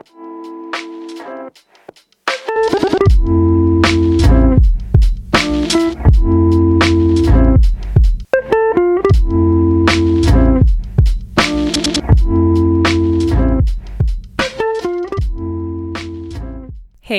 Hey, 0.00 0.06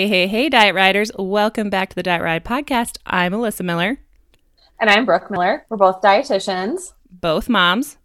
hey, 0.08 0.26
hey, 0.26 0.50
Diet 0.50 0.74
Rioters. 0.74 1.12
Welcome 1.20 1.70
back 1.70 1.90
to 1.90 1.96
the 1.96 2.02
Diet 2.02 2.24
Riot 2.24 2.44
podcast. 2.44 2.98
I'm 3.06 3.34
Alyssa 3.34 3.64
Miller. 3.64 4.00
And 4.80 4.90
I'm 4.90 5.06
Brooke 5.06 5.30
Miller. 5.30 5.68
We're 5.70 5.78
both 5.78 6.02
dietitians, 6.02 6.94
Both 7.12 7.48
moms, 7.48 7.98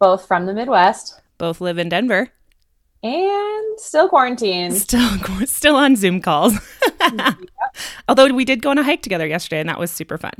both 0.00 0.26
from 0.26 0.46
the 0.46 0.54
Midwest, 0.54 1.20
both 1.38 1.60
live 1.60 1.78
in 1.78 1.88
Denver. 1.88 2.30
And 3.02 3.80
still 3.80 4.08
quarantined. 4.08 4.74
Still, 4.76 5.08
still 5.46 5.76
on 5.76 5.96
Zoom 5.96 6.20
calls. 6.20 6.54
Although 8.08 8.28
we 8.34 8.44
did 8.44 8.62
go 8.62 8.70
on 8.70 8.78
a 8.78 8.82
hike 8.82 9.02
together 9.02 9.26
yesterday, 9.26 9.60
and 9.60 9.68
that 9.68 9.78
was 9.78 9.90
super 9.90 10.18
fun. 10.18 10.32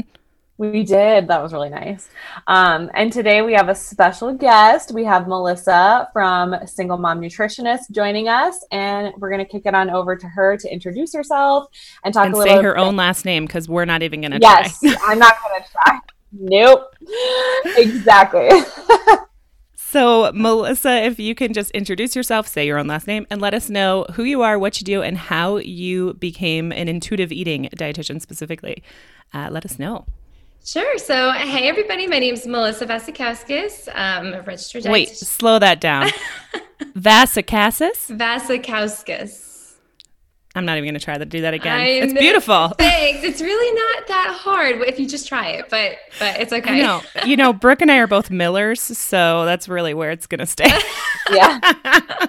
We 0.59 0.83
did. 0.85 1.27
That 1.29 1.43
was 1.43 1.55
really 1.55 1.71
nice. 1.71 2.11
Um, 2.47 2.91
and 2.93 3.11
today 3.11 3.41
we 3.41 3.55
have 3.55 3.71
a 3.71 3.75
special 3.75 4.35
guest. 4.35 4.93
We 4.93 5.05
have 5.05 5.27
Melissa 5.27 6.11
from 6.13 6.55
Single 6.67 6.99
Mom 6.99 7.19
Nutritionist 7.19 7.91
joining 7.93 8.29
us, 8.29 8.63
and 8.71 9.15
we're 9.17 9.31
going 9.31 9.43
to 9.43 9.51
kick 9.51 9.63
it 9.65 9.75
on 9.75 9.89
over 9.89 10.17
to 10.17 10.27
her 10.27 10.59
to 10.59 10.71
introduce 10.71 11.15
herself 11.15 11.69
and 12.05 12.13
talk 12.13 12.27
and 12.27 12.35
a 12.35 12.37
little 12.37 12.53
bit. 12.53 12.59
say 12.61 12.63
her 12.63 12.75
bit- 12.75 12.81
own 12.81 12.97
last 12.97 13.25
name 13.25 13.47
because 13.47 13.71
we're 13.71 13.87
not 13.87 14.03
even 14.03 14.21
going 14.21 14.33
to 14.33 14.39
Yes, 14.39 14.79
try. 14.81 14.95
I'm 15.07 15.19
not 15.19 15.35
going 15.43 15.63
to 15.63 15.69
try. 15.71 15.99
Nope. 16.33 16.95
Exactly. 17.79 18.51
So, 19.91 20.31
Melissa, 20.33 21.03
if 21.03 21.19
you 21.19 21.35
can 21.35 21.53
just 21.53 21.73
introduce 21.73 22.15
yourself, 22.15 22.47
say 22.47 22.65
your 22.65 22.79
own 22.79 22.87
last 22.87 23.09
name, 23.09 23.27
and 23.29 23.41
let 23.41 23.55
us 23.55 23.69
know 23.69 24.07
who 24.13 24.23
you 24.23 24.41
are, 24.41 24.57
what 24.57 24.81
you 24.81 24.85
do, 24.85 25.03
and 25.03 25.19
how 25.19 25.57
you 25.57 26.15
became 26.15 26.71
an 26.71 26.87
intuitive 26.87 27.33
eating 27.33 27.69
dietitian 27.75 28.23
specifically. 28.23 28.85
Uh, 29.35 29.49
let 29.51 29.65
us 29.65 29.81
know. 29.81 30.07
Sure. 30.65 30.97
So, 30.97 31.33
hey, 31.33 31.69
everybody. 31.69 32.07
My 32.07 32.21
name 32.21 32.35
is 32.35 32.47
Melissa 32.47 32.87
Vasikauskas. 32.87 33.89
I'm 33.93 34.33
a 34.33 34.43
registered 34.43 34.85
dietitian. 34.85 34.93
Wait, 34.93 35.09
slow 35.09 35.59
that 35.59 35.81
down. 35.81 36.11
Vasicassis? 36.95 38.17
Vasikauskas. 38.17 39.50
I'm 40.55 40.65
not 40.65 40.79
even 40.79 40.87
going 40.87 40.95
to 40.95 41.05
try 41.05 41.17
to 41.17 41.25
do 41.25 41.43
that 41.43 41.55
again. 41.55 41.79
I 41.79 41.87
it's 41.87 42.13
beautiful. 42.13 42.69
Thanks. 42.79 43.23
It's 43.23 43.41
really 43.41 43.73
not 43.75 44.09
that 44.09 44.37
hard 44.37 44.81
if 44.83 44.99
you 44.99 45.07
just 45.07 45.29
try 45.29 45.51
it, 45.51 45.67
but 45.71 45.97
but 46.19 46.41
it's 46.41 46.53
okay. 46.53 46.83
Know. 46.83 47.03
You 47.25 47.37
know, 47.37 47.53
Brooke 47.53 47.83
and 47.83 47.91
I 47.91 47.99
are 47.99 48.09
both 48.09 48.31
Millers, 48.31 48.81
so 48.81 49.45
that's 49.45 49.69
really 49.69 49.95
where 49.95 50.11
it's 50.11 50.27
going 50.27 50.41
to 50.41 50.47
stay. 50.47 50.67
yeah. 51.31 51.61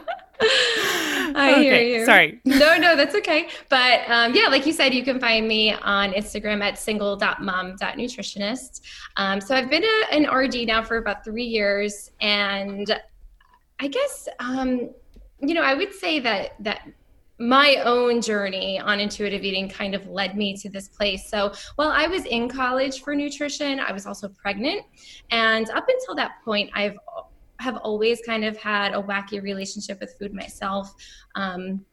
I 1.34 1.60
hear 1.60 1.82
you. 1.82 2.06
sorry. 2.06 2.42
No, 2.46 2.78
no, 2.78 2.96
that's 2.96 3.16
okay. 3.16 3.50
But 3.70 4.02
um, 4.08 4.36
yeah, 4.36 4.48
like 4.48 4.68
you 4.68 4.74
said, 4.74 4.94
you 4.94 5.04
can 5.04 5.20
find 5.20 5.48
me 5.48 5.74
on 5.74 6.14
Instagram 6.14 6.62
at 6.62 6.78
single.mom.nutritionist. 6.78 8.82
Um, 9.18 9.42
so 9.42 9.56
I've 9.56 9.70
been 9.70 9.84
a, 9.84 10.04
an 10.12 10.30
RD 10.30 10.68
now 10.68 10.84
for 10.84 10.98
about 10.98 11.24
three 11.24 11.46
years, 11.46 12.12
and 12.22 12.96
I 13.80 13.88
guess 13.88 14.28
um, 14.40 14.92
you 15.40 15.56
know 15.56 15.64
I 15.64 15.74
would 15.74 15.94
say 15.94 16.20
that 16.20 16.52
that 16.60 16.88
my 17.42 17.78
own 17.84 18.22
journey 18.22 18.80
on 18.80 19.00
intuitive 19.00 19.44
eating 19.44 19.68
kind 19.68 19.96
of 19.96 20.06
led 20.08 20.38
me 20.38 20.56
to 20.58 20.70
this 20.70 20.88
place. 20.88 21.28
So 21.28 21.52
while 21.76 21.90
I 21.90 22.06
was 22.06 22.26
in 22.26 22.48
college 22.48 23.02
for 23.02 23.16
nutrition, 23.16 23.80
I 23.80 23.92
was 23.92 24.06
also 24.06 24.30
pregnant, 24.30 24.86
and 25.32 25.70
up 25.72 25.86
until 25.90 26.16
that 26.16 26.32
point, 26.46 26.70
I've 26.74 26.98
have 27.60 27.78
always 27.78 28.20
kind 28.26 28.44
of 28.44 28.58
had 28.58 28.94
a 28.94 29.02
wacky 29.02 29.42
relationship 29.42 30.00
with 30.00 30.16
food 30.18 30.34
myself. 30.34 30.96
Um, 31.36 31.86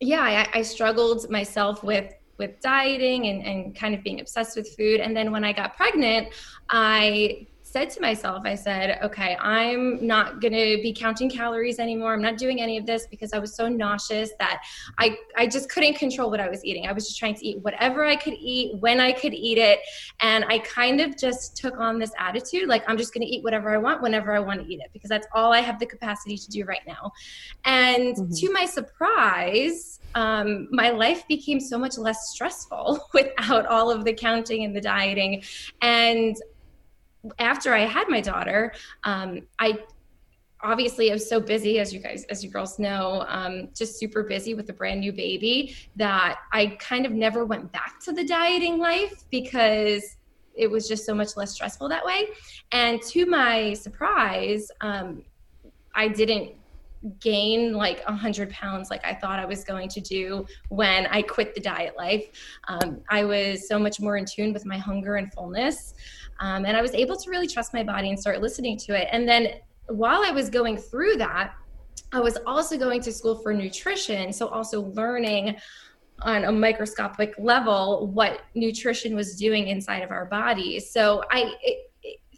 yeah, 0.00 0.20
I, 0.20 0.58
I 0.58 0.62
struggled 0.62 1.30
myself 1.30 1.82
with 1.82 2.12
with 2.38 2.60
dieting 2.60 3.26
and, 3.26 3.46
and 3.46 3.76
kind 3.76 3.94
of 3.94 4.02
being 4.02 4.20
obsessed 4.20 4.56
with 4.56 4.74
food. 4.76 5.00
And 5.00 5.16
then 5.16 5.30
when 5.30 5.44
I 5.44 5.52
got 5.52 5.76
pregnant, 5.76 6.28
I 6.70 7.46
said 7.72 7.88
to 7.90 8.00
myself, 8.02 8.42
I 8.44 8.54
said, 8.54 8.98
okay, 9.02 9.34
I'm 9.40 10.06
not 10.06 10.42
going 10.42 10.52
to 10.52 10.78
be 10.82 10.92
counting 10.92 11.30
calories 11.30 11.78
anymore. 11.78 12.12
I'm 12.12 12.20
not 12.20 12.36
doing 12.36 12.60
any 12.60 12.76
of 12.76 12.84
this 12.84 13.06
because 13.10 13.32
I 13.32 13.38
was 13.38 13.56
so 13.56 13.66
nauseous 13.66 14.30
that 14.38 14.62
I, 14.98 15.16
I 15.38 15.46
just 15.46 15.70
couldn't 15.70 15.94
control 15.94 16.30
what 16.30 16.38
I 16.38 16.50
was 16.50 16.62
eating. 16.64 16.86
I 16.86 16.92
was 16.92 17.06
just 17.06 17.18
trying 17.18 17.34
to 17.36 17.46
eat 17.46 17.62
whatever 17.62 18.04
I 18.04 18.16
could 18.16 18.34
eat 18.34 18.76
when 18.80 19.00
I 19.00 19.12
could 19.12 19.32
eat 19.32 19.56
it. 19.56 19.78
And 20.20 20.44
I 20.44 20.58
kind 20.58 21.00
of 21.00 21.16
just 21.16 21.56
took 21.56 21.78
on 21.78 21.98
this 21.98 22.12
attitude 22.18 22.68
like, 22.68 22.84
I'm 22.86 22.98
just 22.98 23.14
going 23.14 23.26
to 23.26 23.32
eat 23.32 23.42
whatever 23.42 23.70
I 23.74 23.78
want 23.78 24.02
whenever 24.02 24.34
I 24.34 24.38
want 24.38 24.60
to 24.60 24.66
eat 24.66 24.80
it 24.80 24.90
because 24.92 25.08
that's 25.08 25.26
all 25.34 25.52
I 25.52 25.60
have 25.60 25.78
the 25.78 25.86
capacity 25.86 26.36
to 26.36 26.50
do 26.50 26.64
right 26.64 26.82
now. 26.86 27.10
And 27.64 28.14
Mhm. 28.16 28.38
to 28.40 28.52
my 28.52 28.66
surprise, 28.66 30.00
um, 30.14 30.68
my 30.70 30.90
life 30.90 31.26
became 31.26 31.58
so 31.58 31.78
much 31.78 31.96
less 31.96 32.30
stressful 32.32 33.00
without 33.14 33.64
all 33.66 33.90
of 33.90 34.04
the 34.04 34.12
counting 34.12 34.64
and 34.64 34.76
the 34.76 34.80
dieting. 34.80 35.42
And 35.80 36.36
after 37.38 37.72
I 37.74 37.80
had 37.80 38.08
my 38.08 38.20
daughter, 38.20 38.72
um, 39.04 39.42
I 39.58 39.78
obviously 40.62 41.10
I 41.10 41.14
was 41.14 41.28
so 41.28 41.40
busy, 41.40 41.78
as 41.78 41.92
you 41.92 42.00
guys, 42.00 42.24
as 42.30 42.44
you 42.44 42.50
girls 42.50 42.78
know, 42.78 43.24
um, 43.28 43.68
just 43.74 43.98
super 43.98 44.22
busy 44.22 44.54
with 44.54 44.68
a 44.70 44.72
brand 44.72 45.00
new 45.00 45.12
baby 45.12 45.74
that 45.96 46.38
I 46.52 46.78
kind 46.78 47.04
of 47.04 47.12
never 47.12 47.44
went 47.44 47.72
back 47.72 48.00
to 48.04 48.12
the 48.12 48.24
dieting 48.24 48.78
life 48.78 49.24
because 49.30 50.16
it 50.54 50.70
was 50.70 50.86
just 50.86 51.04
so 51.04 51.14
much 51.14 51.36
less 51.36 51.52
stressful 51.52 51.88
that 51.88 52.04
way. 52.04 52.28
And 52.72 53.00
to 53.02 53.26
my 53.26 53.74
surprise, 53.74 54.70
um, 54.80 55.24
I 55.94 56.08
didn't 56.08 56.52
gain 57.18 57.72
like 57.72 58.02
a 58.06 58.14
hundred 58.14 58.50
pounds 58.50 58.90
like 58.90 59.04
I 59.04 59.12
thought 59.12 59.40
I 59.40 59.44
was 59.44 59.64
going 59.64 59.88
to 59.88 60.00
do 60.00 60.46
when 60.68 61.06
I 61.06 61.22
quit 61.22 61.54
the 61.54 61.60
diet 61.60 61.96
life. 61.96 62.26
Um, 62.68 63.00
I 63.08 63.24
was 63.24 63.66
so 63.66 63.78
much 63.78 64.00
more 64.00 64.16
in 64.16 64.24
tune 64.24 64.52
with 64.52 64.64
my 64.64 64.78
hunger 64.78 65.16
and 65.16 65.32
fullness. 65.32 65.94
Um, 66.40 66.64
and 66.64 66.76
I 66.76 66.82
was 66.82 66.92
able 66.94 67.16
to 67.16 67.30
really 67.30 67.46
trust 67.46 67.72
my 67.72 67.82
body 67.82 68.08
and 68.08 68.18
start 68.18 68.40
listening 68.40 68.76
to 68.78 69.00
it. 69.00 69.08
And 69.12 69.28
then 69.28 69.54
while 69.86 70.22
I 70.24 70.30
was 70.30 70.50
going 70.50 70.76
through 70.76 71.16
that, 71.16 71.54
I 72.12 72.20
was 72.20 72.38
also 72.46 72.76
going 72.76 73.00
to 73.02 73.12
school 73.12 73.36
for 73.36 73.54
nutrition. 73.54 74.32
So 74.32 74.48
also 74.48 74.82
learning 74.82 75.56
on 76.20 76.44
a 76.44 76.52
microscopic 76.52 77.34
level 77.38 78.06
what 78.08 78.42
nutrition 78.54 79.14
was 79.14 79.36
doing 79.36 79.68
inside 79.68 80.02
of 80.02 80.10
our 80.10 80.26
bodies. 80.26 80.90
So 80.90 81.22
I, 81.30 81.54
it, 81.62 81.90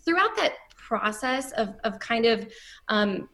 throughout 0.05 0.37
that 0.37 0.55
process 0.76 1.53
of, 1.53 1.75
of 1.84 1.99
kind 1.99 2.26
of 2.26 2.47
um, 2.88 3.28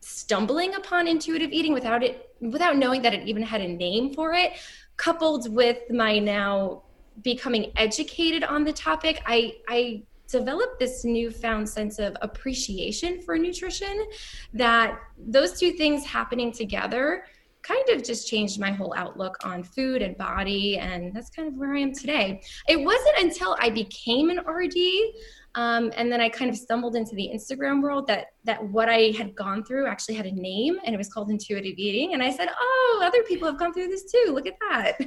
stumbling 0.00 0.74
upon 0.74 1.08
intuitive 1.08 1.50
eating 1.50 1.72
without 1.72 2.02
it 2.02 2.30
without 2.40 2.76
knowing 2.76 3.02
that 3.02 3.12
it 3.12 3.26
even 3.26 3.42
had 3.42 3.60
a 3.60 3.66
name 3.66 4.14
for 4.14 4.32
it 4.32 4.52
coupled 4.96 5.52
with 5.52 5.78
my 5.90 6.18
now 6.18 6.82
becoming 7.22 7.72
educated 7.76 8.44
on 8.44 8.64
the 8.64 8.72
topic 8.72 9.22
i 9.26 9.52
i 9.68 10.02
developed 10.28 10.78
this 10.78 11.04
newfound 11.04 11.68
sense 11.68 11.98
of 11.98 12.16
appreciation 12.20 13.22
for 13.22 13.38
nutrition 13.38 14.04
that 14.52 14.98
those 15.28 15.58
two 15.58 15.72
things 15.72 16.04
happening 16.04 16.50
together 16.50 17.24
kind 17.62 17.88
of 17.90 18.02
just 18.02 18.28
changed 18.28 18.60
my 18.60 18.70
whole 18.70 18.94
outlook 18.96 19.36
on 19.44 19.62
food 19.62 20.02
and 20.02 20.16
body 20.16 20.78
and 20.78 21.14
that's 21.14 21.30
kind 21.30 21.48
of 21.48 21.54
where 21.54 21.74
i 21.74 21.78
am 21.78 21.92
today 21.92 22.40
it 22.68 22.76
wasn't 22.76 23.18
until 23.18 23.56
i 23.60 23.70
became 23.70 24.30
an 24.30 24.38
rd 24.40 24.74
um, 25.56 25.90
and 25.96 26.12
then 26.12 26.20
I 26.20 26.28
kind 26.28 26.50
of 26.50 26.56
stumbled 26.56 26.96
into 26.96 27.14
the 27.14 27.30
Instagram 27.34 27.82
world 27.82 28.06
that 28.08 28.26
that 28.44 28.62
what 28.62 28.90
I 28.90 29.14
had 29.16 29.34
gone 29.34 29.64
through 29.64 29.86
actually 29.86 30.14
had 30.14 30.26
a 30.26 30.30
name, 30.32 30.78
and 30.84 30.94
it 30.94 30.98
was 30.98 31.08
called 31.08 31.30
intuitive 31.30 31.78
eating. 31.78 32.12
And 32.12 32.22
I 32.22 32.30
said, 32.30 32.50
"Oh, 32.60 33.02
other 33.02 33.22
people 33.22 33.48
have 33.48 33.58
gone 33.58 33.72
through 33.72 33.88
this 33.88 34.04
too. 34.04 34.32
Look 34.32 34.46
at 34.46 34.52
that." 34.70 34.98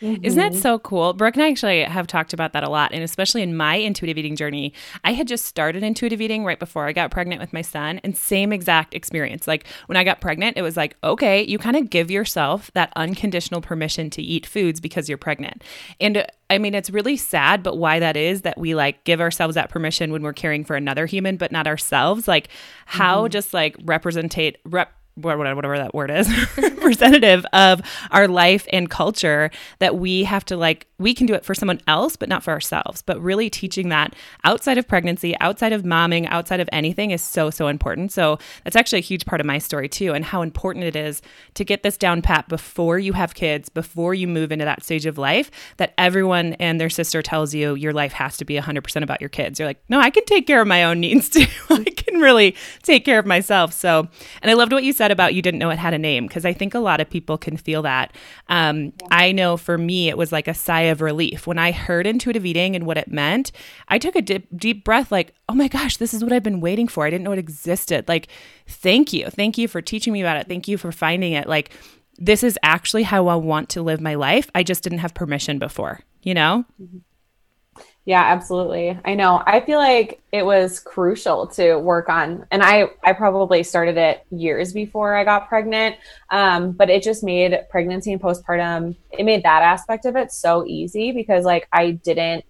Isn't 0.00 0.38
that 0.38 0.52
Mhm. 0.52 0.62
so 0.62 0.78
cool? 0.78 1.12
Brooke 1.12 1.34
and 1.34 1.42
I 1.42 1.50
actually 1.50 1.82
have 1.82 2.06
talked 2.06 2.32
about 2.32 2.52
that 2.52 2.62
a 2.62 2.70
lot. 2.70 2.92
And 2.92 3.02
especially 3.02 3.42
in 3.42 3.56
my 3.56 3.74
intuitive 3.74 4.16
eating 4.16 4.36
journey, 4.36 4.72
I 5.02 5.12
had 5.12 5.26
just 5.26 5.44
started 5.44 5.82
intuitive 5.82 6.20
eating 6.20 6.44
right 6.44 6.58
before 6.58 6.86
I 6.86 6.92
got 6.92 7.10
pregnant 7.10 7.40
with 7.40 7.52
my 7.52 7.62
son, 7.62 8.00
and 8.04 8.16
same 8.16 8.52
exact 8.52 8.94
experience. 8.94 9.48
Like 9.48 9.66
when 9.86 9.96
I 9.96 10.04
got 10.04 10.20
pregnant, 10.20 10.56
it 10.56 10.62
was 10.62 10.76
like, 10.76 10.96
okay, 11.02 11.42
you 11.42 11.58
kind 11.58 11.76
of 11.76 11.90
give 11.90 12.12
yourself 12.12 12.70
that 12.74 12.92
unconditional 12.94 13.60
permission 13.60 14.08
to 14.10 14.22
eat 14.22 14.46
foods 14.46 14.80
because 14.80 15.08
you're 15.08 15.18
pregnant. 15.18 15.64
And 16.00 16.18
uh, 16.18 16.26
I 16.48 16.58
mean, 16.58 16.74
it's 16.74 16.90
really 16.90 17.16
sad, 17.16 17.62
but 17.62 17.76
why 17.76 17.98
that 17.98 18.16
is 18.16 18.42
that 18.42 18.56
we 18.56 18.74
like 18.76 19.02
give 19.04 19.20
ourselves 19.20 19.56
that 19.56 19.68
permission 19.68 20.12
when 20.12 20.22
we're 20.22 20.32
caring 20.32 20.64
for 20.64 20.76
another 20.76 21.06
human, 21.06 21.36
but 21.36 21.50
not 21.50 21.66
ourselves. 21.66 22.28
Like 22.28 22.48
how 22.86 23.26
just 23.28 23.52
like 23.52 23.76
representate, 23.78 24.56
rep, 24.64 24.92
whatever 25.20 25.78
that 25.78 25.94
word 25.94 26.10
is 26.10 26.28
representative 26.88 27.44
of 27.52 27.82
our 28.10 28.26
life 28.26 28.66
and 28.72 28.88
culture 28.88 29.50
that 29.78 29.98
we 29.98 30.24
have 30.24 30.44
to 30.46 30.56
like 30.56 30.86
we 30.98 31.14
can 31.14 31.26
do 31.26 31.34
it 31.34 31.44
for 31.44 31.54
someone 31.54 31.80
else 31.86 32.16
but 32.16 32.28
not 32.28 32.42
for 32.42 32.50
ourselves. 32.50 33.02
But 33.02 33.20
really 33.20 33.50
teaching 33.50 33.90
that 33.90 34.14
outside 34.44 34.78
of 34.78 34.88
pregnancy 34.88 35.38
outside 35.40 35.72
of 35.72 35.82
momming 35.82 36.26
outside 36.30 36.60
of 36.60 36.68
anything 36.72 37.10
is 37.10 37.22
so 37.22 37.50
so 37.50 37.68
important. 37.68 38.12
So 38.12 38.38
that's 38.64 38.76
actually 38.76 39.00
a 39.00 39.02
huge 39.02 39.26
part 39.26 39.40
of 39.40 39.46
my 39.46 39.58
story 39.58 39.88
too 39.88 40.12
and 40.14 40.24
how 40.24 40.42
important 40.42 40.84
it 40.84 40.96
is 40.96 41.20
to 41.54 41.64
get 41.64 41.82
this 41.82 41.96
down 41.96 42.22
pat 42.22 42.48
before 42.48 42.98
you 42.98 43.12
have 43.12 43.34
kids 43.34 43.68
before 43.68 44.14
you 44.14 44.26
move 44.26 44.50
into 44.50 44.64
that 44.64 44.82
stage 44.82 45.06
of 45.06 45.18
life 45.18 45.50
that 45.76 45.94
everyone 45.98 46.54
and 46.54 46.80
their 46.80 46.90
sister 46.90 47.22
tells 47.22 47.54
you 47.54 47.74
your 47.74 47.92
life 47.92 48.12
has 48.12 48.36
to 48.38 48.44
be 48.44 48.54
100% 48.54 49.02
about 49.02 49.20
your 49.20 49.30
kids. 49.30 49.58
You're 49.58 49.68
like 49.68 49.82
no 49.88 50.00
i 50.00 50.10
can 50.10 50.24
take 50.24 50.46
care 50.46 50.60
of 50.60 50.68
my 50.68 50.84
own 50.84 51.00
needs 51.00 51.28
too. 51.28 51.46
I 51.68 51.84
can 51.84 52.20
really 52.20 52.56
take 52.82 53.04
care 53.04 53.18
of 53.18 53.26
myself. 53.26 53.72
So 53.72 54.08
and 54.42 54.50
i 54.50 54.54
loved 54.54 54.72
what 54.72 54.84
you 54.84 54.92
said 54.92 55.07
about 55.10 55.34
you 55.34 55.42
didn't 55.42 55.58
know 55.58 55.70
it 55.70 55.78
had 55.78 55.94
a 55.94 55.98
name 55.98 56.26
because 56.26 56.44
I 56.44 56.52
think 56.52 56.74
a 56.74 56.78
lot 56.78 57.00
of 57.00 57.08
people 57.08 57.38
can 57.38 57.56
feel 57.56 57.82
that. 57.82 58.14
Um, 58.48 58.92
yeah. 59.00 59.08
I 59.10 59.32
know 59.32 59.56
for 59.56 59.78
me, 59.78 60.08
it 60.08 60.18
was 60.18 60.32
like 60.32 60.48
a 60.48 60.54
sigh 60.54 60.82
of 60.82 61.00
relief. 61.00 61.46
When 61.46 61.58
I 61.58 61.72
heard 61.72 62.06
intuitive 62.06 62.46
eating 62.46 62.76
and 62.76 62.86
what 62.86 62.98
it 62.98 63.10
meant, 63.10 63.52
I 63.88 63.98
took 63.98 64.16
a 64.16 64.22
dip, 64.22 64.46
deep 64.56 64.84
breath, 64.84 65.10
like, 65.12 65.34
oh 65.48 65.54
my 65.54 65.68
gosh, 65.68 65.96
this 65.96 66.14
is 66.14 66.22
what 66.22 66.32
I've 66.32 66.42
been 66.42 66.60
waiting 66.60 66.88
for. 66.88 67.06
I 67.06 67.10
didn't 67.10 67.24
know 67.24 67.32
it 67.32 67.38
existed. 67.38 68.08
Like, 68.08 68.28
thank 68.66 69.12
you. 69.12 69.28
Thank 69.30 69.58
you 69.58 69.68
for 69.68 69.82
teaching 69.82 70.12
me 70.12 70.20
about 70.20 70.36
it. 70.36 70.48
Thank 70.48 70.68
you 70.68 70.78
for 70.78 70.92
finding 70.92 71.32
it. 71.32 71.48
Like, 71.48 71.70
this 72.18 72.42
is 72.42 72.58
actually 72.62 73.04
how 73.04 73.28
I 73.28 73.36
want 73.36 73.68
to 73.70 73.82
live 73.82 74.00
my 74.00 74.14
life. 74.14 74.50
I 74.54 74.62
just 74.62 74.82
didn't 74.82 74.98
have 74.98 75.14
permission 75.14 75.58
before, 75.58 76.00
you 76.22 76.34
know? 76.34 76.64
Mm-hmm. 76.82 76.98
Yeah, 78.08 78.22
absolutely. 78.22 78.98
I 79.04 79.14
know. 79.14 79.42
I 79.46 79.60
feel 79.60 79.78
like 79.78 80.22
it 80.32 80.42
was 80.42 80.80
crucial 80.80 81.46
to 81.48 81.76
work 81.76 82.08
on, 82.08 82.46
and 82.50 82.62
I 82.62 82.86
I 83.04 83.12
probably 83.12 83.62
started 83.62 83.98
it 83.98 84.24
years 84.30 84.72
before 84.72 85.14
I 85.14 85.24
got 85.24 85.46
pregnant. 85.46 85.96
Um, 86.30 86.72
but 86.72 86.88
it 86.88 87.02
just 87.02 87.22
made 87.22 87.66
pregnancy 87.68 88.10
and 88.14 88.22
postpartum. 88.22 88.96
It 89.10 89.24
made 89.24 89.42
that 89.42 89.62
aspect 89.62 90.06
of 90.06 90.16
it 90.16 90.32
so 90.32 90.64
easy 90.66 91.12
because 91.12 91.44
like 91.44 91.68
I 91.70 91.90
didn't 91.90 92.46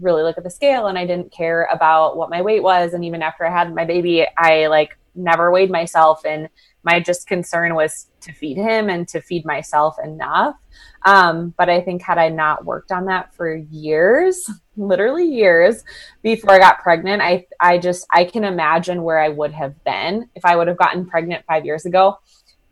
really 0.00 0.22
look 0.22 0.38
at 0.38 0.44
the 0.44 0.50
scale 0.50 0.86
and 0.86 0.96
I 0.96 1.04
didn't 1.04 1.30
care 1.30 1.68
about 1.70 2.16
what 2.16 2.30
my 2.30 2.40
weight 2.40 2.62
was, 2.62 2.94
and 2.94 3.04
even 3.04 3.20
after 3.20 3.44
I 3.46 3.50
had 3.50 3.74
my 3.74 3.84
baby, 3.84 4.26
I 4.38 4.68
like 4.68 4.96
never 5.14 5.50
weighed 5.50 5.70
myself 5.70 6.24
and 6.24 6.48
my 6.84 7.00
just 7.00 7.26
concern 7.26 7.74
was 7.74 8.06
to 8.22 8.32
feed 8.32 8.56
him 8.56 8.88
and 8.88 9.06
to 9.08 9.20
feed 9.20 9.44
myself 9.44 9.96
enough. 10.02 10.56
Um, 11.04 11.52
but 11.58 11.68
I 11.68 11.82
think 11.82 12.00
had 12.00 12.16
I 12.16 12.30
not 12.30 12.64
worked 12.64 12.90
on 12.92 13.04
that 13.06 13.34
for 13.34 13.54
years, 13.54 14.48
literally 14.76 15.26
years 15.26 15.84
before 16.22 16.52
I 16.52 16.58
got 16.58 16.80
pregnant, 16.80 17.22
I 17.22 17.46
I 17.60 17.78
just 17.78 18.06
I 18.10 18.24
can 18.24 18.44
imagine 18.44 19.02
where 19.02 19.18
I 19.18 19.28
would 19.28 19.52
have 19.52 19.82
been 19.84 20.28
if 20.34 20.44
I 20.44 20.56
would 20.56 20.68
have 20.68 20.76
gotten 20.76 21.06
pregnant 21.06 21.44
five 21.46 21.64
years 21.64 21.86
ago 21.86 22.18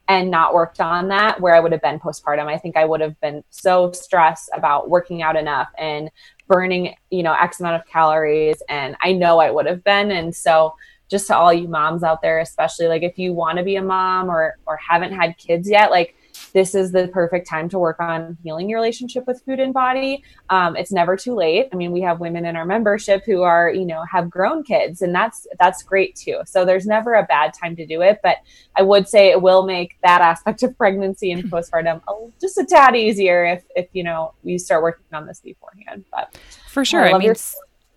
and 0.08 0.30
not 0.30 0.54
worked 0.54 0.80
on 0.80 1.08
that 1.08 1.40
where 1.40 1.54
I 1.54 1.60
would 1.60 1.70
have 1.70 1.82
been 1.82 2.00
postpartum. 2.00 2.46
I 2.46 2.58
think 2.58 2.76
I 2.76 2.84
would 2.84 3.00
have 3.00 3.18
been 3.20 3.44
so 3.50 3.92
stressed 3.92 4.50
about 4.52 4.90
working 4.90 5.22
out 5.22 5.36
enough 5.36 5.68
and 5.78 6.10
burning, 6.48 6.96
you 7.10 7.22
know, 7.22 7.32
X 7.32 7.60
amount 7.60 7.80
of 7.80 7.86
calories. 7.86 8.60
And 8.68 8.96
I 9.00 9.12
know 9.12 9.38
I 9.38 9.52
would 9.52 9.66
have 9.66 9.84
been. 9.84 10.10
And 10.10 10.34
so 10.34 10.74
just 11.08 11.28
to 11.28 11.36
all 11.36 11.52
you 11.52 11.68
moms 11.68 12.02
out 12.02 12.22
there, 12.22 12.40
especially 12.40 12.88
like 12.88 13.02
if 13.02 13.18
you 13.18 13.32
want 13.32 13.58
to 13.58 13.64
be 13.64 13.76
a 13.76 13.82
mom 13.82 14.28
or 14.28 14.56
or 14.66 14.76
haven't 14.76 15.12
had 15.12 15.38
kids 15.38 15.70
yet, 15.70 15.92
like 15.92 16.16
this 16.52 16.74
is 16.74 16.92
the 16.92 17.08
perfect 17.08 17.48
time 17.48 17.68
to 17.70 17.78
work 17.78 18.00
on 18.00 18.36
healing 18.42 18.68
your 18.68 18.78
relationship 18.78 19.26
with 19.26 19.42
food 19.42 19.60
and 19.60 19.72
body. 19.72 20.24
Um, 20.48 20.76
it's 20.76 20.92
never 20.92 21.16
too 21.16 21.34
late. 21.34 21.68
I 21.72 21.76
mean, 21.76 21.92
we 21.92 22.00
have 22.02 22.20
women 22.20 22.44
in 22.44 22.56
our 22.56 22.64
membership 22.64 23.22
who 23.24 23.42
are, 23.42 23.70
you 23.70 23.84
know, 23.84 24.04
have 24.04 24.30
grown 24.30 24.62
kids, 24.62 25.02
and 25.02 25.14
that's 25.14 25.46
that's 25.58 25.82
great 25.82 26.16
too. 26.16 26.40
So 26.46 26.64
there's 26.64 26.86
never 26.86 27.14
a 27.14 27.24
bad 27.24 27.52
time 27.54 27.76
to 27.76 27.86
do 27.86 28.02
it. 28.02 28.20
But 28.22 28.38
I 28.76 28.82
would 28.82 29.08
say 29.08 29.30
it 29.30 29.40
will 29.40 29.64
make 29.64 29.96
that 30.02 30.20
aspect 30.20 30.62
of 30.62 30.76
pregnancy 30.76 31.32
and 31.32 31.44
postpartum 31.50 32.02
a, 32.08 32.30
just 32.40 32.58
a 32.58 32.64
tad 32.64 32.96
easier 32.96 33.44
if 33.44 33.64
if 33.76 33.88
you 33.92 34.02
know 34.02 34.34
we 34.42 34.58
start 34.58 34.82
working 34.82 35.06
on 35.12 35.26
this 35.26 35.40
beforehand. 35.40 36.04
But 36.10 36.38
for 36.68 36.84
sure, 36.84 37.04
I, 37.06 37.12
I 37.12 37.18
mean. 37.18 37.34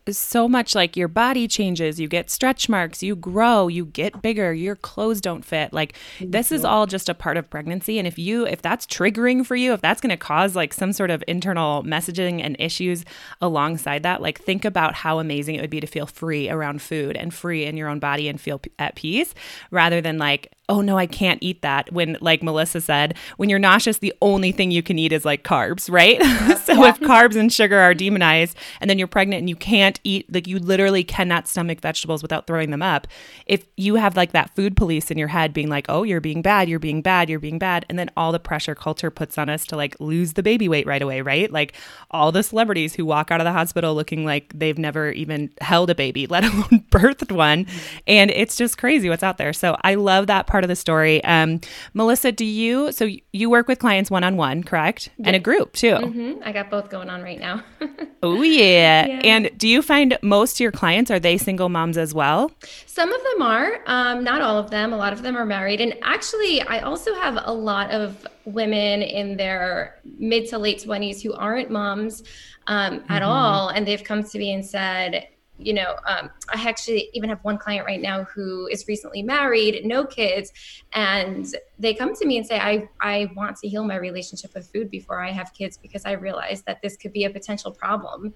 So 0.09 0.47
much 0.50 0.75
like 0.75 0.97
your 0.97 1.07
body 1.07 1.47
changes, 1.47 2.00
you 2.00 2.07
get 2.07 2.29
stretch 2.29 2.67
marks, 2.67 3.01
you 3.01 3.15
grow, 3.15 3.67
you 3.67 3.85
get 3.85 4.21
bigger, 4.21 4.53
your 4.53 4.75
clothes 4.75 5.21
don't 5.21 5.45
fit. 5.45 5.71
Like 5.71 5.94
mm-hmm. 6.17 6.31
this 6.31 6.51
is 6.51 6.65
all 6.65 6.85
just 6.85 7.09
a 7.09 7.13
part 7.13 7.38
of 7.38 7.50
pregnancy 7.50 7.97
and 7.97 8.07
if 8.07 8.19
you 8.19 8.45
if 8.45 8.61
that's 8.61 8.85
triggering 8.85 9.45
for 9.45 9.55
you, 9.55 9.73
if 9.73 9.81
that's 9.81 10.01
going 10.01 10.09
to 10.09 10.17
cause 10.17 10.55
like 10.55 10.73
some 10.73 10.91
sort 10.91 11.09
of 11.09 11.23
internal 11.27 11.83
messaging 11.83 12.41
and 12.44 12.55
issues 12.59 13.05
alongside 13.41 14.03
that, 14.03 14.21
like 14.21 14.39
think 14.39 14.65
about 14.65 14.94
how 14.94 15.19
amazing 15.19 15.55
it 15.55 15.61
would 15.61 15.69
be 15.69 15.79
to 15.79 15.88
feel 15.88 16.05
free 16.05 16.50
around 16.50 16.81
food 16.81 17.15
and 17.15 17.33
free 17.33 17.65
in 17.65 17.77
your 17.77 17.88
own 17.88 18.00
body 18.00 18.27
and 18.27 18.41
feel 18.41 18.59
p- 18.59 18.71
at 18.77 18.95
peace 18.95 19.33
rather 19.71 20.01
than 20.01 20.17
like 20.17 20.53
oh 20.69 20.81
no, 20.81 20.97
I 20.97 21.05
can't 21.05 21.41
eat 21.41 21.61
that. 21.61 21.91
When, 21.91 22.17
like 22.21 22.41
Melissa 22.41 22.79
said, 22.79 23.15
when 23.38 23.50
you're 23.50 23.59
nauseous, 23.59 23.97
the 23.97 24.13
only 24.21 24.51
thing 24.51 24.71
you 24.71 24.81
can 24.81 24.97
eat 24.97 25.11
is 25.11 25.25
like 25.25 25.44
carbs, 25.44 25.91
right? 25.91 26.21
so 26.61 26.73
yeah. 26.73 26.89
if 26.89 27.00
carbs 27.00 27.35
and 27.35 27.51
sugar 27.51 27.77
are 27.77 27.94
demonized 27.94 28.57
and 28.79 28.89
then 28.89 28.97
you're 28.97 29.07
pregnant 29.07 29.39
and 29.39 29.50
you 29.50 29.55
can't 29.55 29.93
eat, 30.04 30.34
like 30.34 30.48
you 30.48 30.60
literally 30.60 31.04
cannot 31.04 31.48
stomach 31.48 31.81
vegetables 31.81 32.22
without 32.22 32.48
throwing 32.48 32.72
them 32.72 32.81
up. 32.81 33.07
If 33.45 33.66
you 33.78 33.95
have 33.95 34.16
like 34.16 34.31
that 34.31 34.56
food 34.56 34.75
police 34.75 35.12
in 35.12 35.18
your 35.18 35.28
head 35.28 35.54
being 35.54 35.69
like, 35.69 35.86
oh, 35.90 36.04
you're 36.04 36.22
being 36.22 36.42
bad, 36.42 36.69
you're 36.69 36.80
being 36.80 37.01
bad, 37.01 37.30
you're 37.30 37.40
being 37.40 37.60
bad. 37.60 37.86
And 37.90 38.00
then 38.00 38.10
all 38.18 38.31
the 38.31 38.40
pressure 38.40 38.75
culture 38.75 39.12
puts 39.12 39.38
on 39.38 39.50
us 39.50 39.66
to 39.68 39.75
like 39.75 40.00
lose 40.00 40.34
the 40.34 40.44
baby 40.44 40.68
weight 40.68 40.88
right 40.88 41.01
away, 41.01 41.22
right? 41.22 41.51
Like 41.51 41.74
all 42.12 42.31
the 42.31 42.44
celebrities 42.44 42.95
who 42.95 43.06
walk 43.06 43.31
out 43.31 43.40
of 43.40 43.45
the 43.45 43.51
hospital 43.51 43.94
looking 43.94 44.25
like 44.25 44.51
they've 44.57 44.78
never 44.78 45.12
even 45.12 45.51
held 45.62 45.90
a 45.90 45.96
baby, 45.96 46.28
let 46.34 46.44
alone 46.44 46.86
birthed 46.89 47.31
one. 47.31 47.68
And 48.07 48.31
it's 48.31 48.56
just 48.56 48.78
crazy 48.78 49.10
what's 49.10 49.24
out 49.24 49.38
there. 49.38 49.54
So 49.54 49.78
I 49.84 49.96
love 49.96 50.28
that 50.28 50.48
part 50.48 50.63
of 50.63 50.68
the 50.68 50.75
story. 50.75 51.24
Um, 51.24 51.62
Melissa, 51.94 52.31
do 52.31 52.46
you, 52.46 52.92
so 52.92 53.10
you 53.31 53.50
work 53.50 53.68
with 53.68 53.80
clients 53.80 54.10
one 54.10 54.24
on 54.24 54.38
one, 54.38 54.63
correct? 54.63 55.10
And 55.24 55.36
a 55.36 55.39
group 55.39 55.74
too. 55.74 55.96
Mm-hmm. 55.96 56.42
I 56.44 56.51
got 56.51 56.69
both 56.69 56.89
going 56.89 57.10
on 57.10 57.22
right 57.22 57.39
now. 57.39 57.63
oh, 58.24 58.42
yeah. 58.42 59.06
yeah. 59.06 59.22
And 59.24 59.51
do 59.57 59.68
you 59.68 59.81
find 59.83 60.18
most 60.21 60.56
of 60.56 60.59
your 60.62 60.71
clients, 60.71 61.12
are 61.12 61.19
they 61.19 61.38
single 61.38 61.69
moms 61.69 61.97
as 61.97 62.13
well? 62.13 62.51
Some 62.85 63.13
of 63.13 63.21
them 63.24 63.41
are, 63.41 63.81
um, 63.85 64.24
not 64.24 64.41
all 64.41 64.57
of 64.57 64.71
them. 64.71 64.94
A 64.94 64.97
lot 64.97 65.13
of 65.13 65.21
them 65.21 65.35
are 65.35 65.45
married. 65.45 65.81
And 65.81 65.95
actually, 66.01 66.62
I 66.62 66.80
also 66.80 67.13
have 67.15 67.38
a 67.44 67.53
lot 67.53 67.91
of 67.91 68.25
women 68.45 69.01
in 69.01 69.38
their 69.38 70.00
mid 70.18 70.47
to 70.50 70.57
late 70.57 70.83
20s 70.83 71.21
who 71.21 71.33
aren't 71.33 71.69
moms 71.69 72.24
um, 72.68 73.03
at 73.09 73.21
mm-hmm. 73.21 73.25
all. 73.25 73.69
And 73.69 73.88
they've 73.88 74.03
come 74.03 74.24
to 74.24 74.38
me 74.39 74.53
and 74.53 74.65
said, 74.65 75.27
you 75.57 75.74
know, 75.74 75.95
um, 76.07 76.29
I 76.53 76.68
actually 76.68 77.09
even 77.13 77.29
have 77.29 77.39
one 77.44 77.57
client 77.57 77.86
right 77.86 78.01
now 78.01 78.24
who 78.24 78.68
is 78.68 78.88
recently 78.88 79.21
married, 79.21 79.86
no 79.86 80.06
kids, 80.06 80.51
and 80.94 81.45
they 81.77 81.94
come 81.94 82.15
to 82.15 82.25
me 82.25 82.38
and 82.38 82.45
say, 82.45 82.59
I, 82.59 82.89
I 83.00 83.29
want 83.36 83.57
to 83.57 83.69
heal 83.69 83.83
my 83.83 83.95
relationship 83.95 84.53
with 84.56 84.71
food 84.71 84.89
before 84.89 85.21
I 85.21 85.31
have 85.31 85.53
kids 85.53 85.77
because 85.77 86.06
I 86.06 86.13
realize 86.13 86.63
that 86.63 86.81
this 86.81 86.97
could 86.97 87.13
be 87.13 87.25
a 87.25 87.29
potential 87.29 87.71
problem. 87.71 88.33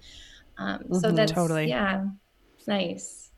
Um, 0.58 0.80
mm-hmm, 0.80 0.94
so 0.94 1.12
that's 1.12 1.32
totally, 1.32 1.68
yeah, 1.68 2.04
nice. 2.66 3.28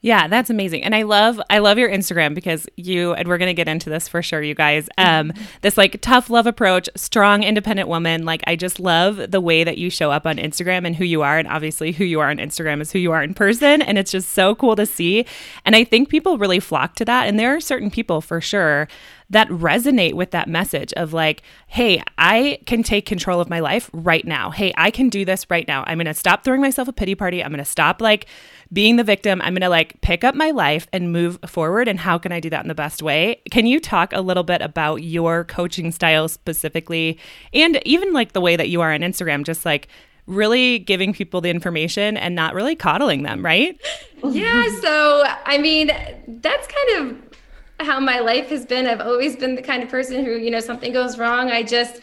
Yeah, 0.00 0.28
that's 0.28 0.50
amazing. 0.50 0.82
And 0.84 0.94
I 0.94 1.02
love 1.02 1.40
I 1.48 1.58
love 1.58 1.78
your 1.78 1.88
Instagram 1.88 2.34
because 2.34 2.68
you 2.76 3.14
and 3.14 3.26
we're 3.26 3.38
going 3.38 3.48
to 3.48 3.54
get 3.54 3.68
into 3.68 3.88
this 3.88 4.06
for 4.06 4.20
sure 4.20 4.42
you 4.42 4.54
guys. 4.54 4.88
Um 4.98 5.32
this 5.62 5.78
like 5.78 6.00
tough 6.02 6.28
love 6.28 6.46
approach, 6.46 6.88
strong 6.94 7.42
independent 7.42 7.88
woman. 7.88 8.26
Like 8.26 8.42
I 8.46 8.56
just 8.56 8.78
love 8.78 9.30
the 9.30 9.40
way 9.40 9.64
that 9.64 9.78
you 9.78 9.88
show 9.88 10.10
up 10.10 10.26
on 10.26 10.36
Instagram 10.36 10.84
and 10.86 10.94
who 10.94 11.04
you 11.04 11.22
are 11.22 11.38
and 11.38 11.48
obviously 11.48 11.92
who 11.92 12.04
you 12.04 12.20
are 12.20 12.28
on 12.28 12.36
Instagram 12.36 12.82
is 12.82 12.92
who 12.92 12.98
you 12.98 13.12
are 13.12 13.22
in 13.22 13.32
person 13.32 13.80
and 13.80 13.96
it's 13.96 14.10
just 14.10 14.28
so 14.30 14.54
cool 14.54 14.76
to 14.76 14.84
see. 14.84 15.24
And 15.64 15.74
I 15.74 15.84
think 15.84 16.10
people 16.10 16.36
really 16.36 16.60
flock 16.60 16.96
to 16.96 17.04
that 17.06 17.26
and 17.26 17.38
there 17.38 17.56
are 17.56 17.60
certain 17.60 17.90
people 17.90 18.20
for 18.20 18.42
sure 18.42 18.88
that 19.34 19.48
resonate 19.48 20.14
with 20.14 20.30
that 20.30 20.48
message 20.48 20.92
of 20.92 21.12
like, 21.12 21.42
hey, 21.66 22.00
I 22.16 22.60
can 22.66 22.84
take 22.84 23.04
control 23.04 23.40
of 23.40 23.50
my 23.50 23.58
life 23.58 23.90
right 23.92 24.24
now. 24.24 24.50
Hey, 24.50 24.72
I 24.76 24.92
can 24.92 25.08
do 25.08 25.24
this 25.24 25.50
right 25.50 25.66
now. 25.66 25.82
I'm 25.88 25.98
going 25.98 26.06
to 26.06 26.14
stop 26.14 26.44
throwing 26.44 26.60
myself 26.60 26.86
a 26.86 26.92
pity 26.92 27.16
party. 27.16 27.42
I'm 27.42 27.50
going 27.50 27.58
to 27.58 27.64
stop 27.64 28.00
like 28.00 28.26
being 28.72 28.94
the 28.94 29.02
victim. 29.02 29.42
I'm 29.42 29.54
going 29.54 29.62
to 29.62 29.68
like 29.68 30.00
pick 30.02 30.22
up 30.22 30.36
my 30.36 30.52
life 30.52 30.86
and 30.92 31.12
move 31.12 31.40
forward. 31.46 31.88
And 31.88 31.98
how 31.98 32.16
can 32.16 32.30
I 32.30 32.38
do 32.38 32.48
that 32.50 32.62
in 32.62 32.68
the 32.68 32.76
best 32.76 33.02
way? 33.02 33.42
Can 33.50 33.66
you 33.66 33.80
talk 33.80 34.12
a 34.12 34.20
little 34.20 34.44
bit 34.44 34.62
about 34.62 35.02
your 35.02 35.42
coaching 35.44 35.90
style 35.90 36.28
specifically 36.28 37.18
and 37.52 37.80
even 37.84 38.12
like 38.12 38.34
the 38.34 38.40
way 38.40 38.54
that 38.54 38.68
you 38.68 38.80
are 38.82 38.92
on 38.92 39.00
Instagram, 39.00 39.44
just 39.44 39.64
like, 39.64 39.88
really 40.26 40.78
giving 40.78 41.12
people 41.12 41.42
the 41.42 41.50
information 41.50 42.16
and 42.16 42.34
not 42.34 42.54
really 42.54 42.74
coddling 42.74 43.24
them, 43.24 43.44
right? 43.44 43.78
Yeah. 44.30 44.64
So, 44.80 45.22
I 45.44 45.58
mean, 45.58 45.88
that's 46.26 46.66
kind 46.66 47.10
of 47.10 47.33
how 47.80 48.00
my 48.00 48.20
life 48.20 48.48
has 48.48 48.64
been. 48.64 48.86
I've 48.86 49.00
always 49.00 49.36
been 49.36 49.54
the 49.54 49.62
kind 49.62 49.82
of 49.82 49.88
person 49.88 50.24
who, 50.24 50.32
you 50.32 50.50
know, 50.50 50.60
something 50.60 50.92
goes 50.92 51.18
wrong, 51.18 51.50
I 51.50 51.62
just 51.62 52.00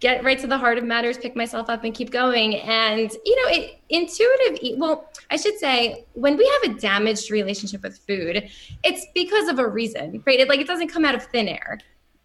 get 0.00 0.24
right 0.24 0.38
to 0.38 0.46
the 0.46 0.58
heart 0.58 0.78
of 0.78 0.84
matters, 0.84 1.16
pick 1.16 1.36
myself 1.36 1.70
up 1.70 1.84
and 1.84 1.94
keep 1.94 2.10
going. 2.10 2.56
And, 2.56 3.10
you 3.24 3.36
know, 3.42 3.50
it 3.52 3.80
intuitive 3.88 4.78
well, 4.78 5.10
I 5.30 5.36
should 5.36 5.58
say 5.58 6.04
when 6.14 6.36
we 6.36 6.46
have 6.62 6.72
a 6.72 6.78
damaged 6.78 7.30
relationship 7.30 7.82
with 7.82 7.98
food, 7.98 8.48
it's 8.84 9.06
because 9.14 9.48
of 9.48 9.58
a 9.58 9.66
reason, 9.66 10.22
right? 10.26 10.40
It 10.40 10.48
like 10.48 10.60
it 10.60 10.66
doesn't 10.66 10.88
come 10.88 11.04
out 11.04 11.14
of 11.14 11.24
thin 11.24 11.48
air. 11.48 11.78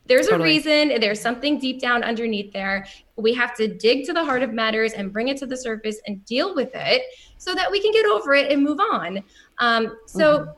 There's 0.08 0.28
totally. 0.28 0.50
a 0.50 0.54
reason, 0.54 1.00
there's 1.00 1.22
something 1.22 1.60
deep 1.60 1.80
down 1.80 2.04
underneath 2.04 2.52
there. 2.52 2.88
We 3.16 3.34
have 3.36 3.56
to 3.58 3.68
dig 3.68 4.06
to 4.08 4.14
the 4.14 4.26
heart 4.26 4.42
of 4.42 4.52
matters 4.52 4.94
and 4.94 5.14
bring 5.14 5.28
it 5.28 5.38
to 5.38 5.46
the 5.46 5.56
surface 5.56 6.02
and 6.08 6.26
deal 6.26 6.56
with 6.56 6.72
it 6.74 7.04
so 7.38 7.54
that 7.54 7.72
we 7.72 7.80
can 7.82 7.92
get 7.92 8.06
over 8.08 8.34
it 8.34 8.52
and 8.52 8.64
move 8.64 8.80
on. 8.80 9.24
Um, 9.60 9.96
so 10.08 10.40
mm-hmm 10.40 10.52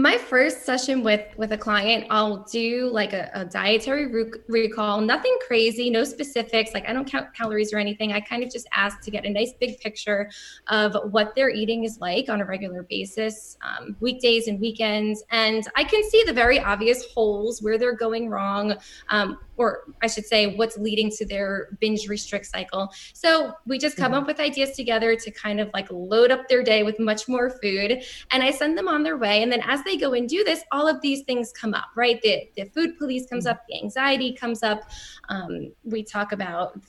my 0.00 0.16
first 0.16 0.64
session 0.64 1.02
with 1.02 1.26
with 1.36 1.52
a 1.52 1.58
client 1.58 2.06
i'll 2.10 2.44
do 2.44 2.88
like 2.92 3.12
a, 3.12 3.30
a 3.34 3.44
dietary 3.44 4.32
recall 4.48 5.00
nothing 5.00 5.36
crazy 5.46 5.90
no 5.90 6.04
specifics 6.04 6.72
like 6.74 6.88
i 6.88 6.92
don't 6.92 7.10
count 7.10 7.32
calories 7.34 7.72
or 7.72 7.78
anything. 7.78 8.12
I 8.12 8.20
kind 8.20 8.42
of 8.42 8.50
just 8.50 8.68
ask 8.72 9.00
to 9.02 9.10
get 9.10 9.24
a 9.24 9.30
nice 9.30 9.52
big 9.58 9.80
picture 9.80 10.30
of 10.68 10.96
what 11.12 11.34
their 11.34 11.50
eating 11.50 11.84
is 11.84 11.98
like 12.00 12.28
on 12.28 12.40
a 12.40 12.44
regular 12.44 12.82
basis 12.84 13.56
um, 13.62 13.96
weekdays 14.00 14.48
and 14.48 14.60
weekends. 14.60 15.22
And 15.30 15.66
i 15.76 15.84
can 15.84 16.02
see 16.08 16.22
the 16.24 16.32
very 16.32 16.60
obvious 16.60 17.06
holes 17.12 17.62
where 17.62 17.78
they're 17.78 17.96
going 17.96 18.28
wrong 18.28 18.76
um, 19.08 19.38
or 19.60 19.82
I 20.00 20.06
should 20.06 20.24
say, 20.24 20.56
what's 20.56 20.78
leading 20.78 21.10
to 21.10 21.26
their 21.26 21.76
binge 21.80 22.08
restrict 22.08 22.46
cycle. 22.46 22.90
So 23.12 23.52
we 23.66 23.76
just 23.76 23.98
come 23.98 24.12
mm-hmm. 24.12 24.22
up 24.22 24.26
with 24.26 24.40
ideas 24.40 24.70
together 24.70 25.14
to 25.14 25.30
kind 25.30 25.60
of 25.60 25.68
like 25.74 25.86
load 25.90 26.30
up 26.30 26.48
their 26.48 26.62
day 26.62 26.82
with 26.82 26.98
much 26.98 27.28
more 27.28 27.50
food. 27.50 28.02
And 28.30 28.42
I 28.42 28.52
send 28.52 28.78
them 28.78 28.88
on 28.88 29.02
their 29.02 29.18
way. 29.18 29.42
And 29.42 29.52
then 29.52 29.60
as 29.66 29.84
they 29.84 29.98
go 29.98 30.14
and 30.14 30.26
do 30.26 30.44
this, 30.44 30.62
all 30.72 30.88
of 30.88 31.02
these 31.02 31.24
things 31.24 31.52
come 31.52 31.74
up, 31.74 31.88
right? 31.94 32.22
The, 32.22 32.48
the 32.56 32.64
food 32.70 32.96
police 32.96 33.26
comes 33.26 33.44
mm-hmm. 33.44 33.50
up, 33.50 33.66
the 33.68 33.82
anxiety 33.82 34.32
comes 34.32 34.62
up. 34.62 34.80
Um, 35.28 35.72
we 35.84 36.04
talk 36.04 36.32
about 36.32 36.80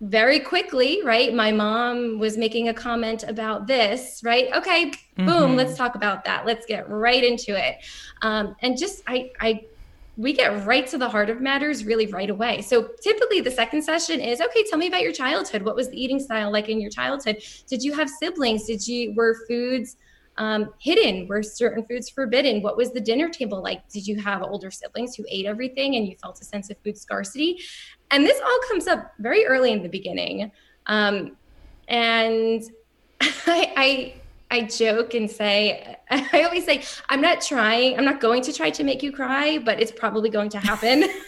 very 0.00 0.40
quickly, 0.40 1.02
right? 1.04 1.32
My 1.32 1.52
mom 1.52 2.18
was 2.18 2.36
making 2.36 2.70
a 2.70 2.74
comment 2.74 3.22
about 3.22 3.68
this, 3.68 4.20
right? 4.24 4.48
Okay, 4.52 4.86
mm-hmm. 4.90 5.26
boom, 5.26 5.56
let's 5.56 5.76
talk 5.76 5.94
about 5.94 6.24
that. 6.24 6.44
Let's 6.44 6.66
get 6.66 6.88
right 6.88 7.22
into 7.22 7.56
it. 7.56 7.76
Um, 8.22 8.56
and 8.62 8.76
just, 8.76 9.04
I, 9.06 9.30
I, 9.40 9.66
we 10.20 10.34
get 10.34 10.66
right 10.66 10.86
to 10.86 10.98
the 10.98 11.08
heart 11.08 11.30
of 11.30 11.40
matters 11.40 11.86
really 11.86 12.06
right 12.06 12.28
away. 12.28 12.60
So 12.60 12.90
typically 13.00 13.40
the 13.40 13.50
second 13.50 13.80
session 13.82 14.20
is 14.20 14.42
okay, 14.42 14.64
tell 14.68 14.78
me 14.78 14.86
about 14.86 15.00
your 15.00 15.12
childhood. 15.12 15.62
What 15.62 15.74
was 15.74 15.88
the 15.88 15.98
eating 15.98 16.20
style 16.20 16.52
like 16.52 16.68
in 16.68 16.78
your 16.78 16.90
childhood? 16.90 17.42
Did 17.66 17.82
you 17.82 17.94
have 17.94 18.10
siblings? 18.10 18.66
Did 18.66 18.86
you, 18.86 19.14
were 19.14 19.34
foods, 19.48 19.96
um, 20.36 20.74
hidden? 20.78 21.26
Were 21.26 21.42
certain 21.42 21.86
foods 21.86 22.10
forbidden? 22.10 22.60
What 22.60 22.76
was 22.76 22.92
the 22.92 23.00
dinner 23.00 23.30
table 23.30 23.62
like? 23.62 23.88
Did 23.88 24.06
you 24.06 24.20
have 24.20 24.42
older 24.42 24.70
siblings 24.70 25.16
who 25.16 25.24
ate 25.26 25.46
everything 25.46 25.96
and 25.96 26.06
you 26.06 26.16
felt 26.22 26.38
a 26.42 26.44
sense 26.44 26.68
of 26.68 26.76
food 26.84 26.98
scarcity? 26.98 27.58
And 28.10 28.26
this 28.26 28.38
all 28.44 28.60
comes 28.68 28.88
up 28.88 29.14
very 29.20 29.46
early 29.46 29.72
in 29.72 29.82
the 29.82 29.88
beginning. 29.88 30.52
Um, 30.86 31.38
and 31.88 32.62
I, 33.22 33.72
I, 33.74 34.14
I 34.50 34.62
joke 34.62 35.14
and 35.14 35.30
say, 35.30 35.96
I 36.10 36.42
always 36.42 36.64
say, 36.64 36.82
I'm 37.08 37.20
not 37.20 37.40
trying, 37.40 37.98
I'm 37.98 38.04
not 38.04 38.20
going 38.20 38.42
to 38.42 38.52
try 38.52 38.70
to 38.70 38.84
make 38.84 39.02
you 39.02 39.12
cry, 39.12 39.58
but 39.58 39.80
it's 39.80 39.92
probably 39.92 40.30
going 40.30 40.50
to 40.50 40.58
happen. 40.58 41.04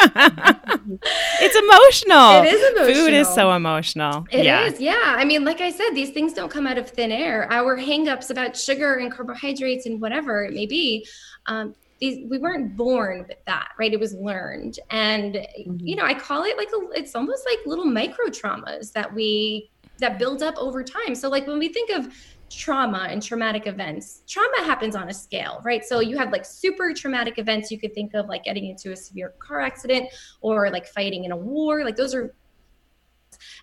it's 0.00 1.56
emotional. 1.56 2.42
It 2.42 2.52
is 2.54 2.72
emotional. 2.72 2.94
Food 2.94 3.14
is 3.14 3.28
so 3.28 3.52
emotional. 3.52 4.26
It 4.30 4.44
yeah. 4.44 4.66
is, 4.66 4.80
yeah. 4.80 5.14
I 5.16 5.24
mean, 5.24 5.44
like 5.44 5.60
I 5.60 5.70
said, 5.70 5.90
these 5.90 6.10
things 6.10 6.32
don't 6.32 6.50
come 6.50 6.66
out 6.66 6.78
of 6.78 6.88
thin 6.88 7.10
air. 7.10 7.50
Our 7.50 7.76
hangups 7.76 8.30
about 8.30 8.56
sugar 8.56 8.94
and 8.94 9.12
carbohydrates 9.12 9.86
and 9.86 10.00
whatever 10.00 10.44
it 10.44 10.54
may 10.54 10.66
be, 10.66 11.06
um, 11.46 11.74
these 12.00 12.24
we 12.28 12.38
weren't 12.38 12.76
born 12.76 13.26
with 13.28 13.44
that 13.46 13.70
right 13.78 13.92
it 13.92 13.98
was 13.98 14.14
learned 14.14 14.78
and 14.90 15.34
mm-hmm. 15.34 15.76
you 15.80 15.96
know 15.96 16.04
i 16.04 16.14
call 16.14 16.44
it 16.44 16.56
like 16.56 16.68
a, 16.68 16.90
it's 16.98 17.16
almost 17.16 17.44
like 17.44 17.58
little 17.66 17.84
micro 17.84 18.26
traumas 18.26 18.92
that 18.92 19.12
we 19.12 19.68
that 19.98 20.18
build 20.18 20.42
up 20.42 20.56
over 20.58 20.84
time 20.84 21.14
so 21.14 21.28
like 21.28 21.46
when 21.46 21.58
we 21.58 21.68
think 21.68 21.90
of 21.90 22.14
trauma 22.50 23.06
and 23.10 23.22
traumatic 23.22 23.66
events. 23.66 24.22
Trauma 24.26 24.64
happens 24.64 24.96
on 24.96 25.08
a 25.08 25.14
scale 25.14 25.60
right? 25.64 25.84
So 25.84 26.00
you 26.00 26.16
have 26.18 26.32
like 26.32 26.44
super 26.44 26.92
traumatic 26.94 27.38
events 27.38 27.70
you 27.70 27.78
could 27.78 27.94
think 27.94 28.14
of 28.14 28.26
like 28.26 28.44
getting 28.44 28.66
into 28.66 28.92
a 28.92 28.96
severe 28.96 29.34
car 29.38 29.60
accident 29.60 30.08
or 30.40 30.70
like 30.70 30.86
fighting 30.86 31.24
in 31.24 31.32
a 31.32 31.36
war 31.36 31.84
like 31.84 31.96
those 31.96 32.14
are 32.14 32.34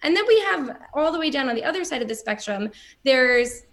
and 0.03 0.15
then 0.15 0.25
we 0.27 0.39
have 0.41 0.77
all 0.93 1.11
the 1.11 1.19
way 1.19 1.29
down 1.29 1.49
on 1.49 1.55
the 1.55 1.63
other 1.63 1.83
side 1.83 2.01
of 2.01 2.07
the 2.07 2.15
spectrum 2.15 2.69
there's 3.03 3.63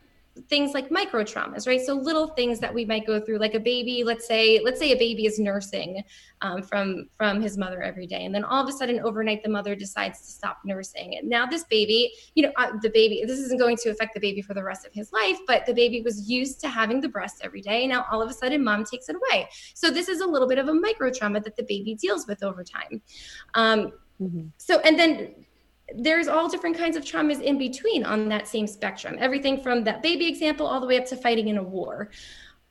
things 0.49 0.73
like 0.73 0.91
micro 0.91 1.23
traumas 1.23 1.67
right? 1.67 1.81
So 1.81 1.95
little 1.95 2.29
things 2.29 2.59
that 2.61 2.73
we 2.73 2.85
might 2.85 3.07
go 3.07 3.21
through 3.21 3.39
like 3.39 3.55
a 3.55 3.61
baby 3.61 4.03
let's 4.05 4.27
say 4.27 4.61
let's 4.65 4.79
say 4.79 4.93
a 4.93 4.97
baby 4.97 5.27
is 5.27 5.39
nursing 5.39 6.03
um, 6.41 6.63
from 6.63 7.09
from 7.17 7.41
his 7.41 7.59
mother 7.59 7.83
every 7.83 8.07
day 8.07 8.25
and 8.25 8.35
then 8.35 8.43
all 8.45 8.63
of 8.63 8.69
a 8.69 8.73
sudden 8.73 9.01
overnight 9.01 9.43
the 9.43 9.49
mother 9.49 9.77
decides 9.77 10.21
to 10.21 10.27
stop 10.27 10.59
nursing. 10.65 11.19
And 11.19 11.29
now 11.29 11.45
this 11.45 11.65
baby 11.65 12.13
you 12.35 12.45
know 12.45 12.53
uh, 12.57 12.73
the 12.81 12.91
baby 12.91 13.23
this 13.27 13.39
isn't 13.41 13.59
going 13.59 13.77
to 13.79 13.91
affect 13.91 14.15
the 14.15 14.21
baby 14.21 14.41
for 14.41 14.55
the 14.55 14.65
rest 14.65 14.87
of 14.87 14.93
his 14.93 15.13
life 15.13 15.39
but 15.47 15.67
the 15.67 15.75
baby 15.75 16.01
was 16.01 16.29
used 16.29 16.61
to 16.61 16.69
having 16.69 17.01
the 17.01 17.09
breast 17.09 17.43
every 17.43 17.61
day. 17.61 17.87
Now 17.87 18.07
all 18.11 18.23
of 18.23 18.31
a 18.31 18.35
sudden 18.35 18.65
mom 18.65 18.85
takes 18.85 19.09
it 19.09 19.17
away. 19.17 19.49
So 19.75 19.91
this 19.91 20.09
is 20.09 20.21
a 20.21 20.27
little 20.27 20.49
bit 20.49 20.59
of 20.59 20.69
a 20.69 20.75
micro 20.75 21.11
trauma 21.11 21.41
that 21.41 21.57
the 21.57 21.65
baby 21.65 21.95
deals 21.95 22.27
with 22.27 22.43
over 22.43 22.65
time. 22.65 23.03
Um, 23.55 23.93
mm-hmm. 24.21 24.47
so 24.57 24.81
and 24.81 24.99
then 24.99 25.35
there's 25.95 26.29
all 26.29 26.49
different 26.49 26.77
kinds 26.77 26.97
of 26.97 27.05
traumas 27.05 27.41
in 27.41 27.59
between 27.59 28.05
on 28.05 28.29
that 28.29 28.49
same 28.49 28.67
spectrum. 28.67 29.17
Everything 29.19 29.61
from 29.61 29.85
that 29.85 30.03
baby 30.03 30.27
example 30.27 30.67
all 30.67 30.81
the 30.81 30.87
way 30.87 30.99
up 30.99 31.05
to 31.07 31.17
fighting 31.17 31.49
in 31.49 31.59
a 31.59 31.63
war. 31.63 32.11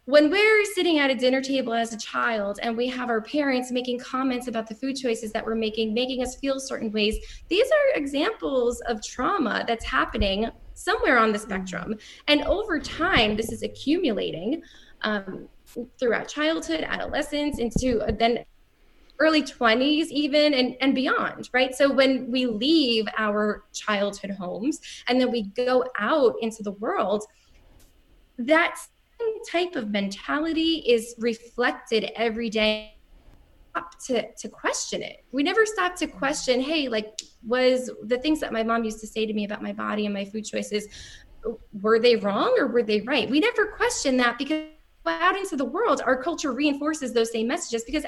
When 0.06 0.32
we're 0.32 0.66
sitting 0.66 0.98
at 0.98 1.12
a 1.12 1.16
dinner 1.16 1.42
table 1.42 1.74
as 1.74 1.94
a 1.94 1.98
child 1.98 2.60
and 2.64 2.76
we 2.76 2.88
have 2.88 3.10
our 3.10 3.22
parents 3.22 3.72
making 3.72 4.00
comments 4.00 4.48
about 4.48 4.68
the 4.68 4.74
food 4.74 4.96
choices 4.96 5.32
that 5.32 5.46
we're 5.46 5.56
making 5.56 5.94
making 5.94 6.24
us 6.24 6.36
feel 6.36 6.60
certain 6.60 6.92
ways 6.92 7.18
these 7.50 7.68
are 7.68 8.00
examples 8.00 8.82
of 8.88 9.04
trauma 9.04 9.64
that's 9.68 9.86
happening 9.86 10.50
somewhere 10.74 11.20
on 11.20 11.32
the 11.32 11.38
spectrum. 11.38 11.96
And 12.28 12.42
over 12.46 12.80
time 12.80 13.36
this 13.36 13.52
is 13.52 13.62
accumulating 13.62 14.64
um, 15.04 15.48
throughout 16.00 16.28
childhood 16.28 16.82
adolescence 16.82 17.60
into 17.60 18.04
then 18.18 18.44
early 19.22 19.44
20s 19.44 20.08
even 20.08 20.54
and, 20.54 20.76
and 20.82 20.96
beyond 20.96 21.50
right? 21.54 21.76
So 21.76 21.92
when 21.94 22.32
we 22.32 22.46
leave 22.48 23.06
our 23.18 23.64
childhood 23.74 24.32
homes 24.32 24.80
and 25.08 25.22
then 25.22 25.32
we 25.32 25.44
go 25.56 25.86
out 26.00 26.34
into 26.42 26.64
the 26.64 26.72
world 26.72 27.24
that 28.38 28.76
type 29.52 29.76
of 29.76 29.90
mentality 29.90 30.84
is 30.88 31.16
reflected 31.20 32.12
every 32.16 32.50
day 32.50 32.96
to 34.06 34.26
to 34.34 34.50
question 34.50 35.02
it. 35.02 35.24
We 35.32 35.44
never 35.44 35.66
stop 35.66 35.96
to 35.98 36.08
question 36.08 36.60
hey 36.60 36.90
like 36.90 37.08
was 37.46 37.90
the 38.04 38.18
things 38.18 38.40
that 38.42 38.52
my 38.52 38.64
mom 38.64 38.84
used 38.84 39.00
to 39.00 39.08
say 39.08 39.26
to 39.26 39.34
me 39.34 39.46
about 39.46 39.62
my 39.62 39.74
body 39.74 40.06
and 40.06 40.14
my 40.14 40.26
food 40.26 40.44
choices 40.44 40.88
were 41.82 42.00
they 42.00 42.16
wrong 42.16 42.54
or 42.60 42.68
were 42.68 42.84
they 42.84 43.02
right? 43.02 43.30
We 43.30 43.40
never 43.40 43.68
question 43.68 44.18
that 44.18 44.38
because 44.38 44.66
out 45.08 45.36
into 45.38 45.56
the 45.56 45.66
world 45.66 46.02
our 46.06 46.22
culture 46.22 46.52
reinforces 46.52 47.14
those 47.14 47.32
same 47.32 47.48
messages 47.48 47.84
because 47.84 48.06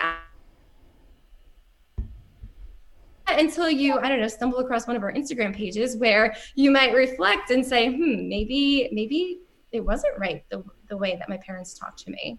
until 3.28 3.70
you, 3.70 4.00
I 4.00 4.10
don't 4.10 4.22
know, 4.22 4.28
stumble 4.28 4.60
across 4.60 4.88
one 4.88 4.96
of 4.96 5.04
our 5.04 5.14
Instagram 5.14 5.56
pages 5.56 5.98
where 5.98 6.36
you 6.56 6.72
might 6.72 6.94
reflect 6.94 7.52
and 7.52 7.66
say, 7.66 7.90
hmm, 7.90 8.28
maybe, 8.28 8.90
maybe 8.92 9.40
it 9.72 9.82
wasn't 9.82 10.18
right 10.18 10.44
the, 10.50 10.64
the 10.90 10.98
way 10.98 11.16
that 11.18 11.30
my 11.30 11.38
parents 11.38 11.78
talked 11.78 12.00
to 12.04 12.12
me. 12.12 12.38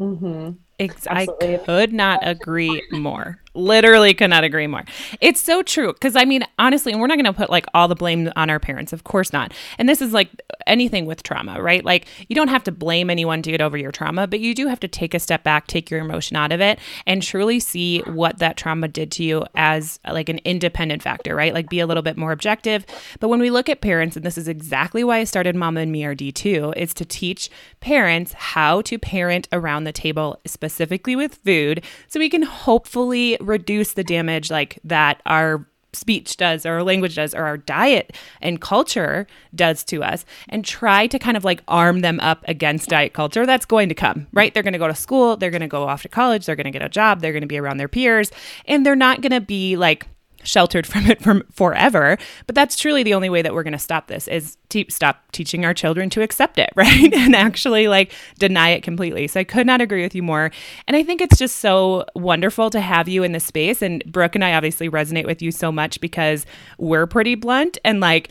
Mm-hmm. 0.00 0.50
I 0.80 1.26
could 1.64 1.92
not 1.92 2.20
agree 2.22 2.82
more. 2.90 3.38
Literally 3.56 4.14
could 4.14 4.30
not 4.30 4.42
agree 4.42 4.66
more. 4.66 4.82
It's 5.20 5.40
so 5.40 5.62
true. 5.62 5.92
Because 5.92 6.16
I 6.16 6.24
mean, 6.24 6.44
honestly, 6.58 6.90
and 6.90 7.00
we're 7.00 7.06
not 7.06 7.16
going 7.16 7.24
to 7.26 7.32
put 7.32 7.50
like 7.50 7.66
all 7.72 7.86
the 7.86 7.94
blame 7.94 8.32
on 8.34 8.50
our 8.50 8.58
parents. 8.58 8.92
Of 8.92 9.04
course 9.04 9.32
not. 9.32 9.52
And 9.78 9.88
this 9.88 10.02
is 10.02 10.12
like 10.12 10.30
anything 10.66 11.06
with 11.06 11.22
trauma, 11.22 11.62
right? 11.62 11.84
Like 11.84 12.06
you 12.28 12.34
don't 12.34 12.48
have 12.48 12.64
to 12.64 12.72
blame 12.72 13.10
anyone 13.10 13.42
to 13.42 13.52
get 13.52 13.60
over 13.60 13.76
your 13.76 13.92
trauma, 13.92 14.26
but 14.26 14.40
you 14.40 14.56
do 14.56 14.66
have 14.66 14.80
to 14.80 14.88
take 14.88 15.14
a 15.14 15.20
step 15.20 15.44
back, 15.44 15.68
take 15.68 15.88
your 15.88 16.00
emotion 16.00 16.36
out 16.36 16.50
of 16.50 16.60
it, 16.60 16.80
and 17.06 17.22
truly 17.22 17.60
see 17.60 18.00
what 18.00 18.38
that 18.38 18.56
trauma 18.56 18.88
did 18.88 19.12
to 19.12 19.22
you 19.22 19.44
as 19.54 20.00
like 20.10 20.28
an 20.28 20.40
independent 20.44 21.02
factor, 21.02 21.36
right? 21.36 21.54
Like 21.54 21.70
be 21.70 21.78
a 21.78 21.86
little 21.86 22.02
bit 22.02 22.16
more 22.16 22.32
objective. 22.32 22.84
But 23.20 23.28
when 23.28 23.38
we 23.38 23.50
look 23.50 23.68
at 23.68 23.80
parents, 23.80 24.16
and 24.16 24.26
this 24.26 24.36
is 24.36 24.48
exactly 24.48 25.04
why 25.04 25.18
I 25.18 25.24
started 25.24 25.54
Mama 25.54 25.80
and 25.80 25.92
Me 25.92 26.02
RD2, 26.02 26.76
is 26.76 26.92
to 26.94 27.04
teach 27.04 27.50
parents 27.78 28.32
how 28.32 28.82
to 28.82 28.98
parent 28.98 29.46
around 29.52 29.84
the 29.84 29.92
table, 29.92 30.40
specifically 30.64 31.14
with 31.14 31.34
food, 31.44 31.84
so 32.08 32.18
we 32.18 32.30
can 32.30 32.42
hopefully 32.42 33.36
reduce 33.40 33.92
the 33.92 34.04
damage 34.04 34.50
like 34.50 34.78
that 34.82 35.20
our 35.26 35.66
speech 35.92 36.36
does 36.38 36.66
or 36.66 36.72
our 36.72 36.82
language 36.82 37.14
does 37.14 37.34
or 37.34 37.44
our 37.44 37.56
diet 37.56 38.16
and 38.40 38.60
culture 38.60 39.28
does 39.54 39.84
to 39.84 40.02
us 40.02 40.24
and 40.48 40.64
try 40.64 41.06
to 41.06 41.20
kind 41.20 41.36
of 41.36 41.44
like 41.44 41.62
arm 41.68 42.00
them 42.00 42.18
up 42.18 42.44
against 42.48 42.88
diet 42.88 43.12
culture 43.12 43.46
that's 43.46 43.64
going 43.64 43.88
to 43.88 43.94
come 43.94 44.26
right? 44.32 44.52
They're 44.52 44.64
going 44.64 44.72
to 44.72 44.78
go 44.80 44.88
to 44.88 44.94
school 44.94 45.36
they're 45.36 45.52
going 45.52 45.60
to 45.60 45.68
go 45.68 45.84
off 45.84 46.02
to 46.02 46.08
college 46.08 46.46
they're 46.46 46.56
going 46.56 46.64
to 46.64 46.72
get 46.72 46.82
a 46.82 46.88
job 46.88 47.20
they're 47.20 47.30
going 47.30 47.42
to 47.42 47.46
be 47.46 47.58
around 47.58 47.76
their 47.76 47.86
peers 47.86 48.32
and 48.66 48.84
they're 48.84 48.96
not 48.96 49.20
going 49.20 49.30
to 49.30 49.40
be 49.40 49.76
like 49.76 50.08
sheltered 50.44 50.86
from 50.86 51.06
it 51.06 51.20
from 51.20 51.42
forever. 51.50 52.16
But 52.46 52.54
that's 52.54 52.76
truly 52.76 53.02
the 53.02 53.14
only 53.14 53.28
way 53.28 53.42
that 53.42 53.54
we're 53.54 53.62
going 53.62 53.72
to 53.72 53.78
stop 53.78 54.06
this 54.06 54.28
is 54.28 54.56
to 54.70 54.84
stop 54.88 55.30
teaching 55.32 55.64
our 55.64 55.74
children 55.74 56.10
to 56.10 56.22
accept 56.22 56.58
it, 56.58 56.70
right? 56.76 57.12
and 57.12 57.34
actually 57.34 57.88
like 57.88 58.12
deny 58.38 58.70
it 58.70 58.82
completely. 58.82 59.26
So 59.26 59.40
I 59.40 59.44
could 59.44 59.66
not 59.66 59.80
agree 59.80 60.02
with 60.02 60.14
you 60.14 60.22
more. 60.22 60.50
And 60.86 60.96
I 60.96 61.02
think 61.02 61.20
it's 61.20 61.38
just 61.38 61.56
so 61.56 62.04
wonderful 62.14 62.70
to 62.70 62.80
have 62.80 63.08
you 63.08 63.22
in 63.22 63.32
this 63.32 63.44
space. 63.44 63.82
And 63.82 64.04
Brooke 64.06 64.34
and 64.34 64.44
I 64.44 64.54
obviously 64.54 64.88
resonate 64.88 65.26
with 65.26 65.42
you 65.42 65.50
so 65.50 65.72
much 65.72 66.00
because 66.00 66.46
we're 66.78 67.06
pretty 67.06 67.34
blunt 67.34 67.78
and 67.84 68.00
like 68.00 68.30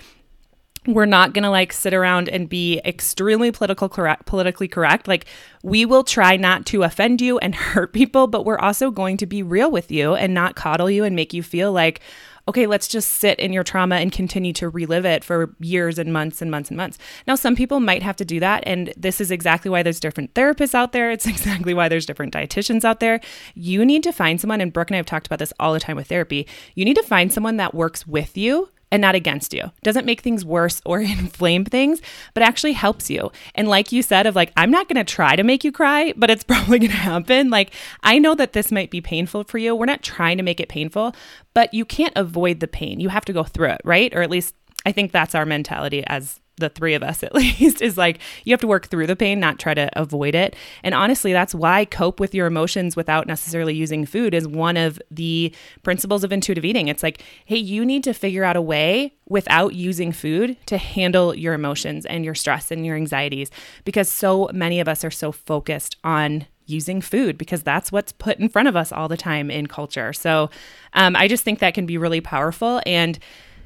we're 0.85 1.05
not 1.05 1.33
going 1.33 1.43
to 1.43 1.49
like 1.49 1.71
sit 1.71 1.93
around 1.93 2.29
and 2.29 2.49
be 2.49 2.81
extremely 2.83 3.51
political 3.51 3.87
correct 3.89 4.25
politically 4.25 4.67
correct. 4.67 5.07
Like 5.07 5.25
we 5.61 5.85
will 5.85 6.03
try 6.03 6.35
not 6.37 6.65
to 6.67 6.83
offend 6.83 7.21
you 7.21 7.37
and 7.39 7.55
hurt 7.73 7.93
people 7.93 8.27
but 8.27 8.45
we're 8.45 8.59
also 8.59 8.91
going 8.91 9.17
to 9.17 9.25
be 9.25 9.43
real 9.43 9.71
with 9.71 9.91
you 9.91 10.15
and 10.15 10.33
not 10.33 10.55
coddle 10.55 10.89
you 10.89 11.03
and 11.03 11.15
make 11.15 11.33
you 11.33 11.43
feel 11.43 11.71
like 11.71 12.01
okay 12.45 12.67
let's 12.67 12.89
just 12.89 13.09
sit 13.09 13.39
in 13.39 13.53
your 13.53 13.63
trauma 13.63 13.95
and 13.95 14.11
continue 14.11 14.51
to 14.51 14.67
relive 14.67 15.05
it 15.05 15.23
for 15.23 15.55
years 15.59 15.97
and 15.97 16.11
months 16.11 16.41
and 16.41 16.51
months 16.51 16.69
and 16.69 16.77
months. 16.77 16.97
Now 17.25 17.35
some 17.35 17.55
people 17.55 17.79
might 17.79 18.03
have 18.03 18.17
to 18.17 18.25
do 18.25 18.39
that 18.41 18.63
and 18.65 18.93
this 18.97 19.21
is 19.21 19.31
exactly 19.31 19.71
why 19.71 19.83
there's 19.83 19.99
different 19.99 20.33
therapists 20.33 20.75
out 20.75 20.91
there. 20.91 21.11
It's 21.13 21.27
exactly 21.27 21.73
why 21.75 21.89
there's 21.89 22.07
different 22.07 22.33
dietitians 22.33 22.83
out 22.83 22.99
there. 22.99 23.21
You 23.53 23.85
need 23.85 24.03
to 24.03 24.11
find 24.11 24.41
someone 24.41 24.59
and 24.59 24.73
brooke 24.73 24.89
and 24.89 24.95
i 24.95 24.97
have 24.97 25.05
talked 25.05 25.27
about 25.27 25.39
this 25.39 25.53
all 25.59 25.73
the 25.73 25.79
time 25.79 25.95
with 25.95 26.07
therapy. 26.07 26.47
You 26.75 26.83
need 26.83 26.95
to 26.95 27.03
find 27.03 27.31
someone 27.31 27.57
that 27.57 27.73
works 27.73 28.05
with 28.05 28.35
you 28.35 28.69
and 28.93 29.01
not 29.01 29.15
against 29.15 29.55
you. 29.55 29.71
Doesn't 29.81 30.05
make 30.05 30.21
things 30.21 30.45
worse 30.45 30.79
or 30.85 31.01
inflame 31.01 31.65
things, 31.65 31.99
but 32.35 32.43
actually 32.43 32.73
helps 32.73 33.09
you. 33.09 33.31
And 33.55 33.67
like 33.67 33.91
you 33.91 34.03
said, 34.03 34.27
of 34.27 34.35
like, 34.35 34.53
I'm 34.55 34.69
not 34.69 34.87
going 34.87 35.03
to 35.03 35.13
try 35.13 35.35
to 35.35 35.43
make 35.43 35.63
you 35.63 35.71
cry, 35.71 36.13
but 36.15 36.29
it's 36.29 36.43
probably 36.53 36.77
going 36.77 36.91
to 36.91 36.97
happen. 36.97 37.49
Like, 37.49 37.73
I 38.03 38.19
know 38.19 38.35
that 38.35 38.53
this 38.53 38.71
might 38.71 38.91
be 38.91 39.01
painful 39.01 39.45
for 39.45 39.57
you. 39.57 39.75
We're 39.75 39.87
not 39.87 40.03
trying 40.03 40.37
to 40.37 40.43
make 40.43 40.59
it 40.59 40.69
painful, 40.69 41.15
but 41.55 41.73
you 41.73 41.85
can't 41.85 42.13
avoid 42.15 42.59
the 42.59 42.67
pain. 42.67 42.99
You 42.99 43.09
have 43.09 43.25
to 43.25 43.33
go 43.33 43.43
through 43.43 43.69
it, 43.69 43.81
right? 43.83 44.13
Or 44.13 44.21
at 44.21 44.29
least 44.29 44.53
I 44.85 44.91
think 44.91 45.11
that's 45.11 45.33
our 45.33 45.45
mentality 45.45 46.03
as 46.05 46.39
the 46.63 46.69
three 46.69 46.93
of 46.93 47.03
us 47.03 47.21
at 47.23 47.35
least 47.35 47.81
is 47.81 47.97
like 47.97 48.19
you 48.43 48.53
have 48.53 48.61
to 48.61 48.67
work 48.67 48.87
through 48.87 49.05
the 49.05 49.15
pain 49.15 49.39
not 49.39 49.59
try 49.59 49.73
to 49.73 49.89
avoid 49.99 50.33
it. 50.33 50.55
And 50.83 50.95
honestly 50.95 51.33
that's 51.33 51.53
why 51.53 51.85
cope 51.85 52.19
with 52.19 52.33
your 52.33 52.47
emotions 52.47 52.95
without 52.95 53.27
necessarily 53.27 53.75
using 53.75 54.05
food 54.05 54.33
is 54.33 54.47
one 54.47 54.77
of 54.77 55.01
the 55.11 55.53
principles 55.83 56.23
of 56.23 56.31
intuitive 56.31 56.65
eating. 56.65 56.87
It's 56.87 57.03
like 57.03 57.21
hey 57.45 57.57
you 57.57 57.85
need 57.85 58.03
to 58.05 58.13
figure 58.13 58.43
out 58.43 58.55
a 58.55 58.61
way 58.61 59.13
without 59.27 59.73
using 59.73 60.11
food 60.11 60.57
to 60.65 60.77
handle 60.77 61.35
your 61.35 61.53
emotions 61.53 62.05
and 62.05 62.25
your 62.25 62.35
stress 62.35 62.71
and 62.71 62.85
your 62.85 62.95
anxieties 62.95 63.51
because 63.85 64.09
so 64.09 64.49
many 64.53 64.79
of 64.79 64.87
us 64.87 65.03
are 65.03 65.11
so 65.11 65.31
focused 65.31 65.97
on 66.03 66.45
using 66.65 67.01
food 67.01 67.37
because 67.37 67.63
that's 67.63 67.91
what's 67.91 68.11
put 68.11 68.39
in 68.39 68.49
front 68.49 68.67
of 68.67 68.75
us 68.75 68.91
all 68.91 69.07
the 69.07 69.17
time 69.17 69.51
in 69.51 69.67
culture. 69.67 70.13
So 70.13 70.49
um, 70.93 71.15
i 71.15 71.27
just 71.27 71.43
think 71.43 71.59
that 71.59 71.73
can 71.73 71.85
be 71.85 71.97
really 71.97 72.21
powerful. 72.21 72.81
And 72.85 73.19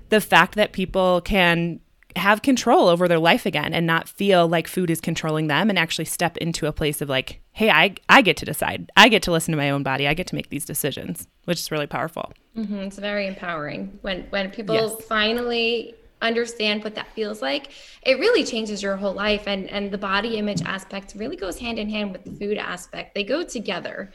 the 0.09 0.21
fact 0.21 0.55
that 0.55 0.71
people 0.71 1.21
can 1.21 1.79
have 2.17 2.41
control 2.41 2.87
over 2.87 3.07
their 3.07 3.19
life 3.19 3.45
again 3.45 3.73
and 3.73 3.85
not 3.85 4.09
feel 4.09 4.47
like 4.47 4.67
food 4.67 4.89
is 4.89 4.99
controlling 5.01 5.47
them 5.47 5.69
and 5.69 5.77
actually 5.77 6.05
step 6.05 6.37
into 6.37 6.67
a 6.67 6.73
place 6.73 7.01
of 7.01 7.09
like 7.09 7.41
hey 7.51 7.69
i 7.69 7.93
i 8.09 8.21
get 8.21 8.37
to 8.37 8.45
decide 8.45 8.91
i 8.97 9.07
get 9.09 9.21
to 9.23 9.31
listen 9.31 9.51
to 9.51 9.57
my 9.57 9.69
own 9.69 9.83
body 9.83 10.07
i 10.07 10.13
get 10.13 10.27
to 10.27 10.35
make 10.35 10.49
these 10.49 10.65
decisions 10.65 11.27
which 11.45 11.59
is 11.59 11.71
really 11.71 11.87
powerful 11.87 12.31
mm-hmm. 12.55 12.75
it's 12.75 12.97
very 12.97 13.27
empowering 13.27 13.97
when 14.01 14.23
when 14.29 14.49
people 14.51 14.75
yes. 14.75 15.05
finally 15.05 15.95
understand 16.21 16.83
what 16.83 16.95
that 16.95 17.07
feels 17.13 17.41
like 17.41 17.71
it 18.01 18.19
really 18.19 18.43
changes 18.43 18.81
your 18.81 18.95
whole 18.95 19.13
life 19.13 19.47
and 19.47 19.69
and 19.69 19.91
the 19.91 19.97
body 19.97 20.37
image 20.37 20.61
aspect 20.63 21.13
really 21.15 21.35
goes 21.35 21.59
hand 21.59 21.77
in 21.77 21.89
hand 21.89 22.11
with 22.11 22.23
the 22.23 22.31
food 22.31 22.57
aspect 22.57 23.13
they 23.13 23.23
go 23.23 23.43
together 23.43 24.11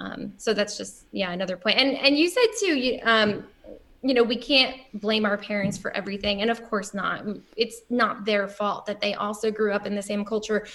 um, 0.00 0.32
so 0.36 0.54
that's 0.54 0.76
just 0.78 1.06
yeah 1.10 1.32
another 1.32 1.56
point. 1.56 1.76
and 1.76 1.96
and 1.96 2.18
you 2.18 2.28
said 2.28 2.46
too 2.60 2.76
you 2.76 3.00
um 3.02 3.44
you 4.02 4.14
know, 4.14 4.22
we 4.22 4.36
can't 4.36 4.76
blame 4.94 5.24
our 5.24 5.36
parents 5.36 5.76
for 5.76 5.90
everything. 5.96 6.42
And 6.42 6.50
of 6.50 6.62
course 6.64 6.94
not. 6.94 7.24
It's 7.56 7.82
not 7.90 8.24
their 8.24 8.48
fault 8.48 8.86
that 8.86 9.00
they 9.00 9.14
also 9.14 9.50
grew 9.50 9.72
up 9.72 9.86
in 9.86 9.94
the 9.94 10.02
same 10.02 10.24
culture 10.24 10.66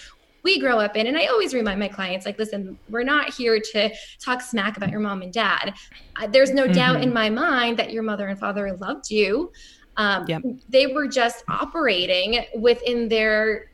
we 0.44 0.60
grow 0.60 0.77
up 0.80 0.98
in. 0.98 1.08
And 1.08 1.18
I 1.18 1.27
always 1.27 1.53
remind 1.53 1.80
my 1.80 1.88
clients, 1.88 2.25
like, 2.25 2.38
listen, 2.38 2.77
we're 2.89 3.03
not 3.03 3.34
here 3.34 3.60
to 3.72 3.89
talk 4.20 4.42
smack 4.42 4.77
about 4.77 4.89
your 4.89 5.00
mom 5.00 5.22
and 5.22 5.32
dad. 5.32 5.74
Uh, 6.18 6.27
there's 6.27 6.51
no 6.51 6.65
mm-hmm. 6.65 6.74
doubt 6.74 7.01
in 7.01 7.13
my 7.13 7.30
mind 7.30 7.80
that 7.80 7.92
your 7.92 8.03
mother 8.03 8.27
and 8.27 8.38
father 8.38 8.74
loved 8.74 9.10
you. 9.10 9.51
Um, 9.96 10.25
yep. 10.27 10.42
They 10.70 10.88
were 10.88 11.08
just 11.08 11.44
operating 11.48 12.44
within 12.56 13.08
their 13.08 13.72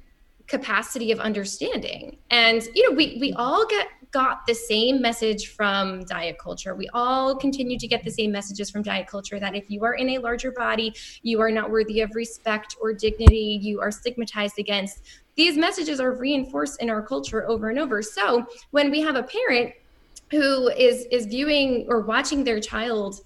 capacity 0.48 1.12
of 1.12 1.20
understanding. 1.20 2.18
And, 2.30 2.68
you 2.76 2.90
know, 2.90 2.96
we, 2.96 3.18
we 3.20 3.34
all 3.34 3.66
get 3.68 3.88
got 4.12 4.46
the 4.48 4.56
same 4.56 5.02
message 5.02 5.50
from 5.50 6.04
diet 6.06 6.38
culture. 6.40 6.76
We 6.76 6.90
all 6.94 7.36
continue 7.36 7.78
to 7.78 7.88
get 7.88 8.04
the 8.04 8.12
same 8.12 8.32
messages 8.32 8.70
from 8.70 8.82
diet 8.82 9.08
culture 9.08 9.40
that 9.40 9.56
if 9.56 9.70
you 9.70 9.84
are 9.84 9.94
in 9.94 10.10
a 10.10 10.18
larger 10.18 10.52
body, 10.52 10.94
you 11.22 11.40
are 11.42 11.52
not 11.52 11.70
worthy 11.70 12.02
of 12.02 12.16
respect 12.16 12.76
or 12.82 12.94
dignity, 12.94 13.60
you 13.62 13.80
are 13.82 13.92
stigmatized 13.92 14.58
against. 14.58 15.04
These 15.36 15.58
messages 15.58 16.00
are 16.00 16.14
reinforced 16.14 16.82
in 16.82 16.90
our 16.90 17.02
culture 17.02 17.48
over 17.48 17.70
and 17.70 17.80
over. 17.80 18.02
So 18.02 18.46
when 18.72 18.92
we 18.92 19.02
have 19.02 19.16
a 19.16 19.24
parent 19.24 19.74
who 20.32 20.70
is 20.70 21.06
is 21.06 21.26
viewing 21.26 21.86
or 21.90 22.02
watching 22.02 22.44
their 22.44 22.60
child 22.60 23.22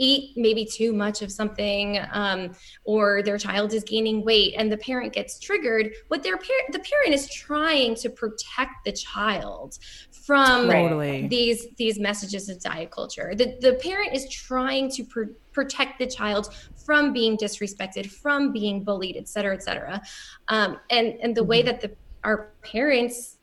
eat 0.00 0.36
maybe 0.36 0.64
too 0.64 0.92
much 0.92 1.20
of 1.22 1.30
something 1.30 2.00
um, 2.12 2.50
or 2.84 3.22
their 3.22 3.38
child 3.38 3.72
is 3.74 3.84
gaining 3.84 4.24
weight 4.24 4.54
and 4.56 4.72
the 4.72 4.76
parent 4.78 5.12
gets 5.12 5.38
triggered 5.38 5.92
what 6.08 6.22
their 6.22 6.38
parent 6.38 6.72
the 6.72 6.78
parent 6.78 7.12
is 7.12 7.28
trying 7.32 7.94
to 7.94 8.08
protect 8.08 8.72
the 8.84 8.92
child 8.92 9.78
from 10.10 10.68
totally. 10.68 11.28
these 11.28 11.68
these 11.76 11.98
messages 11.98 12.48
of 12.48 12.60
diet 12.60 12.90
culture 12.90 13.34
the, 13.36 13.56
the 13.60 13.74
parent 13.74 14.14
is 14.14 14.28
trying 14.30 14.90
to 14.90 15.04
pr- 15.04 15.34
protect 15.52 15.98
the 15.98 16.06
child 16.06 16.54
from 16.84 17.12
being 17.12 17.36
disrespected 17.36 18.10
from 18.10 18.52
being 18.52 18.82
bullied 18.82 19.16
et 19.16 19.28
cetera 19.28 19.54
et 19.54 19.62
cetera 19.62 20.00
um, 20.48 20.78
and 20.90 21.14
and 21.22 21.36
the 21.36 21.40
mm-hmm. 21.42 21.50
way 21.50 21.62
that 21.62 21.80
the 21.80 21.90
our 22.24 22.52
parents 22.62 23.36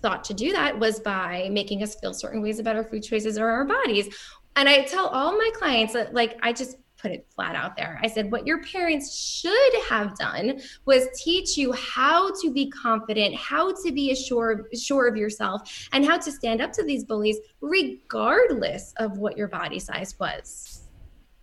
thought 0.00 0.22
to 0.24 0.34
do 0.34 0.52
that 0.52 0.78
was 0.78 1.00
by 1.00 1.48
making 1.50 1.82
us 1.82 1.96
feel 1.96 2.14
certain 2.14 2.40
ways 2.40 2.58
about 2.58 2.76
our 2.76 2.84
food 2.84 3.02
choices 3.02 3.36
or 3.36 3.48
our 3.48 3.64
bodies 3.64 4.08
and 4.56 4.68
I 4.68 4.82
tell 4.84 5.06
all 5.06 5.32
my 5.32 5.50
clients 5.54 5.92
that, 5.92 6.14
like, 6.14 6.38
I 6.42 6.52
just 6.52 6.76
put 7.00 7.12
it 7.12 7.26
flat 7.34 7.54
out 7.54 7.76
there. 7.76 8.00
I 8.02 8.08
said, 8.08 8.30
what 8.30 8.46
your 8.46 8.62
parents 8.64 9.16
should 9.16 9.74
have 9.88 10.18
done 10.18 10.60
was 10.84 11.06
teach 11.16 11.56
you 11.56 11.72
how 11.72 12.32
to 12.40 12.52
be 12.52 12.68
confident, 12.70 13.36
how 13.36 13.72
to 13.84 13.92
be 13.92 14.10
assured, 14.10 14.66
sure 14.76 15.06
of 15.06 15.16
yourself, 15.16 15.88
and 15.92 16.04
how 16.04 16.18
to 16.18 16.32
stand 16.32 16.60
up 16.60 16.72
to 16.72 16.84
these 16.84 17.04
bullies, 17.04 17.38
regardless 17.60 18.92
of 18.96 19.18
what 19.18 19.36
your 19.38 19.48
body 19.48 19.78
size 19.78 20.18
was. 20.18 20.88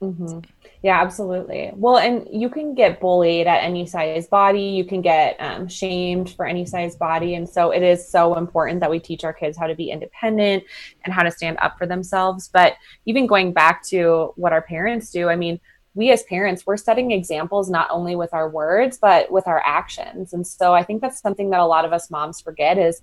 Mm-hmm. 0.01 0.39
Yeah, 0.83 1.01
absolutely. 1.01 1.71
Well, 1.75 1.97
and 1.97 2.27
you 2.31 2.49
can 2.49 2.75
get 2.75 2.99
bullied 2.99 3.47
at 3.47 3.63
any 3.63 3.85
size 3.87 4.27
body. 4.27 4.61
You 4.61 4.85
can 4.85 5.01
get 5.01 5.35
um, 5.39 5.67
shamed 5.67 6.29
for 6.31 6.45
any 6.45 6.65
size 6.65 6.95
body. 6.95 7.35
And 7.35 7.49
so 7.49 7.71
it 7.71 7.81
is 7.81 8.07
so 8.07 8.35
important 8.35 8.79
that 8.81 8.91
we 8.91 8.99
teach 8.99 9.23
our 9.23 9.33
kids 9.33 9.57
how 9.57 9.67
to 9.67 9.75
be 9.75 9.89
independent 9.89 10.63
and 11.03 11.13
how 11.13 11.23
to 11.23 11.31
stand 11.31 11.57
up 11.59 11.77
for 11.77 11.87
themselves. 11.87 12.49
But 12.53 12.73
even 13.05 13.25
going 13.25 13.51
back 13.51 13.83
to 13.87 14.33
what 14.35 14.53
our 14.53 14.61
parents 14.61 15.11
do, 15.11 15.29
I 15.29 15.35
mean, 15.35 15.59
we 15.95 16.11
as 16.11 16.23
parents, 16.23 16.65
we're 16.67 16.77
setting 16.77 17.11
examples 17.11 17.69
not 17.69 17.87
only 17.89 18.15
with 18.15 18.33
our 18.33 18.49
words, 18.49 18.97
but 18.97 19.31
with 19.31 19.47
our 19.47 19.63
actions. 19.65 20.33
And 20.33 20.45
so 20.45 20.73
I 20.73 20.83
think 20.83 21.01
that's 21.01 21.21
something 21.21 21.49
that 21.51 21.61
a 21.61 21.65
lot 21.65 21.85
of 21.85 21.93
us 21.93 22.11
moms 22.11 22.41
forget 22.41 22.77
is 22.77 23.01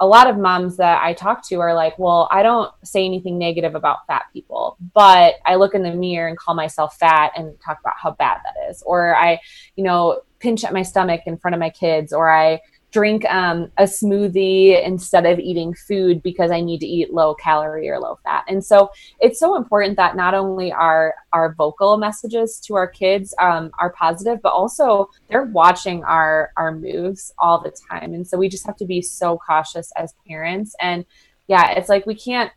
a 0.00 0.06
lot 0.06 0.28
of 0.28 0.38
moms 0.38 0.78
that 0.78 1.02
I 1.02 1.12
talk 1.12 1.46
to 1.48 1.56
are 1.56 1.74
like, 1.74 1.98
well, 1.98 2.26
I 2.32 2.42
don't 2.42 2.72
say 2.82 3.04
anything 3.04 3.38
negative 3.38 3.74
about 3.74 4.06
fat 4.06 4.22
people, 4.32 4.78
but 4.94 5.34
I 5.44 5.56
look 5.56 5.74
in 5.74 5.82
the 5.82 5.92
mirror 5.92 6.26
and 6.26 6.38
call 6.38 6.54
myself 6.54 6.96
fat 6.96 7.32
and 7.36 7.54
talk 7.60 7.78
about 7.80 7.94
how 7.98 8.12
bad 8.12 8.38
that 8.44 8.70
is. 8.70 8.82
Or 8.86 9.14
I, 9.14 9.40
you 9.76 9.84
know, 9.84 10.22
pinch 10.38 10.64
at 10.64 10.72
my 10.72 10.82
stomach 10.82 11.20
in 11.26 11.36
front 11.36 11.54
of 11.54 11.60
my 11.60 11.68
kids, 11.68 12.14
or 12.14 12.30
I 12.30 12.60
drink 12.90 13.24
um, 13.26 13.70
a 13.78 13.84
smoothie 13.84 14.84
instead 14.84 15.24
of 15.26 15.38
eating 15.38 15.74
food 15.74 16.22
because 16.22 16.50
I 16.50 16.60
need 16.60 16.80
to 16.80 16.86
eat 16.86 17.12
low 17.12 17.34
calorie 17.34 17.88
or 17.88 17.98
low 18.00 18.18
fat. 18.24 18.44
And 18.48 18.64
so 18.64 18.90
it's 19.20 19.38
so 19.38 19.56
important 19.56 19.96
that 19.96 20.16
not 20.16 20.34
only 20.34 20.72
are 20.72 21.14
our 21.32 21.54
vocal 21.54 21.96
messages 21.96 22.58
to 22.60 22.74
our 22.74 22.88
kids 22.88 23.34
um, 23.38 23.70
are 23.78 23.90
positive, 23.90 24.42
but 24.42 24.52
also 24.52 25.08
they're 25.28 25.44
watching 25.44 26.02
our 26.04 26.52
our 26.56 26.74
moves 26.74 27.32
all 27.38 27.60
the 27.60 27.74
time. 27.90 28.14
And 28.14 28.26
so 28.26 28.36
we 28.36 28.48
just 28.48 28.66
have 28.66 28.76
to 28.76 28.86
be 28.86 29.02
so 29.02 29.38
cautious 29.38 29.92
as 29.96 30.14
parents. 30.26 30.74
And 30.80 31.04
yeah, 31.46 31.72
it's 31.72 31.88
like 31.88 32.06
we 32.06 32.14
can't 32.14 32.52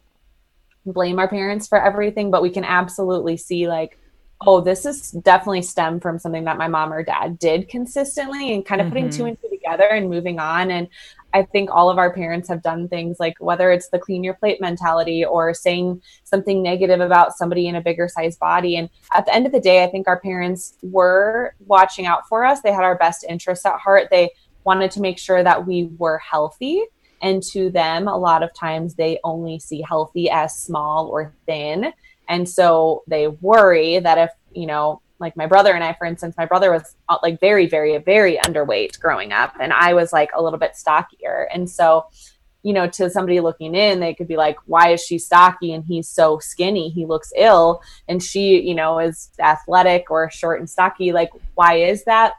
blame 0.86 1.20
our 1.20 1.28
parents 1.28 1.68
for 1.68 1.82
everything, 1.82 2.32
but 2.32 2.42
we 2.42 2.50
can 2.50 2.64
absolutely 2.64 3.38
see 3.38 3.68
like 3.68 3.98
oh, 4.46 4.62
this 4.62 4.86
is 4.86 5.12
definitely 5.12 5.62
stem 5.62 6.00
from 6.00 6.20
something 6.20 6.44
that 6.46 6.58
my 6.58 6.68
mom 6.68 6.94
or 6.94 7.04
dad 7.04 7.40
did 7.40 7.70
consistently 7.70 8.54
and 8.54 8.66
kind 8.66 8.82
of 8.82 8.86
mm-hmm. 8.86 8.94
putting 8.94 9.10
two 9.10 9.24
mm-hmm. 9.24 9.28
and 9.30 9.38
two 9.42 9.50
together 9.50 9.86
and 9.86 10.10
moving 10.10 10.40
on. 10.40 10.72
And 10.72 10.88
I 11.34 11.44
think 11.44 11.72
all 11.72 11.90
of 11.90 11.98
our 11.98 12.14
parents 12.14 12.48
have 12.50 12.62
done 12.62 12.88
things 12.88 13.20
like 13.20 13.36
whether 13.40 13.72
it's 13.72 13.90
the 13.90 13.98
clean 13.98 14.24
your 14.24 14.36
plate 14.36 14.62
mentality 14.62 15.26
or 15.26 15.54
saying 15.54 16.02
something 16.24 16.62
negative 16.62 17.00
about 17.00 17.36
somebody 17.36 17.68
in 17.68 17.76
a 17.76 17.82
bigger 17.82 18.08
size 18.08 18.38
body. 18.38 18.78
And 18.78 18.90
at 19.14 19.26
the 19.26 19.34
end 19.34 19.48
of 19.48 19.52
the 19.52 19.60
day, 19.60 19.84
I 19.84 19.88
think 19.88 20.08
our 20.08 20.20
parents 20.20 20.76
were 20.84 21.56
watching 21.66 22.06
out 22.06 22.28
for 22.28 22.46
us. 22.46 22.62
They 22.62 22.72
had 22.72 22.84
our 22.84 22.98
best 22.98 23.26
interests 23.28 23.66
at 23.66 23.80
heart. 23.80 24.10
They 24.12 24.30
wanted 24.64 24.92
to 24.92 25.02
make 25.02 25.18
sure 25.18 25.44
that 25.44 25.66
we 25.66 25.90
were 25.98 26.20
healthy. 26.20 26.84
And 27.22 27.42
to 27.52 27.70
them, 27.70 28.08
a 28.08 28.18
lot 28.18 28.44
of 28.44 28.54
times 28.54 28.96
they 28.96 29.20
only 29.24 29.58
see 29.58 29.82
healthy 29.82 30.30
as 30.30 30.56
small 30.60 31.08
or 31.08 31.34
thin. 31.48 31.94
And 32.28 32.48
so 32.48 33.04
they 33.08 33.28
worry 33.28 34.00
that 34.00 34.18
if, 34.18 34.30
you 34.54 34.66
know, 34.66 35.02
like 35.20 35.38
my 35.38 35.46
brother 35.46 35.74
and 35.74 35.84
I, 35.84 35.94
for 35.94 36.06
instance, 36.06 36.36
my 36.38 36.46
brother 36.46 36.72
was 36.72 36.96
uh, 37.08 37.18
like 37.24 37.40
very, 37.40 37.66
very, 37.68 37.98
very 37.98 38.38
underweight 38.38 39.00
growing 39.00 39.32
up, 39.32 39.56
and 39.60 39.72
I 39.72 39.94
was 39.94 40.12
like 40.12 40.32
a 40.36 40.42
little 40.42 40.60
bit 40.60 40.76
stockier. 40.76 41.48
And 41.54 41.70
so, 41.70 42.08
you 42.64 42.74
know, 42.74 42.88
to 42.88 43.10
somebody 43.10 43.40
looking 43.40 43.76
in, 43.76 44.00
they 44.00 44.14
could 44.14 44.28
be 44.28 44.38
like, 44.38 44.58
why 44.66 44.90
is 44.90 45.04
she 45.04 45.20
stocky 45.20 45.74
and 45.74 45.84
he's 45.84 46.08
so 46.08 46.40
skinny? 46.40 46.90
He 46.90 47.06
looks 47.06 47.32
ill. 47.36 47.82
And 48.08 48.24
she, 48.24 48.62
you 48.62 48.74
know, 48.74 49.00
is 49.00 49.30
athletic 49.40 50.10
or 50.10 50.30
short 50.32 50.60
and 50.60 50.70
stocky. 50.70 51.12
Like, 51.12 51.32
why 51.56 51.76
is 51.76 52.06
that? 52.06 52.34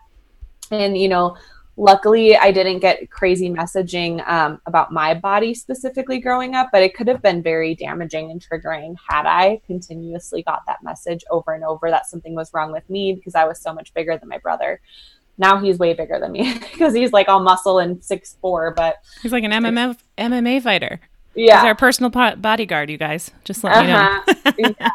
And, 0.70 0.96
you 0.96 1.08
know, 1.08 1.36
luckily 1.76 2.36
i 2.36 2.50
didn't 2.50 2.78
get 2.78 3.10
crazy 3.10 3.50
messaging 3.50 4.26
um, 4.28 4.60
about 4.66 4.92
my 4.92 5.12
body 5.12 5.52
specifically 5.54 6.18
growing 6.18 6.54
up 6.54 6.68
but 6.72 6.82
it 6.82 6.94
could 6.94 7.08
have 7.08 7.20
been 7.22 7.42
very 7.42 7.74
damaging 7.74 8.30
and 8.30 8.44
triggering 8.44 8.94
had 9.08 9.26
i 9.26 9.60
continuously 9.66 10.42
got 10.42 10.62
that 10.66 10.82
message 10.82 11.24
over 11.30 11.52
and 11.52 11.64
over 11.64 11.90
that 11.90 12.06
something 12.06 12.34
was 12.34 12.52
wrong 12.54 12.72
with 12.72 12.88
me 12.88 13.12
because 13.12 13.34
i 13.34 13.44
was 13.44 13.60
so 13.60 13.72
much 13.72 13.92
bigger 13.94 14.16
than 14.16 14.28
my 14.28 14.38
brother. 14.38 14.80
Now 15.36 15.60
he's 15.60 15.78
way 15.78 15.94
bigger 15.94 16.20
than 16.20 16.30
me 16.30 16.56
because 16.72 16.94
he's 16.94 17.12
like 17.12 17.28
all 17.28 17.40
muscle 17.40 17.80
and 17.80 18.02
six 18.04 18.36
four 18.40 18.70
but 18.70 18.98
he's 19.20 19.32
like 19.32 19.42
an 19.42 19.50
mma 19.50 19.96
mma 20.16 20.62
fighter. 20.62 21.00
Yeah. 21.34 21.60
He's 21.60 21.66
our 21.66 21.74
personal 21.74 22.10
bodyguard 22.10 22.88
you 22.88 22.98
guys. 22.98 23.32
Just 23.42 23.64
let 23.64 23.72
uh-huh. 23.72 24.22
me 24.56 24.62
know. 24.62 24.74
Yeah 24.80 24.90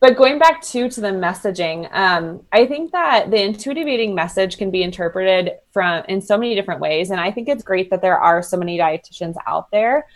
but 0.00 0.16
going 0.16 0.38
back 0.38 0.62
to 0.62 0.88
to 0.88 1.00
the 1.00 1.08
messaging 1.08 1.88
um, 1.94 2.42
i 2.52 2.66
think 2.66 2.90
that 2.92 3.30
the 3.30 3.40
intuitive 3.40 3.86
eating 3.86 4.14
message 4.14 4.58
can 4.58 4.70
be 4.70 4.82
interpreted 4.82 5.52
from 5.72 6.02
in 6.08 6.20
so 6.20 6.36
many 6.36 6.54
different 6.54 6.80
ways. 6.80 7.10
And 7.10 7.20
i 7.20 7.30
think 7.30 7.48
it's 7.48 7.62
great 7.62 7.90
that 7.90 8.02
there 8.02 8.18
are 8.18 8.42
so 8.42 8.56
many 8.56 8.78
dietitians 8.78 9.34
out 9.46 9.70
there 9.70 10.06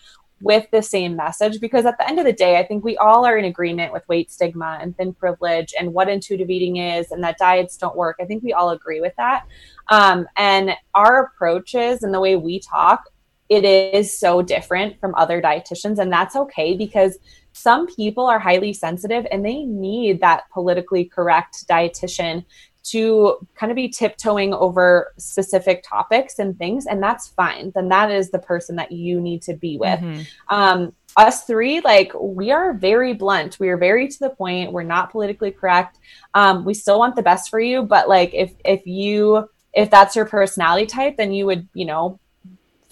with 0.41 0.67
the 0.73 0.83
same 0.83 1.15
message 1.15 1.61
because 1.61 1.87
at 1.87 1.97
the 1.97 2.09
end 2.09 2.19
of 2.19 2.25
the 2.25 2.33
day 2.33 2.59
i 2.59 2.67
think 2.67 2.85
we 2.85 2.97
all 2.97 3.25
are 3.25 3.39
in 3.39 3.45
agreement 3.45 3.93
with 3.93 4.07
weight 4.09 4.31
stigma 4.31 4.79
and 4.81 4.97
thin 4.97 5.15
privilege 5.15 5.73
and 5.79 5.95
what 5.95 6.09
intuitive 6.09 6.51
eating 6.51 6.77
is 6.77 7.13
and 7.13 7.23
that 7.23 7.39
diets 7.39 7.77
don't 7.77 7.97
work. 7.97 8.17
I 8.21 8.25
think 8.25 8.43
we 8.43 8.53
all 8.53 8.71
agree 8.71 9.01
with 9.01 9.15
that. 9.17 9.47
Um, 9.89 10.27
and 10.37 10.73
our 10.95 11.25
approaches 11.25 12.03
and 12.03 12.13
the 12.13 12.21
way 12.21 12.37
we 12.37 12.59
talk 12.59 13.05
it 13.49 13.65
is 13.65 14.19
so 14.19 14.43
different 14.43 14.99
from 15.01 15.15
other 15.15 15.41
dietitians. 15.41 15.99
And 15.99 16.13
that's 16.13 16.35
okay 16.35 16.77
because 16.77 17.19
some 17.55 17.87
people 17.87 18.27
are 18.27 18.39
highly 18.39 18.73
sensitive 18.73 19.27
and 19.31 19.47
they 19.47 19.63
need 19.63 20.21
that 20.21 20.43
politically 20.53 21.05
correct 21.05 21.67
dietitian 21.69 22.45
to 22.83 23.39
kind 23.55 23.71
of 23.73 23.77
be 23.77 23.89
tiptoeing 23.89 24.53
over 24.53 25.15
specific 25.19 25.83
topics 25.89 26.39
and 26.41 26.59
things 26.59 26.85
and 26.87 27.03
that's 27.03 27.29
fine. 27.29 27.73
Then 27.75 27.89
that 27.89 28.11
is 28.11 28.31
the 28.31 28.41
person 28.41 28.77
that 28.77 28.93
you 28.93 29.21
need 29.21 29.41
to 29.43 29.55
be 29.55 29.79
with. 29.79 30.01
Mm-hmm. 30.01 30.55
um, 30.55 30.93
us 31.17 31.45
three 31.45 31.81
like 31.81 32.13
we 32.21 32.51
are 32.51 32.75
very 32.75 33.15
blunt. 33.15 33.61
We 33.61 33.69
are 33.69 33.77
very 33.77 34.09
to 34.09 34.19
the 34.19 34.31
point. 34.31 34.73
We're 34.73 34.83
not 34.83 35.13
politically 35.13 35.53
correct. 35.53 36.01
Um, 36.35 36.65
we 36.65 36.75
still 36.75 36.99
want 36.99 37.15
the 37.15 37.23
best 37.23 37.51
for 37.51 37.61
you 37.61 37.83
but 37.85 38.09
like 38.09 38.35
if 38.35 38.53
if 38.65 38.85
you 38.85 39.49
if 39.73 39.91
that's 39.91 40.17
your 40.17 40.27
personality 40.27 40.87
type 40.87 41.17
then 41.17 41.33
you 41.33 41.47
would 41.47 41.69
you 41.73 41.85
know 41.85 42.19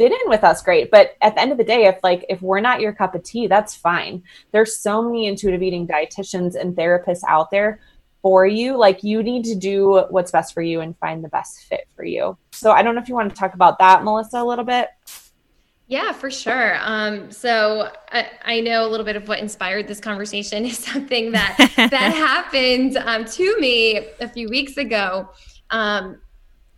fit 0.03 0.11
in 0.11 0.29
with 0.29 0.43
us 0.43 0.63
great. 0.63 0.91
But 0.91 1.17
at 1.21 1.37
the 1.37 1.41
end 1.41 1.53
of 1.53 1.59
the 1.59 1.65
day 1.65 1.87
if 1.87 1.99
like 2.03 2.25
if 2.29 2.43
we're 2.43 2.61
not 2.61 2.81
your 2.81 2.93
cup 2.93 3.15
of 3.15 3.23
tea 3.23 3.47
that's 3.47 3.75
fine. 3.75 4.23
There's 4.51 4.77
so 4.77 5.01
many 5.03 5.27
intuitive 5.27 5.63
eating 5.63 5.87
dietitians 5.87 6.57
and 6.57 6.75
therapists 6.75 7.23
out 7.29 7.53
there 7.53 7.81
for 8.21 8.45
you. 8.47 8.77
Like 8.77 9.05
you 9.05 9.23
need 9.23 9.45
to 9.45 9.55
do 9.55 10.05
what's 10.11 10.33
best 10.33 10.55
for 10.55 10.63
you 10.63 10.81
and 10.81 10.99
find 10.99 11.23
the 11.23 11.29
best 11.29 11.65
fit 11.65 11.87
for 11.95 12.05
you. 12.05 12.37
So 12.53 12.73
i 12.73 12.83
don't 12.83 12.97
know 12.97 13.01
if 13.01 13.09
you 13.09 13.15
want 13.15 13.31
to 13.31 13.37
talk 13.37 13.55
about 13.55 13.79
that 13.79 14.03
melissa 14.03 14.39
a 14.39 14.45
little 14.45 14.65
bit. 14.65 14.89
Yeah, 15.87 16.13
for 16.13 16.31
sure. 16.31 16.79
Um, 16.81 17.31
so 17.31 17.93
I, 18.11 18.31
I, 18.45 18.61
know 18.61 18.87
a 18.87 18.89
little 18.89 19.05
bit 19.05 19.15
of 19.15 19.29
what 19.29 19.41
inspired 19.41 19.87
this 19.87 20.01
conversation 20.01 20.65
is 20.73 20.79
something 20.79 21.33
that 21.33 21.57
that 21.77 22.15
happened 22.15 22.97
um, 22.97 23.25
to 23.27 23.61
me 23.61 23.99
a 24.21 24.29
few 24.29 24.49
weeks 24.49 24.79
ago. 24.79 25.29
Um, 25.71 26.21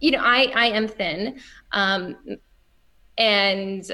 you 0.01 0.11
know, 0.11 0.21
I 0.21 0.53
I 0.55 0.67
am 0.67 0.89
thin, 0.89 1.39
um, 1.73 2.17
and 3.19 3.85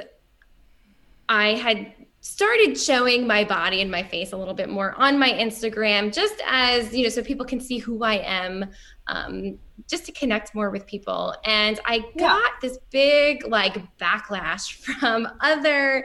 I 1.29 1.55
had 1.55 1.93
started 2.23 2.79
showing 2.79 3.27
my 3.27 3.45
body 3.45 3.81
and 3.81 3.91
my 3.91 4.03
face 4.03 4.33
a 4.33 4.37
little 4.37 4.55
bit 4.55 4.69
more 4.69 4.95
on 4.99 5.19
my 5.19 5.31
Instagram, 5.31 6.13
just 6.13 6.41
as, 6.47 6.95
you 6.95 7.03
know, 7.03 7.09
so 7.09 7.23
people 7.23 7.47
can 7.47 7.61
see 7.61 7.79
who 7.79 8.05
I 8.05 8.17
am, 8.17 8.67
um, 9.07 9.59
just 9.89 10.05
to 10.07 10.13
connect 10.13 10.55
more 10.55 10.71
with 10.71 10.87
people. 10.87 11.35
And 11.45 11.81
I 11.87 12.01
got 12.19 12.43
yeah. 12.43 12.43
this 12.61 12.79
big 12.91 13.47
like 13.47 13.77
backlash 13.97 14.73
from 15.01 15.29
other 15.41 16.05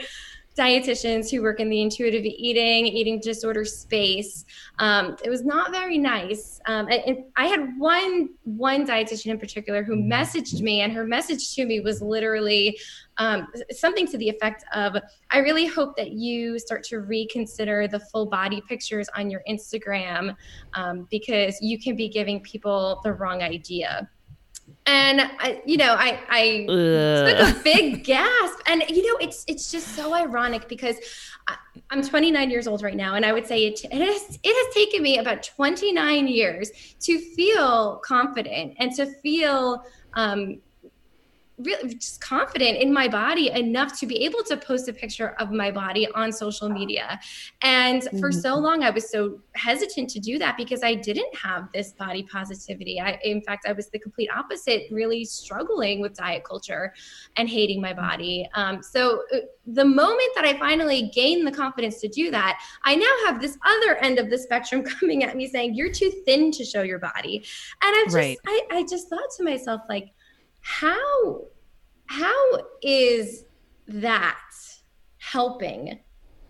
dietitians 0.58 1.30
who 1.30 1.42
work 1.42 1.60
in 1.60 1.70
the 1.70 1.82
intuitive 1.82 2.24
eating, 2.24 2.88
eating 2.88 3.20
disorder 3.20 3.66
space. 3.66 4.46
Um, 4.80 5.18
it 5.24 5.30
was 5.30 5.44
not 5.44 5.72
very 5.72 5.98
nice. 5.98 6.62
Um, 6.66 6.88
and, 6.88 7.02
and, 7.06 7.18
I 7.36 7.48
had 7.48 7.78
one 7.78 8.30
one 8.44 8.88
dietitian 8.88 9.32
in 9.32 9.40
particular 9.40 9.84
who 9.84 9.96
messaged 9.96 10.62
me, 10.62 10.82
and 10.82 10.94
her 10.94 11.06
message 11.06 11.54
to 11.56 11.66
me 11.66 11.82
was 11.82 12.02
literally 12.02 12.80
um, 13.18 13.48
something 13.72 14.08
to 14.08 14.18
the 14.18 14.30
effect 14.30 14.64
of, 14.74 14.96
"I 15.32 15.40
really 15.40 15.66
hope 15.66 15.98
that 15.98 16.12
you 16.12 16.58
start 16.60 16.84
to 16.86 17.00
reconsider 17.00 17.88
the 17.88 18.00
full 18.00 18.26
body 18.26 18.62
pictures 18.70 19.10
on 19.16 19.30
your 19.30 19.42
Instagram 19.50 20.36
um, 20.74 21.08
because 21.12 21.58
you 21.62 21.78
can 21.78 21.96
be 21.96 22.08
giving 22.08 22.40
people 22.40 23.02
the 23.04 23.12
wrong 23.14 23.42
idea." 23.42 24.10
And 24.88 25.22
I, 25.22 25.62
you 25.66 25.78
know, 25.78 25.96
I, 25.98 26.20
I 26.30 26.66
took 26.68 27.58
a 27.58 27.64
big 27.64 28.04
gasp, 28.04 28.60
and 28.68 28.84
you 28.90 29.02
know, 29.02 29.18
it's 29.20 29.44
it's 29.48 29.72
just 29.72 29.90
so 29.96 30.14
ironic 30.14 30.68
because 30.68 30.98
I, 31.48 31.56
am 31.92 32.04
29 32.04 32.50
years 32.50 32.68
old 32.68 32.84
right 32.84 32.96
now, 32.96 33.16
and 33.16 33.26
I 33.26 33.34
would 33.34 33.48
say 33.48 33.66
it 33.66 33.84
it 33.84 33.92
has 33.94 34.40
it 34.44 34.66
has 34.66 34.74
taken 34.76 35.02
me 35.02 35.18
about 35.18 35.44
29 35.44 36.28
years 36.28 36.72
to 37.02 37.18
feel 37.18 37.98
confident 38.06 38.76
and 38.78 38.92
to 38.96 39.08
feel 39.22 39.84
um, 40.14 40.62
really 41.58 41.96
just 41.96 42.20
confident 42.20 42.78
in 42.78 42.92
my 42.92 43.08
body 43.08 43.50
enough 43.52 43.98
to 44.00 44.06
be 44.06 44.24
able 44.26 44.44
to 44.44 44.58
post 44.58 44.90
a 44.90 44.94
picture 44.94 45.36
of 45.40 45.52
my 45.52 45.72
body 45.72 46.08
on 46.14 46.32
social 46.32 46.70
media. 46.70 47.20
And 47.62 48.04
for 48.04 48.30
mm-hmm. 48.30 48.40
so 48.40 48.56
long, 48.56 48.84
I 48.84 48.90
was 48.90 49.10
so 49.10 49.40
hesitant 49.56 50.10
to 50.12 50.20
do 50.20 50.38
that 50.40 50.58
because 50.58 50.84
I 50.84 50.96
didn't 50.96 51.34
have 51.36 51.70
this 51.74 51.94
body 51.94 52.24
positivity. 52.24 53.00
I, 53.00 53.20
in 53.24 53.42
fact, 53.42 53.66
I 53.68 53.72
was 53.72 53.90
the 53.90 54.00
complete 54.00 54.30
opposite, 54.36 54.84
really 54.92 55.24
struggling 55.24 56.02
with 56.02 56.16
diet 56.16 56.44
culture 56.44 56.94
and 57.38 57.48
hating 57.48 57.82
my 57.82 57.94
body. 57.94 58.48
Um, 58.54 58.84
so 58.84 59.24
uh, 59.34 59.40
the 59.66 59.86
moment 59.86 60.30
that 60.36 60.46
I 60.46 60.58
finally 60.60 61.10
gained 61.14 61.48
the 61.48 61.52
confidence 61.52 62.02
to 62.02 62.08
do 62.08 62.32
that, 62.32 62.62
I 62.84 62.96
now 62.96 63.06
have 63.26 63.42
this 63.42 63.58
other 63.66 63.96
end 63.98 64.20
of 64.20 64.30
the 64.30 64.38
spectrum 64.38 64.84
coming 65.00 65.24
at 65.24 65.38
me 65.38 65.48
saying, 65.48 65.76
you're 65.76 65.92
too 65.92 66.12
thin 66.26 66.52
to 66.52 66.66
show 66.66 66.82
your 66.82 67.00
body. 67.00 67.46
And 67.82 67.96
I 67.96 68.04
just, 68.06 68.16
right. 68.16 68.38
I, 68.46 68.62
I 68.72 68.84
just 68.84 69.10
thought 69.10 69.30
to 69.38 69.44
myself, 69.44 69.82
like, 69.88 70.10
how 70.66 71.46
how 72.08 72.58
is 72.82 73.46
that 73.88 74.40
helping 75.20 76.00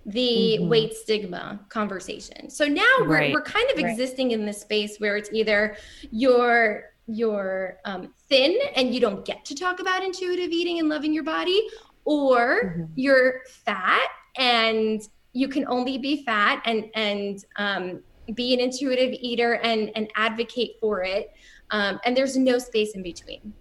the 0.06 0.58
mm-hmm. 0.58 0.70
weight 0.70 0.94
stigma 0.94 1.60
conversation 1.68 2.50
so 2.50 2.66
now 2.66 2.86
we're, 3.02 3.34
we're 3.34 3.42
kind 3.42 3.70
of 3.72 3.76
right. 3.76 3.92
existing 3.92 4.32
in 4.32 4.46
this 4.46 4.62
space 4.62 4.98
where 5.00 5.18
it's 5.18 5.30
either 5.34 5.76
you're 6.12 6.94
you're 7.08 7.78
um, 7.84 8.14
thin 8.30 8.58
and 8.78 8.94
you 8.94 9.02
don't 9.02 9.26
get 9.26 9.44
to 9.44 9.54
talk 9.54 9.82
about 9.82 10.02
intuitive 10.02 10.50
eating 10.50 10.80
and 10.80 10.88
loving 10.88 11.14
your 11.14 11.24
body 11.24 11.68
or 12.06 12.64
mm-hmm. 12.64 12.84
you're 12.96 13.42
fat 13.66 14.08
and 14.38 15.10
you 15.34 15.50
can 15.50 15.66
only 15.68 15.98
be 15.98 16.24
fat 16.24 16.62
and 16.66 16.86
and 16.96 17.44
um, 17.58 18.02
be 18.34 18.54
an 18.54 18.62
intuitive 18.62 19.14
eater 19.20 19.56
and 19.56 19.92
and 19.98 20.10
advocate 20.16 20.78
for 20.80 21.04
it 21.04 21.32
um, 21.72 22.00
and 22.06 22.16
there's 22.16 22.38
no 22.38 22.58
space 22.58 22.96
in 22.96 23.04
between 23.04 23.54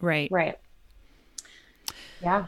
Right. 0.00 0.30
Right. 0.30 0.58
Yeah. 2.22 2.46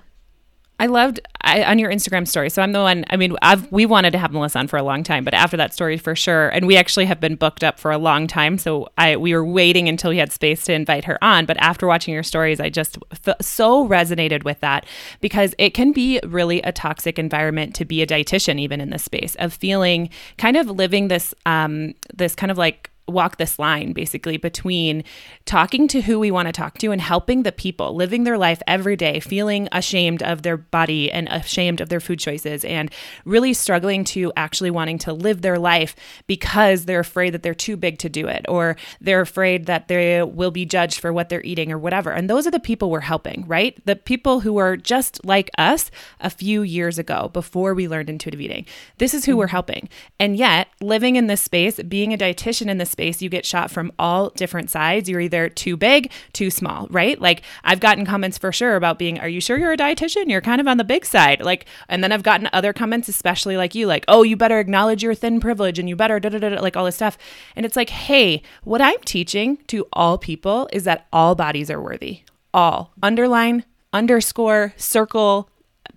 I 0.81 0.87
loved 0.87 1.21
I, 1.43 1.63
on 1.65 1.79
your 1.79 1.91
Instagram 1.91 2.27
story. 2.27 2.49
So 2.49 2.63
I'm 2.63 2.73
the 2.73 2.81
one. 2.81 3.05
I 3.11 3.19
mean, 3.19 3.37
I've 3.43 3.71
we 3.71 3.85
wanted 3.85 4.13
to 4.13 4.19
have 4.19 4.33
Melissa 4.33 4.61
on 4.61 4.67
for 4.67 4.79
a 4.79 4.83
long 4.83 5.03
time, 5.03 5.25
but 5.25 5.35
after 5.35 5.59
that 5.59 5.75
story, 5.75 5.99
for 5.99 6.17
sure. 6.17 6.49
And 6.49 6.67
we 6.67 6.79
actually 6.79 7.05
have 7.05 7.21
been 7.21 7.35
booked 7.35 7.63
up 7.63 7.79
for 7.79 7.91
a 7.91 7.99
long 7.99 8.27
time. 8.27 8.57
So 8.57 8.89
I 8.97 9.17
we 9.19 9.35
were 9.35 9.45
waiting 9.45 9.91
until 9.91 10.09
we 10.09 10.17
had 10.17 10.33
space 10.33 10.65
to 10.65 10.73
invite 10.73 11.05
her 11.05 11.23
on. 11.23 11.45
But 11.45 11.59
after 11.59 11.87
watching 11.87 12.15
your 12.15 12.23
stories, 12.23 12.61
I 12.61 12.71
just 12.71 12.97
f- 13.27 13.37
so 13.43 13.87
resonated 13.87 14.43
with 14.43 14.61
that 14.61 14.87
because 15.21 15.55
it 15.59 15.75
can 15.75 15.93
be 15.93 16.19
really 16.27 16.63
a 16.63 16.73
toxic 16.73 17.19
environment 17.19 17.75
to 17.75 17.85
be 17.85 18.01
a 18.01 18.07
dietitian, 18.07 18.59
even 18.59 18.81
in 18.81 18.89
this 18.89 19.05
space 19.05 19.35
of 19.35 19.53
feeling 19.53 20.09
kind 20.39 20.57
of 20.57 20.71
living 20.71 21.09
this 21.09 21.35
um 21.45 21.95
this 22.15 22.35
kind 22.35 22.51
of 22.51 22.57
like 22.57 22.90
walk 23.11 23.37
this 23.37 23.59
line 23.59 23.93
basically 23.93 24.37
between 24.37 25.05
talking 25.45 25.89
to 25.89 26.03
who 26.03 26.19
we 26.19 26.31
want 26.31 26.47
to 26.47 26.53
talk 26.53 26.79
to 26.79 26.93
and 26.93 27.01
helping 27.01 27.43
the 27.43 27.53
people 27.53 27.95
living 27.95 28.25
their 28.25 28.39
life 28.39 28.63
every 28.67 28.97
day, 28.97 29.21
feeling 29.21 29.69
ashamed 29.73 30.23
of 30.23 30.43
their 30.43 30.57
body 30.57 31.11
and 31.11 31.29
ashamed 31.29 31.81
of 31.81 31.89
their 31.89 32.01
food 32.01 32.19
choices, 32.19 32.65
and 32.65 32.91
really 33.25 33.53
struggling 33.53 34.05
to 34.05 34.33
actually 34.37 34.71
wanting 34.71 34.99
to 34.99 35.13
live 35.13 35.43
their 35.43 35.59
life 35.59 35.95
because 36.27 36.85
they're 36.85 37.01
afraid 37.01 37.31
that 37.31 37.43
they're 37.43 37.55
too 37.55 37.77
big 37.77 37.99
to 37.99 38.09
do 38.09 38.27
it 38.27 38.45
or 38.49 38.77
they're 39.01 39.21
afraid 39.21 39.67
that 39.67 39.89
they 39.89 40.23
will 40.23 40.51
be 40.51 40.65
judged 40.65 41.01
for 41.01 41.13
what 41.13 41.29
they're 41.29 41.43
eating 41.43 41.73
or 41.73 41.79
whatever. 41.79 42.11
And 42.11 42.29
those 42.29 42.47
are 42.47 42.51
the 42.51 42.61
people 42.61 42.91
we're 42.91 43.01
helping, 43.01 43.45
right? 43.47 43.79
The 43.87 43.97
people 43.97 44.41
who 44.41 44.53
were 44.53 44.77
just 44.77 45.25
like 45.25 45.51
us 45.59 45.91
a 46.21 46.31
few 46.31 46.63
years 46.63 46.99
ago 46.99 47.31
before 47.33 47.75
we 47.75 47.89
learned 47.89 48.11
intuitive 48.11 48.41
eating. 48.41 48.67
This 48.99 49.15
is 49.15 49.25
who 49.25 49.33
hmm. 49.33 49.39
we're 49.39 49.47
helping. 49.49 49.89
And 50.19 50.37
yet, 50.37 50.69
living 50.81 51.17
in 51.17 51.27
this 51.27 51.43
space, 51.43 51.81
being 51.83 52.13
a 52.13 52.19
dietitian 52.19 52.69
in 52.69 52.79
this 52.79 52.91
space, 53.01 53.23
you 53.23 53.31
get 53.31 53.47
shot 53.47 53.71
from 53.71 53.91
all 53.99 54.29
different 54.31 54.69
sides. 54.69 55.09
You're 55.09 55.23
either 55.23 55.49
too 55.49 55.75
big, 55.75 56.13
too 56.35 56.51
small, 56.51 56.87
right? 56.91 57.19
Like 57.19 57.41
I've 57.65 57.81
gotten 57.81 58.05
comments 58.05 58.37
for 58.37 58.53
sure 58.53 58.77
about 58.77 58.99
being, 58.99 59.19
are 59.19 59.29
you 59.29 59.41
sure 59.41 59.57
you're 59.57 59.73
a 59.73 59.77
dietitian? 59.77 60.29
You're 60.29 60.43
kind 60.43 60.61
of 60.61 60.69
on 60.69 60.77
the 60.77 60.85
big 60.85 61.07
side. 61.07 61.41
Like, 61.41 61.65
and 61.89 62.05
then 62.05 62.13
I've 62.13 62.23
gotten 62.23 62.51
other 62.53 62.75
comments, 62.75 63.09
especially 63.09 63.57
like 63.57 63.75
you, 63.75 63.87
like, 63.87 64.05
oh, 64.07 64.23
you 64.23 64.37
better 64.37 64.59
acknowledge 64.59 65.03
your 65.03 65.15
thin 65.15 65.41
privilege 65.41 65.79
and 65.79 65.89
you 65.89 65.97
better, 65.97 66.21
da 66.21 66.29
da 66.29 66.39
da, 66.39 66.61
like 66.61 66.77
all 66.77 66.85
this 66.85 66.97
stuff. 66.97 67.17
And 67.57 67.65
it's 67.65 67.77
like, 67.77 67.89
hey, 67.89 68.43
what 68.65 68.83
I'm 68.83 69.01
teaching 69.07 69.57
to 69.69 69.87
all 69.95 70.19
people 70.19 70.69
is 70.71 70.85
that 70.85 71.07
all 71.11 71.35
bodies 71.35 71.71
are 71.71 71.81
worthy. 71.81 72.25
All. 72.53 72.93
Underline, 73.03 73.65
underscore, 73.95 74.75
circle, 74.77 75.49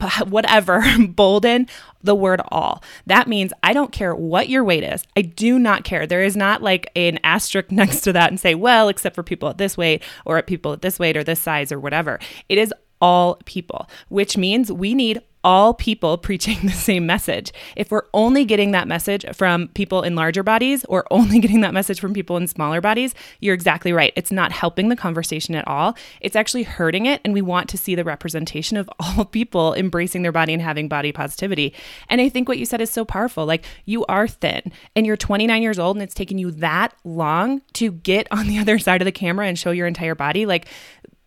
whatever, 0.28 0.84
bolden 1.10 1.68
the 2.02 2.16
word 2.16 2.42
all. 2.50 2.84
That 3.08 3.28
means 3.28 3.54
I 3.64 3.74
don't 3.74 3.92
care 3.92 4.14
what 4.14 4.50
your 4.50 4.64
weight 4.64 4.84
is. 4.84 5.04
I 5.16 5.22
do 5.22 5.58
not 5.58 5.84
care. 5.84 6.06
There 6.06 6.24
is 6.24 6.36
not 6.36 6.62
like 6.62 6.92
an 6.96 7.20
asterisk 7.24 7.72
next 7.72 8.02
to 8.02 8.14
that 8.14 8.30
and 8.30 8.40
say, 8.40 8.56
well, 8.56 8.90
except 8.90 9.16
for 9.16 9.24
people 9.24 9.50
at 9.50 9.58
this 9.58 9.78
weight 9.78 10.04
or 10.26 10.38
at 10.38 10.48
people 10.48 10.74
at 10.74 10.82
this 10.82 11.00
weight 11.00 11.18
or 11.18 11.24
this 11.24 11.40
size 11.40 11.72
or 11.72 11.80
whatever. 11.80 12.20
It 12.50 12.58
is 12.58 12.74
all 13.02 13.40
people, 13.46 13.90
which 14.10 14.38
means 14.38 14.72
we 14.72 14.94
need 14.94 15.22
all 15.44 15.74
people 15.74 16.18
preaching 16.28 16.58
the 16.64 16.72
same 16.72 17.06
message. 17.06 17.52
If 17.76 17.92
we're 17.92 18.06
only 18.14 18.46
getting 18.46 18.72
that 18.72 18.88
message 18.88 19.26
from 19.34 19.68
people 19.70 20.02
in 20.02 20.16
larger 20.16 20.44
bodies 20.44 20.86
or 20.86 21.06
only 21.12 21.40
getting 21.44 21.62
that 21.62 21.74
message 21.74 22.00
from 22.00 22.14
people 22.14 22.38
in 22.38 22.48
smaller 22.48 22.82
bodies, 22.82 23.14
you're 23.40 23.54
exactly 23.54 23.94
right. 23.94 24.14
It's 24.16 24.32
not 24.32 24.52
helping 24.52 24.90
the 24.90 24.96
conversation 24.96 25.56
at 25.56 25.68
all. 25.68 25.96
It's 26.22 26.36
actually 26.36 26.64
hurting 26.64 27.06
it. 27.06 27.22
And 27.24 27.34
we 27.34 27.42
want 27.42 27.70
to 27.70 27.78
see 27.78 27.96
the 27.96 28.04
representation 28.04 28.78
of 28.78 28.90
all 29.00 29.26
people 29.26 29.74
embracing 29.74 30.22
their 30.22 30.32
body 30.32 30.54
and 30.54 30.62
having 30.62 30.88
body 30.88 31.12
positivity. 31.12 31.74
And 32.10 32.22
I 32.22 32.30
think 32.30 32.48
what 32.48 32.58
you 32.58 32.66
said 32.66 32.82
is 32.82 32.90
so 32.90 33.06
powerful. 33.06 33.46
Like, 33.46 33.66
you 33.86 34.06
are 34.06 34.28
thin 34.28 34.72
and 34.96 35.06
you're 35.06 35.18
29 35.18 35.62
years 35.62 35.80
old 35.80 35.98
and 35.98 36.04
it's 36.04 36.14
taken 36.14 36.38
you 36.38 36.52
that 36.52 36.94
long 37.04 37.62
to 37.74 37.92
get 37.92 38.28
on 38.32 38.48
the 38.48 38.60
other 38.60 38.80
side 38.80 39.02
of 39.02 39.06
the 39.06 39.12
camera 39.12 39.48
and 39.48 39.58
show 39.58 39.72
your 39.72 39.88
entire 39.88 40.16
body. 40.16 40.46
Like, 40.46 40.68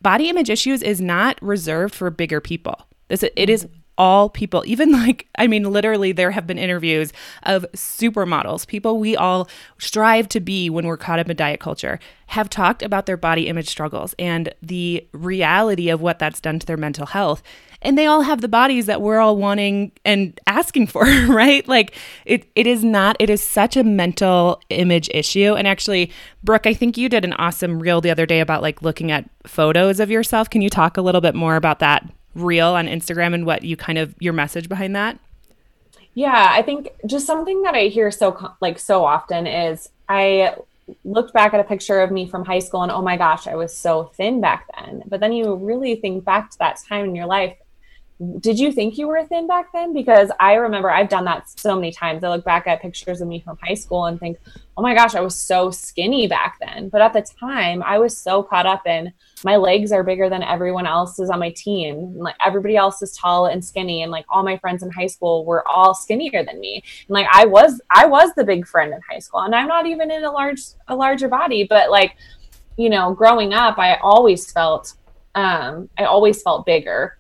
body 0.01 0.29
image 0.29 0.51
issues 0.51 0.83
is 0.83 1.01
not 1.01 1.41
reserved 1.43 1.95
for 1.95 2.11
bigger 2.11 2.41
people. 2.41 2.81
This 3.09 3.23
it 3.23 3.51
is 3.51 3.67
all 3.99 4.29
people, 4.29 4.63
even 4.67 4.93
like, 4.93 5.27
I 5.39 5.47
mean, 5.47 5.65
literally, 5.65 6.13
there 6.13 6.31
have 6.31 6.47
been 6.47 6.59
interviews 6.59 7.13
of 7.45 7.65
supermodels, 7.73 8.67
people 8.67 8.99
we 8.99 9.17
all 9.17 9.49
strive 9.79 10.29
to 10.31 10.41
be 10.41 10.71
when 10.71 10.87
we're 10.87 10.97
caught 10.97 11.19
up 11.19 11.29
in 11.29 11.37
diet 11.37 11.61
culture, 11.61 11.99
have 12.29 12.51
talked 12.51 12.83
about 12.83 13.07
their 13.07 13.17
body 13.17 13.47
image 13.47 13.69
struggles 13.69 14.15
and 14.19 14.53
the 14.61 15.07
reality 15.13 15.89
of 15.89 16.01
what 16.01 16.19
that's 16.19 16.41
done 16.41 16.59
to 16.59 16.67
their 16.67 16.77
mental 16.77 17.07
health. 17.07 17.43
And 17.83 17.97
they 17.97 18.07
all 18.07 18.23
have 18.23 18.41
the 18.41 18.49
bodies 18.49 18.87
that 18.87 19.01
we're 19.01 19.21
all 19.21 19.37
wanting 19.37 19.93
and 20.05 20.39
asking 20.47 20.89
for, 20.89 21.05
right? 21.29 21.67
Like 21.69 21.95
it, 22.25 22.51
it 22.55 22.67
is 22.67 22.83
not, 22.83 23.17
it 23.21 23.31
is 23.31 23.43
such 23.43 23.77
a 23.77 23.85
mental 23.85 24.61
image 24.71 25.09
issue. 25.15 25.55
And 25.55 25.69
actually, 25.69 26.11
Brooke, 26.43 26.67
I 26.67 26.75
think 26.75 26.97
you 26.97 27.09
did 27.09 27.25
an 27.25 27.35
awesome 27.35 27.79
reel 27.79 28.01
the 28.01 28.11
other 28.11 28.27
day 28.27 28.41
about 28.41 28.63
like 28.63 28.83
looking 28.83 29.13
at 29.13 29.29
photos 29.47 30.01
of 30.01 30.11
yourself. 30.11 30.51
Can 30.51 30.63
you 30.63 30.71
talk 30.71 30.97
a 30.97 31.03
little 31.03 31.21
bit 31.21 31.35
more 31.35 31.57
about 31.57 31.79
that 31.79 32.09
reel 32.37 32.69
on 32.69 32.87
Instagram 32.87 33.35
and 33.35 33.47
what 33.47 33.63
you 33.63 33.77
kind 33.77 33.99
of 33.99 34.15
your 34.21 34.33
message 34.33 34.69
behind 34.69 34.95
that? 34.97 35.19
Yeah, 36.15 36.47
I 36.51 36.63
think 36.63 36.89
just 37.05 37.27
something 37.27 37.63
that 37.63 37.75
I 37.75 37.89
hear 37.89 38.11
so 38.11 38.55
like 38.61 38.79
so 38.79 39.05
often 39.05 39.47
is 39.47 39.91
I 40.09 40.57
looked 41.05 41.33
back 41.33 41.53
at 41.53 41.61
a 41.61 41.65
picture 41.65 42.01
of 42.01 42.11
me 42.11 42.29
from 42.29 42.45
high 42.45 42.61
school 42.61 42.83
and 42.83 42.93
oh 42.93 43.03
my 43.03 43.17
gosh, 43.17 43.47
I 43.47 43.55
was 43.55 43.77
so 43.77 44.05
thin 44.15 44.41
back 44.41 44.67
then. 44.77 45.03
But 45.07 45.21
then 45.21 45.33
you 45.33 45.55
really 45.55 45.97
think 45.97 46.25
back 46.25 46.51
to 46.51 46.59
that 46.59 46.81
time 46.89 47.05
in 47.05 47.15
your 47.15 47.27
life 47.27 47.57
did 48.41 48.59
you 48.59 48.73
think 48.73 48.97
you 48.97 49.09
were 49.09 49.23
thin 49.25 49.47
back 49.47 49.73
then? 49.75 49.93
Because 49.93 50.31
I 50.41 50.55
remember 50.55 50.91
I've 50.91 51.11
done 51.11 51.27
that 51.27 51.51
so 51.51 51.75
many 51.75 51.93
times. 51.93 52.25
I 52.25 52.31
look 52.31 52.45
back 52.45 52.67
at 52.67 52.81
pictures 52.81 53.21
of 53.21 53.29
me 53.29 53.41
from 53.41 53.59
high 53.63 53.75
school 53.75 54.07
and 54.07 54.19
think, 54.19 54.39
oh 54.79 54.83
my 54.83 54.95
gosh, 54.95 55.15
I 55.15 55.21
was 55.21 55.35
so 55.35 55.71
skinny 55.71 56.27
back 56.27 56.57
then. 56.59 56.89
But 56.89 57.03
at 57.03 57.13
the 57.13 57.21
time, 57.21 57.83
I 57.83 57.99
was 57.99 58.17
so 58.17 58.43
caught 58.43 58.65
up 58.65 58.87
in 58.87 59.13
my 59.45 59.57
legs 59.57 59.93
are 59.93 60.03
bigger 60.03 60.31
than 60.31 60.43
everyone 60.43 60.87
else's 60.87 61.29
on 61.29 61.39
my 61.39 61.51
team. 61.51 62.17
Like 62.17 62.37
everybody 62.45 62.75
else 62.75 63.03
is 63.03 63.15
tall 63.15 63.47
and 63.47 63.63
skinny, 63.63 64.01
and 64.03 64.11
like 64.11 64.25
all 64.31 64.43
my 64.43 64.57
friends 64.57 64.83
in 64.83 64.91
high 64.91 65.09
school 65.09 65.45
were 65.45 65.67
all 65.69 65.95
skinnier 65.95 66.43
than 66.43 66.59
me. 66.59 66.83
And 67.07 67.15
like 67.15 67.27
I 67.31 67.45
was, 67.45 67.83
I 67.91 68.07
was 68.07 68.31
the 68.35 68.45
big 68.45 68.67
friend 68.67 68.95
in 68.95 69.01
high 69.09 69.19
school, 69.19 69.41
and 69.41 69.55
I'm 69.55 69.69
not 69.69 69.87
even 69.87 70.11
in 70.11 70.25
a 70.25 70.33
large, 70.33 70.63
a 70.89 70.97
larger 70.97 71.29
body, 71.29 71.67
but 71.69 71.91
like, 71.91 72.17
you 72.79 72.89
know, 72.89 73.13
growing 73.13 73.53
up, 73.53 73.79
I 73.79 73.97
always 73.97 74.51
felt, 74.51 74.95
um, 75.35 75.91
I 75.99 76.05
always 76.05 76.43
felt 76.43 76.65
bigger 76.65 77.19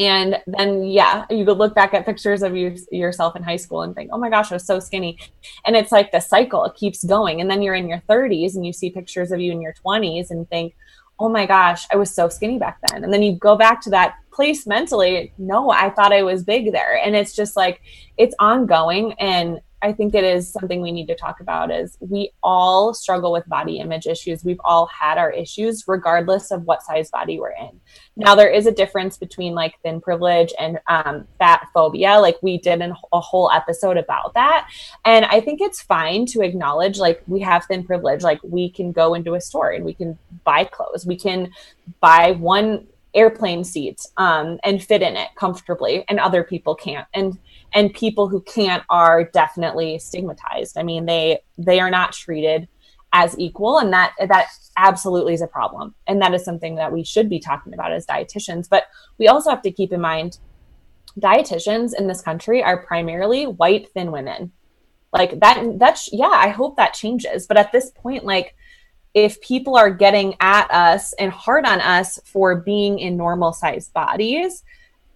and 0.00 0.38
then 0.46 0.82
yeah 0.82 1.26
you 1.28 1.44
could 1.44 1.58
look 1.58 1.74
back 1.74 1.92
at 1.92 2.06
pictures 2.06 2.42
of 2.42 2.56
you 2.56 2.74
yourself 2.90 3.36
in 3.36 3.42
high 3.42 3.56
school 3.56 3.82
and 3.82 3.94
think 3.94 4.10
oh 4.12 4.18
my 4.18 4.30
gosh 4.30 4.50
i 4.50 4.54
was 4.54 4.66
so 4.66 4.80
skinny. 4.80 5.18
And 5.66 5.76
it's 5.76 5.92
like 5.92 6.10
the 6.10 6.20
cycle 6.20 6.64
it 6.64 6.74
keeps 6.74 7.04
going. 7.04 7.40
And 7.40 7.50
then 7.50 7.62
you're 7.62 7.74
in 7.74 7.88
your 7.88 8.02
30s 8.08 8.56
and 8.56 8.66
you 8.66 8.72
see 8.72 8.90
pictures 8.90 9.30
of 9.30 9.40
you 9.40 9.52
in 9.52 9.60
your 9.60 9.74
20s 9.84 10.30
and 10.30 10.48
think 10.48 10.74
oh 11.18 11.28
my 11.28 11.44
gosh 11.44 11.86
i 11.92 11.96
was 11.96 12.12
so 12.12 12.28
skinny 12.28 12.58
back 12.58 12.78
then. 12.88 13.04
And 13.04 13.12
then 13.12 13.22
you 13.22 13.36
go 13.36 13.56
back 13.56 13.82
to 13.82 13.90
that 13.90 14.14
place 14.32 14.66
mentally 14.66 15.32
no 15.36 15.70
i 15.70 15.90
thought 15.90 16.12
i 16.12 16.22
was 16.22 16.42
big 16.42 16.72
there. 16.72 16.96
And 16.96 17.14
it's 17.14 17.36
just 17.36 17.54
like 17.54 17.82
it's 18.16 18.34
ongoing. 18.38 19.12
And 19.14 19.60
I 19.82 19.92
think 19.92 20.14
it 20.14 20.24
is 20.24 20.52
something 20.52 20.82
we 20.82 20.92
need 20.92 21.06
to 21.06 21.14
talk 21.14 21.40
about 21.40 21.70
is 21.70 21.96
we 22.00 22.32
all 22.42 22.92
struggle 22.92 23.32
with 23.32 23.48
body 23.48 23.78
image 23.78 24.06
issues. 24.06 24.44
We've 24.44 24.60
all 24.62 24.86
had 24.86 25.16
our 25.16 25.30
issues 25.30 25.84
regardless 25.88 26.50
of 26.50 26.64
what 26.64 26.82
size 26.82 27.10
body 27.10 27.40
we're 27.40 27.52
in. 27.52 27.80
Now 28.20 28.34
there 28.34 28.50
is 28.50 28.66
a 28.66 28.72
difference 28.72 29.16
between 29.16 29.54
like 29.54 29.80
thin 29.82 30.00
privilege 30.00 30.52
and 30.58 30.78
um, 30.88 31.26
fat 31.38 31.68
phobia. 31.72 32.18
Like 32.20 32.36
we 32.42 32.58
did 32.58 32.82
an, 32.82 32.94
a 33.12 33.20
whole 33.20 33.50
episode 33.50 33.96
about 33.96 34.34
that. 34.34 34.68
And 35.04 35.24
I 35.24 35.40
think 35.40 35.60
it's 35.60 35.80
fine 35.80 36.26
to 36.26 36.42
acknowledge 36.42 36.98
like 36.98 37.22
we 37.26 37.40
have 37.40 37.64
thin 37.64 37.82
privilege. 37.84 38.22
Like 38.22 38.40
we 38.42 38.70
can 38.70 38.92
go 38.92 39.14
into 39.14 39.34
a 39.34 39.40
store 39.40 39.70
and 39.70 39.84
we 39.84 39.94
can 39.94 40.18
buy 40.44 40.64
clothes. 40.64 41.06
We 41.06 41.16
can 41.16 41.50
buy 42.00 42.32
one 42.32 42.86
airplane 43.14 43.64
seat 43.64 44.06
um, 44.18 44.60
and 44.64 44.82
fit 44.82 45.02
in 45.02 45.16
it 45.16 45.30
comfortably 45.34 46.04
and 46.08 46.20
other 46.20 46.44
people 46.44 46.74
can't. 46.74 47.08
And 47.14 47.38
and 47.72 47.94
people 47.94 48.28
who 48.28 48.40
can't 48.42 48.82
are 48.90 49.24
definitely 49.24 49.98
stigmatized 49.98 50.76
i 50.76 50.82
mean 50.82 51.06
they 51.06 51.38
they 51.56 51.78
are 51.78 51.90
not 51.90 52.12
treated 52.12 52.66
as 53.12 53.36
equal 53.38 53.78
and 53.78 53.92
that 53.92 54.12
that 54.28 54.46
absolutely 54.76 55.34
is 55.34 55.42
a 55.42 55.46
problem. 55.46 55.94
And 56.06 56.22
that 56.22 56.34
is 56.34 56.44
something 56.44 56.76
that 56.76 56.92
we 56.92 57.04
should 57.04 57.28
be 57.28 57.40
talking 57.40 57.74
about 57.74 57.92
as 57.92 58.06
dietitians. 58.06 58.68
But 58.68 58.84
we 59.18 59.28
also 59.28 59.50
have 59.50 59.62
to 59.62 59.70
keep 59.70 59.92
in 59.92 60.00
mind 60.00 60.38
dietitians 61.18 61.92
in 61.98 62.06
this 62.06 62.22
country 62.22 62.62
are 62.62 62.84
primarily 62.84 63.46
white 63.46 63.90
thin 63.92 64.12
women. 64.12 64.52
Like 65.12 65.40
that 65.40 65.78
that's 65.78 66.08
yeah 66.12 66.28
i 66.28 66.48
hope 66.48 66.76
that 66.76 66.94
changes. 66.94 67.46
But 67.46 67.56
at 67.56 67.72
this 67.72 67.90
point 67.90 68.24
like 68.24 68.54
if 69.12 69.40
people 69.40 69.76
are 69.76 69.90
getting 69.90 70.36
at 70.38 70.70
us 70.70 71.12
and 71.14 71.32
hard 71.32 71.66
on 71.66 71.80
us 71.80 72.20
for 72.24 72.54
being 72.54 73.00
in 73.00 73.16
normal 73.16 73.52
sized 73.52 73.92
bodies 73.92 74.62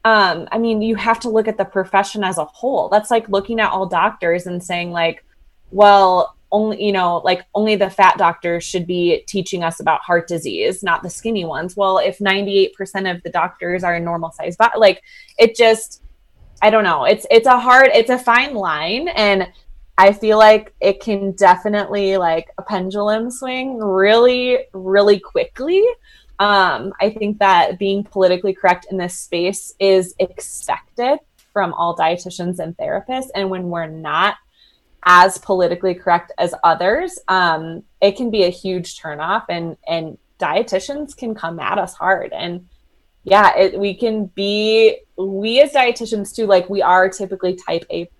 um, 0.04 0.48
I 0.52 0.58
mean, 0.58 0.82
you 0.82 0.96
have 0.96 1.18
to 1.20 1.30
look 1.30 1.48
at 1.48 1.56
the 1.56 1.64
profession 1.64 2.24
as 2.24 2.36
a 2.36 2.44
whole. 2.44 2.90
That's 2.90 3.10
like 3.10 3.28
looking 3.30 3.58
at 3.58 3.70
all 3.70 3.86
doctors 3.86 4.46
and 4.46 4.62
saying, 4.62 4.90
like, 4.90 5.24
well, 5.70 6.36
only, 6.54 6.82
you 6.82 6.92
know, 6.92 7.18
like 7.18 7.44
only 7.54 7.76
the 7.76 7.90
fat 7.90 8.16
doctors 8.16 8.64
should 8.64 8.86
be 8.86 9.24
teaching 9.26 9.62
us 9.62 9.80
about 9.80 10.00
heart 10.00 10.28
disease, 10.28 10.82
not 10.82 11.02
the 11.02 11.10
skinny 11.10 11.44
ones. 11.44 11.76
Well, 11.76 11.98
if 11.98 12.18
98% 12.18 12.70
of 13.14 13.22
the 13.22 13.30
doctors 13.30 13.84
are 13.84 13.96
in 13.96 14.04
normal 14.04 14.30
size, 14.32 14.56
but 14.56 14.78
like 14.78 15.02
it 15.38 15.56
just, 15.56 16.02
I 16.62 16.70
don't 16.70 16.84
know. 16.84 17.04
It's, 17.04 17.26
it's 17.30 17.46
a 17.46 17.58
hard, 17.58 17.90
it's 17.92 18.10
a 18.10 18.18
fine 18.18 18.54
line. 18.54 19.08
And 19.08 19.48
I 19.98 20.12
feel 20.12 20.38
like 20.38 20.74
it 20.80 21.00
can 21.00 21.32
definitely 21.32 22.16
like 22.16 22.48
a 22.56 22.62
pendulum 22.62 23.30
swing 23.30 23.78
really, 23.78 24.60
really 24.72 25.20
quickly 25.20 25.84
um, 26.38 26.92
I 27.00 27.10
think 27.10 27.38
that 27.38 27.78
being 27.78 28.02
politically 28.02 28.54
correct 28.54 28.86
in 28.90 28.96
this 28.96 29.18
space 29.18 29.74
is 29.78 30.14
expected 30.18 31.18
from 31.52 31.72
all 31.74 31.96
dietitians 31.96 32.58
and 32.58 32.76
therapists. 32.76 33.28
And 33.34 33.50
when 33.50 33.68
we're 33.68 33.86
not 33.86 34.36
as 35.04 35.38
politically 35.38 35.94
correct 35.94 36.32
as 36.38 36.54
others, 36.64 37.18
um, 37.28 37.82
it 38.00 38.16
can 38.16 38.30
be 38.30 38.44
a 38.44 38.50
huge 38.50 39.00
turnoff 39.00 39.44
and, 39.48 39.76
and 39.86 40.18
dietitians 40.38 41.16
can 41.16 41.34
come 41.34 41.58
at 41.60 41.78
us 41.78 41.94
hard. 41.94 42.32
And 42.32 42.68
yeah, 43.22 43.56
it, 43.56 43.78
we 43.78 43.94
can 43.94 44.26
be, 44.26 44.98
we 45.16 45.60
as 45.60 45.72
dietitians 45.72 46.34
too, 46.34 46.46
like 46.46 46.68
we 46.68 46.82
are 46.82 47.08
typically 47.08 47.54
type 47.54 47.84
A 47.90 48.10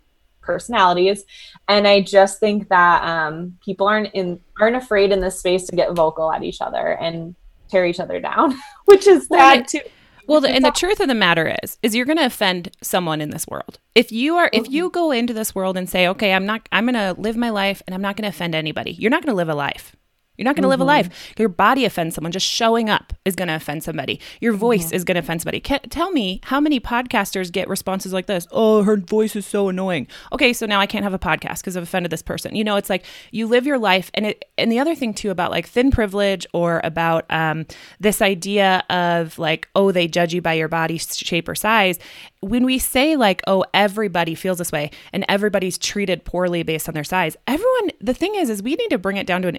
personalities. 0.41 1.25
And 1.69 1.87
I 1.89 2.03
just 2.03 2.41
think 2.41 2.69
that 2.69 3.03
um, 3.03 3.59
people 3.65 3.87
aren't 3.87 4.13
in, 4.15 4.41
aren't 4.61 4.77
afraid 4.77 5.13
in 5.13 5.21
this 5.21 5.39
space 5.39 5.67
to 5.67 5.77
get 5.77 5.93
vocal 5.93 6.31
at 6.31 6.43
each 6.43 6.61
other. 6.61 6.99
And 7.01 7.35
tear 7.69 7.87
each 7.87 8.01
other 8.01 8.21
down, 8.21 8.55
which 8.85 9.07
is 9.07 9.27
sad 9.27 9.67
too. 9.69 9.81
Well, 10.27 10.41
the, 10.41 10.51
and 10.51 10.65
the 10.65 10.71
truth 10.71 11.01
of 11.01 11.09
the 11.09 11.15
matter 11.15 11.57
is, 11.63 11.79
is 11.83 11.95
you're 11.95 12.07
going 12.07 12.19
to 12.19 12.27
offend 12.27 12.71
someone 12.83 13.21
in 13.21 13.31
this 13.31 13.47
world. 13.47 13.79
If 13.95 14.13
you 14.13 14.37
are, 14.37 14.51
if 14.53 14.69
you 14.71 14.91
go 14.91 15.11
into 15.11 15.33
this 15.33 15.55
world 15.55 15.77
and 15.77 15.89
say, 15.89 16.09
okay, 16.09 16.33
I'm 16.33 16.47
not, 16.47 16.69
I'm 16.73 16.87
going 16.87 16.95
to 16.95 17.21
live 17.21 17.37
my 17.37 17.51
life 17.51 17.83
and 17.87 17.95
I'm 17.95 18.03
not 18.03 18.17
going 18.17 18.25
to 18.25 18.35
offend 18.35 18.55
anybody, 18.55 18.93
you're 18.93 19.11
not 19.11 19.23
going 19.23 19.33
to 19.33 19.37
live 19.37 19.49
a 19.49 19.55
life. 19.55 19.97
You're 20.37 20.45
not 20.45 20.57
going 20.57 20.63
to 20.63 20.69
mm-hmm. 20.69 20.71
live 20.71 20.81
a 20.81 20.85
life. 20.85 21.09
Mm-hmm. 21.09 21.43
Your 21.43 21.49
body 21.49 21.85
offends 21.85 22.15
someone. 22.15 22.33
Just 22.33 22.47
showing 22.47 22.91
up 22.91 23.13
is 23.25 23.37
going 23.37 23.49
to 23.49 23.55
offend 23.55 23.85
somebody. 23.85 24.21
Your 24.41 24.53
voice 24.53 24.87
mm-hmm. 24.87 24.97
is 24.97 25.05
going 25.05 25.15
to 25.15 25.21
offend 25.21 25.43
somebody. 25.43 25.61
Can, 25.61 25.81
tell 25.91 26.11
me 26.11 26.41
how 26.45 26.61
many 26.61 26.81
podcasters 26.81 27.53
get 27.53 27.69
responses 27.69 28.13
like 28.13 28.27
this? 28.27 28.47
Oh, 28.51 28.83
her 28.83 28.97
voice 28.97 29.37
is 29.37 29.47
so 29.47 29.69
annoying. 29.69 30.09
Okay, 30.33 30.53
so 30.53 30.67
now 30.67 30.81
I 30.81 30.87
can't 30.87 31.05
have 31.05 31.15
a 31.15 31.19
podcast 31.19 31.59
because 31.59 31.77
I've 31.77 31.85
offended 31.85 32.11
this 32.11 32.23
person. 32.23 32.57
You 32.57 32.65
know, 32.65 32.77
it's 32.77 32.91
like 32.91 33.05
you 33.31 33.47
live 33.47 33.67
your 33.67 33.79
life, 33.79 34.11
and 34.15 34.27
it. 34.27 34.45
And 34.59 34.71
the 34.71 34.79
other 34.79 34.95
thing 34.95 35.15
too 35.15 35.31
about 35.31 35.51
like 35.51 35.69
thin 35.69 35.91
privilege 35.91 36.47
or 36.53 36.81
about 36.85 37.27
um, 37.31 37.67
this 38.01 38.23
idea 38.23 38.85
of 38.91 39.39
like, 39.39 39.69
oh, 39.75 39.93
they 39.93 40.09
judge 40.09 40.35
you 40.35 40.43
by 40.43 40.55
your 40.55 40.69
body 40.69 40.99
shape 40.99 41.49
or 41.49 41.55
size 41.55 41.99
when 42.45 42.65
we 42.65 42.79
say 42.79 43.17
like 43.17 43.43
oh 43.47 43.65
everybody 43.73 44.35
feels 44.35 44.59
this 44.59 44.71
way 44.71 44.91
and 45.13 45.25
everybody's 45.29 45.79
treated 45.79 46.25
poorly 46.25 46.63
based 46.63 46.89
on 46.89 46.95
their 46.95 47.05
size 47.05 47.37
everyone 47.47 47.91
the 48.01 48.13
thing 48.13 48.35
is 48.35 48.51
is 48.51 48.63
we 48.63 48.75
need 48.75 48.89
to 48.89 48.99
bring 48.99 49.17
it 49.17 49.27
down 49.27 49.41
to 49.41 49.49
an 49.49 49.57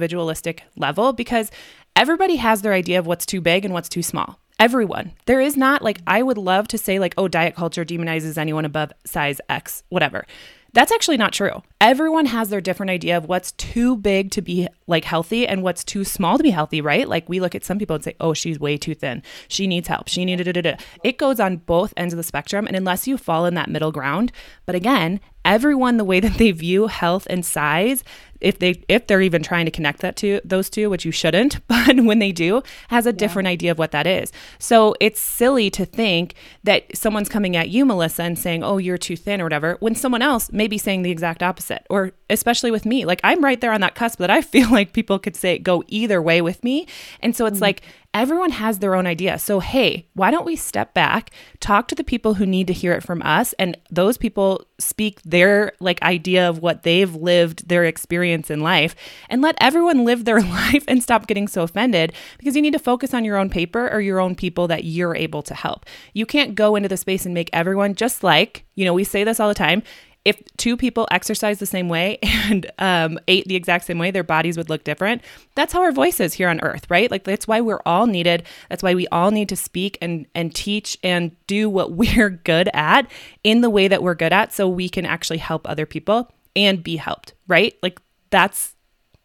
individualistic 0.00 0.64
level 0.76 1.12
because 1.12 1.50
everybody 1.94 2.36
has 2.36 2.62
their 2.62 2.72
idea 2.72 2.98
of 2.98 3.06
what's 3.06 3.26
too 3.26 3.40
big 3.40 3.64
and 3.66 3.74
what's 3.74 3.88
too 3.88 4.02
small 4.02 4.38
everyone 4.58 5.12
there 5.26 5.40
is 5.42 5.58
not 5.58 5.82
like 5.82 6.00
i 6.06 6.22
would 6.22 6.38
love 6.38 6.66
to 6.66 6.78
say 6.78 6.98
like 6.98 7.12
oh 7.18 7.28
diet 7.28 7.54
culture 7.54 7.84
demonizes 7.84 8.38
anyone 8.38 8.64
above 8.64 8.92
size 9.04 9.40
x 9.50 9.82
whatever 9.90 10.24
that's 10.72 10.92
actually 10.92 11.16
not 11.16 11.32
true. 11.32 11.62
everyone 11.80 12.26
has 12.26 12.48
their 12.48 12.60
different 12.60 12.90
idea 12.90 13.16
of 13.16 13.26
what's 13.26 13.52
too 13.52 13.96
big 13.96 14.30
to 14.30 14.40
be 14.40 14.68
like 14.86 15.04
healthy 15.04 15.46
and 15.46 15.62
what's 15.62 15.82
too 15.82 16.04
small 16.04 16.36
to 16.36 16.42
be 16.42 16.50
healthy, 16.50 16.80
right? 16.80 17.08
Like 17.08 17.28
we 17.28 17.40
look 17.40 17.54
at 17.54 17.64
some 17.64 17.78
people 17.78 17.96
and 17.96 18.04
say, 18.04 18.14
"Oh, 18.20 18.34
she's 18.34 18.60
way 18.60 18.76
too 18.76 18.94
thin. 18.94 19.22
She 19.48 19.66
needs 19.66 19.88
help. 19.88 20.08
She 20.08 20.24
needed 20.24 20.56
it." 20.56 20.80
It 21.02 21.18
goes 21.18 21.40
on 21.40 21.56
both 21.56 21.94
ends 21.96 22.12
of 22.12 22.18
the 22.18 22.22
spectrum, 22.22 22.66
and 22.66 22.76
unless 22.76 23.08
you 23.08 23.16
fall 23.16 23.46
in 23.46 23.54
that 23.54 23.70
middle 23.70 23.90
ground, 23.92 24.30
but 24.66 24.74
again, 24.74 25.20
everyone 25.44 25.96
the 25.96 26.04
way 26.04 26.20
that 26.20 26.38
they 26.38 26.50
view 26.52 26.86
health 26.86 27.26
and 27.30 27.44
size 27.44 28.04
if 28.40 28.58
they 28.58 28.82
if 28.88 29.06
they're 29.06 29.20
even 29.20 29.42
trying 29.42 29.64
to 29.64 29.70
connect 29.70 30.00
that 30.00 30.16
to 30.16 30.40
those 30.44 30.70
two 30.70 30.88
which 30.88 31.04
you 31.04 31.12
shouldn't 31.12 31.66
but 31.68 32.00
when 32.00 32.18
they 32.18 32.32
do 32.32 32.62
has 32.88 33.06
a 33.06 33.10
yeah. 33.10 33.16
different 33.16 33.46
idea 33.46 33.70
of 33.70 33.78
what 33.78 33.90
that 33.90 34.06
is 34.06 34.32
so 34.58 34.94
it's 35.00 35.20
silly 35.20 35.70
to 35.70 35.84
think 35.84 36.34
that 36.64 36.84
someone's 36.96 37.28
coming 37.28 37.56
at 37.56 37.68
you 37.68 37.84
melissa 37.84 38.22
and 38.22 38.38
saying 38.38 38.62
oh 38.62 38.78
you're 38.78 38.98
too 38.98 39.16
thin 39.16 39.40
or 39.40 39.44
whatever 39.44 39.76
when 39.80 39.94
someone 39.94 40.22
else 40.22 40.50
may 40.52 40.66
be 40.66 40.78
saying 40.78 41.02
the 41.02 41.10
exact 41.10 41.42
opposite 41.42 41.86
or 41.90 42.12
especially 42.28 42.70
with 42.70 42.86
me 42.86 43.04
like 43.04 43.20
i'm 43.24 43.44
right 43.44 43.60
there 43.60 43.72
on 43.72 43.80
that 43.80 43.94
cusp 43.94 44.18
that 44.18 44.30
i 44.30 44.40
feel 44.50 44.70
like 44.70 44.92
people 44.92 45.18
could 45.18 45.36
say 45.36 45.58
go 45.58 45.82
either 45.88 46.20
way 46.20 46.40
with 46.40 46.62
me 46.64 46.86
and 47.20 47.36
so 47.36 47.46
it's 47.46 47.56
mm-hmm. 47.56 47.64
like 47.64 47.82
everyone 48.12 48.50
has 48.50 48.80
their 48.80 48.94
own 48.94 49.06
idea. 49.06 49.38
So, 49.38 49.60
hey, 49.60 50.08
why 50.14 50.30
don't 50.30 50.44
we 50.44 50.56
step 50.56 50.94
back, 50.94 51.30
talk 51.60 51.86
to 51.88 51.94
the 51.94 52.02
people 52.02 52.34
who 52.34 52.44
need 52.44 52.66
to 52.66 52.72
hear 52.72 52.92
it 52.92 53.02
from 53.02 53.22
us, 53.22 53.52
and 53.54 53.76
those 53.90 54.16
people 54.16 54.66
speak 54.78 55.20
their 55.22 55.72
like 55.78 56.02
idea 56.02 56.48
of 56.48 56.58
what 56.58 56.82
they've 56.82 57.14
lived, 57.14 57.68
their 57.68 57.84
experience 57.84 58.50
in 58.50 58.60
life, 58.60 58.96
and 59.28 59.42
let 59.42 59.56
everyone 59.60 60.04
live 60.04 60.24
their 60.24 60.40
life 60.40 60.84
and 60.88 61.02
stop 61.02 61.26
getting 61.26 61.46
so 61.46 61.62
offended 61.62 62.12
because 62.38 62.56
you 62.56 62.62
need 62.62 62.72
to 62.72 62.78
focus 62.78 63.14
on 63.14 63.24
your 63.24 63.36
own 63.36 63.48
paper 63.48 63.88
or 63.88 64.00
your 64.00 64.20
own 64.20 64.34
people 64.34 64.66
that 64.66 64.84
you're 64.84 65.14
able 65.14 65.42
to 65.42 65.54
help. 65.54 65.86
You 66.12 66.26
can't 66.26 66.54
go 66.54 66.74
into 66.74 66.88
the 66.88 66.96
space 66.96 67.24
and 67.24 67.34
make 67.34 67.50
everyone 67.52 67.94
just 67.94 68.24
like, 68.24 68.64
you 68.74 68.84
know, 68.84 68.94
we 68.94 69.04
say 69.04 69.22
this 69.24 69.38
all 69.38 69.48
the 69.48 69.54
time 69.54 69.82
if 70.24 70.40
two 70.56 70.76
people 70.76 71.08
exercise 71.10 71.58
the 71.58 71.66
same 71.66 71.88
way 71.88 72.18
and 72.22 72.70
um, 72.78 73.18
ate 73.28 73.46
the 73.46 73.56
exact 73.56 73.86
same 73.86 73.98
way, 73.98 74.10
their 74.10 74.22
bodies 74.22 74.56
would 74.56 74.68
look 74.68 74.84
different. 74.84 75.22
That's 75.54 75.72
how 75.72 75.82
our 75.82 75.92
voice 75.92 76.20
is 76.20 76.34
here 76.34 76.48
on 76.48 76.60
earth, 76.62 76.90
right? 76.90 77.10
Like 77.10 77.24
that's 77.24 77.48
why 77.48 77.60
we're 77.60 77.82
all 77.86 78.06
needed. 78.06 78.44
That's 78.68 78.82
why 78.82 78.94
we 78.94 79.06
all 79.08 79.30
need 79.30 79.48
to 79.48 79.56
speak 79.56 79.98
and 80.02 80.26
and 80.34 80.54
teach 80.54 80.98
and 81.02 81.34
do 81.46 81.70
what 81.70 81.92
we're 82.00 82.30
good 82.30 82.68
at 82.74 83.10
in 83.44 83.60
the 83.60 83.70
way 83.70 83.88
that 83.88 84.02
we're 84.02 84.14
good 84.14 84.32
at, 84.32 84.52
so 84.52 84.68
we 84.68 84.88
can 84.88 85.06
actually 85.06 85.38
help 85.38 85.68
other 85.68 85.86
people 85.86 86.32
and 86.56 86.82
be 86.82 86.96
helped, 86.96 87.34
right? 87.46 87.74
Like 87.82 88.00
that's 88.30 88.74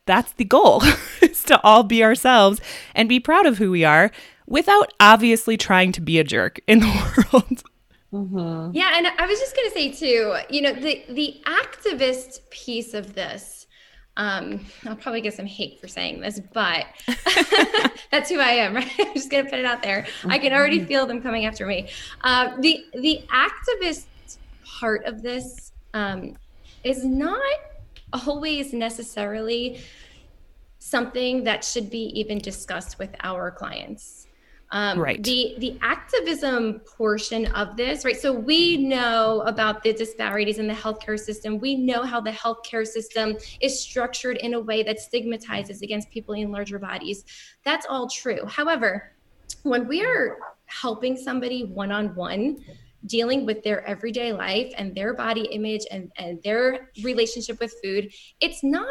that's 0.06 0.34
the 0.34 0.46
goal 0.46 0.84
is 1.22 1.44
to 1.46 1.60
all 1.62 1.84
be 1.84 2.04
ourselves 2.04 2.62
and 2.94 3.10
be 3.10 3.20
proud 3.20 3.46
of 3.46 3.58
who 3.58 3.72
we 3.72 3.84
are 3.84 4.12
without 4.48 4.94
obviously 5.00 5.58
trying 5.58 5.92
to 5.92 6.02
be 6.02 6.20
a 6.20 6.24
jerk 6.24 6.60
in 6.68 6.80
the 6.80 7.14
world. 7.34 7.64
Mm-hmm. 8.14 8.72
Yeah, 8.74 8.92
and 8.96 9.08
I 9.08 9.26
was 9.26 9.40
just 9.40 9.56
going 9.56 9.70
to 9.70 9.74
say 9.74 9.92
too, 9.92 10.38
you 10.50 10.62
know, 10.62 10.74
the 10.74 11.04
the 11.10 11.42
activist 11.46 12.50
piece 12.50 12.94
of 12.94 13.14
this. 13.14 13.68
Um, 14.18 14.66
I'll 14.86 14.96
probably 14.96 15.20
get 15.20 15.34
some 15.34 15.46
hate 15.46 15.82
for 15.82 15.90
saying 15.90 16.22
this, 16.22 16.40
but 16.54 16.86
that's 18.12 18.30
who 18.30 18.40
I 18.40 18.52
am. 18.52 18.74
Right? 18.76 18.90
I'm 18.98 19.14
just 19.14 19.30
going 19.30 19.44
to 19.44 19.50
put 19.50 19.60
it 19.60 19.66
out 19.66 19.84
there. 19.84 20.08
I 20.24 20.40
can 20.40 20.54
already 20.54 20.80
mm-hmm. 20.80 20.88
feel 20.88 21.06
them 21.06 21.22
coming 21.22 21.46
after 21.46 21.66
me. 21.66 21.90
Uh, 22.24 22.56
the 22.60 22.86
the 22.94 23.24
activist 23.30 24.06
part 24.80 25.04
of 25.06 25.22
this 25.22 25.74
um, 25.94 26.38
is 26.84 27.04
not 27.04 27.42
always 28.14 28.72
necessarily 28.72 29.82
something 30.80 31.44
that 31.44 31.64
should 31.64 31.90
be 31.90 32.12
even 32.20 32.38
discussed 32.38 33.00
with 33.00 33.10
our 33.24 33.52
clients. 33.52 34.28
Um, 34.72 35.00
right. 35.00 35.22
The 35.24 35.56
the 35.60 35.78
activism 35.82 36.82
portion 36.98 37.46
of 37.48 37.78
this, 37.78 38.04
right? 38.04 38.18
So 38.20 38.34
we 38.34 38.78
know 38.78 39.42
about 39.46 39.84
the 39.84 39.94
disparities 39.94 40.58
in 40.58 40.68
the 40.68 40.74
healthcare 40.74 41.20
system. 41.20 41.60
We 41.60 41.76
know 41.76 42.04
how 42.04 42.20
the 42.20 42.32
healthcare 42.32 42.86
system 42.86 43.38
is 43.62 43.80
structured 43.80 44.38
in 44.38 44.56
a 44.56 44.60
way 44.60 44.84
that 44.84 45.00
stigmatizes 45.00 45.82
against 45.82 46.10
people 46.10 46.34
in 46.34 46.52
larger 46.52 46.80
bodies. 46.80 47.26
That's 47.64 47.86
all 47.88 48.10
true. 48.10 48.46
However, 48.48 49.16
when 49.64 49.88
we 49.88 50.04
are 50.04 50.40
helping 50.66 51.16
somebody 51.16 51.66
one 51.66 51.92
on 51.92 52.16
one, 52.16 52.58
dealing 53.06 53.46
with 53.46 53.64
their 53.64 53.86
everyday 53.86 54.34
life 54.34 54.74
and 54.78 54.96
their 54.96 55.14
body 55.14 55.44
image 55.52 55.86
and, 55.92 56.12
and 56.18 56.42
their 56.44 56.90
relationship 57.04 57.60
with 57.60 57.74
food, 57.84 58.12
it's 58.40 58.64
not 58.64 58.90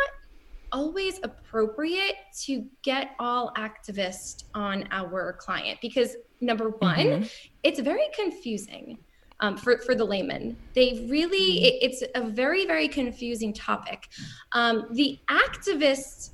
always 0.75 1.21
appropriate 1.23 2.17
to 2.43 2.67
get 2.83 3.13
all 3.19 3.53
activist 3.57 4.45
on 4.55 4.87
our 4.91 5.33
client 5.35 5.79
because 5.81 6.17
number 6.41 6.71
one, 6.71 6.99
mm-hmm. 6.99 7.25
it's 7.63 7.81
very 7.81 8.09
confusing. 8.15 8.99
Um, 9.41 9.57
for, 9.57 9.79
for 9.79 9.97
the 9.97 10.05
layman. 10.05 10.57
They 10.75 11.07
really, 11.11 11.57
mm-hmm. 11.57 11.65
it, 11.65 11.75
it's 11.83 12.05
a 12.15 12.23
very, 12.23 12.67
very 12.67 12.87
confusing 12.87 13.53
topic. 13.53 14.09
Um, 14.53 14.87
the 14.93 15.19
activist 15.29 16.31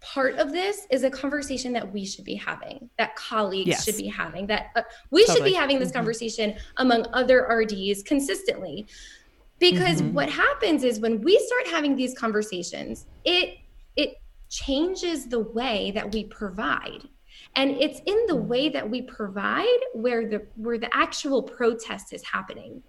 part 0.00 0.36
of 0.36 0.50
this 0.50 0.86
is 0.90 1.04
a 1.04 1.10
conversation 1.10 1.74
that 1.74 1.92
we 1.92 2.06
should 2.06 2.24
be 2.24 2.34
having, 2.34 2.88
that 2.98 3.14
colleagues 3.16 3.68
yes. 3.68 3.84
should 3.84 3.98
be 3.98 4.06
having, 4.06 4.46
that 4.46 4.70
uh, 4.76 4.82
we 5.10 5.26
totally. 5.26 5.36
should 5.36 5.44
be 5.44 5.52
having 5.52 5.78
this 5.78 5.90
mm-hmm. 5.90 5.98
conversation 5.98 6.56
among 6.78 7.06
other 7.12 7.42
RDs 7.42 8.02
consistently. 8.02 8.86
Because 9.58 10.00
mm-hmm. 10.00 10.14
what 10.14 10.30
happens 10.30 10.84
is 10.84 11.00
when 11.00 11.20
we 11.20 11.38
start 11.38 11.66
having 11.66 11.96
these 11.96 12.16
conversations, 12.16 13.06
it 13.24 13.58
changes 14.48 15.26
the 15.26 15.40
way 15.40 15.90
that 15.90 16.12
we 16.12 16.24
provide 16.24 17.08
and 17.56 17.70
it's 17.72 18.00
in 18.06 18.26
the 18.26 18.36
way 18.36 18.68
that 18.68 18.88
we 18.88 19.02
provide 19.02 19.78
where 19.92 20.28
the 20.28 20.46
where 20.56 20.78
the 20.78 20.94
actual 20.94 21.42
protest 21.42 22.12
is 22.12 22.22
happening 22.22 22.82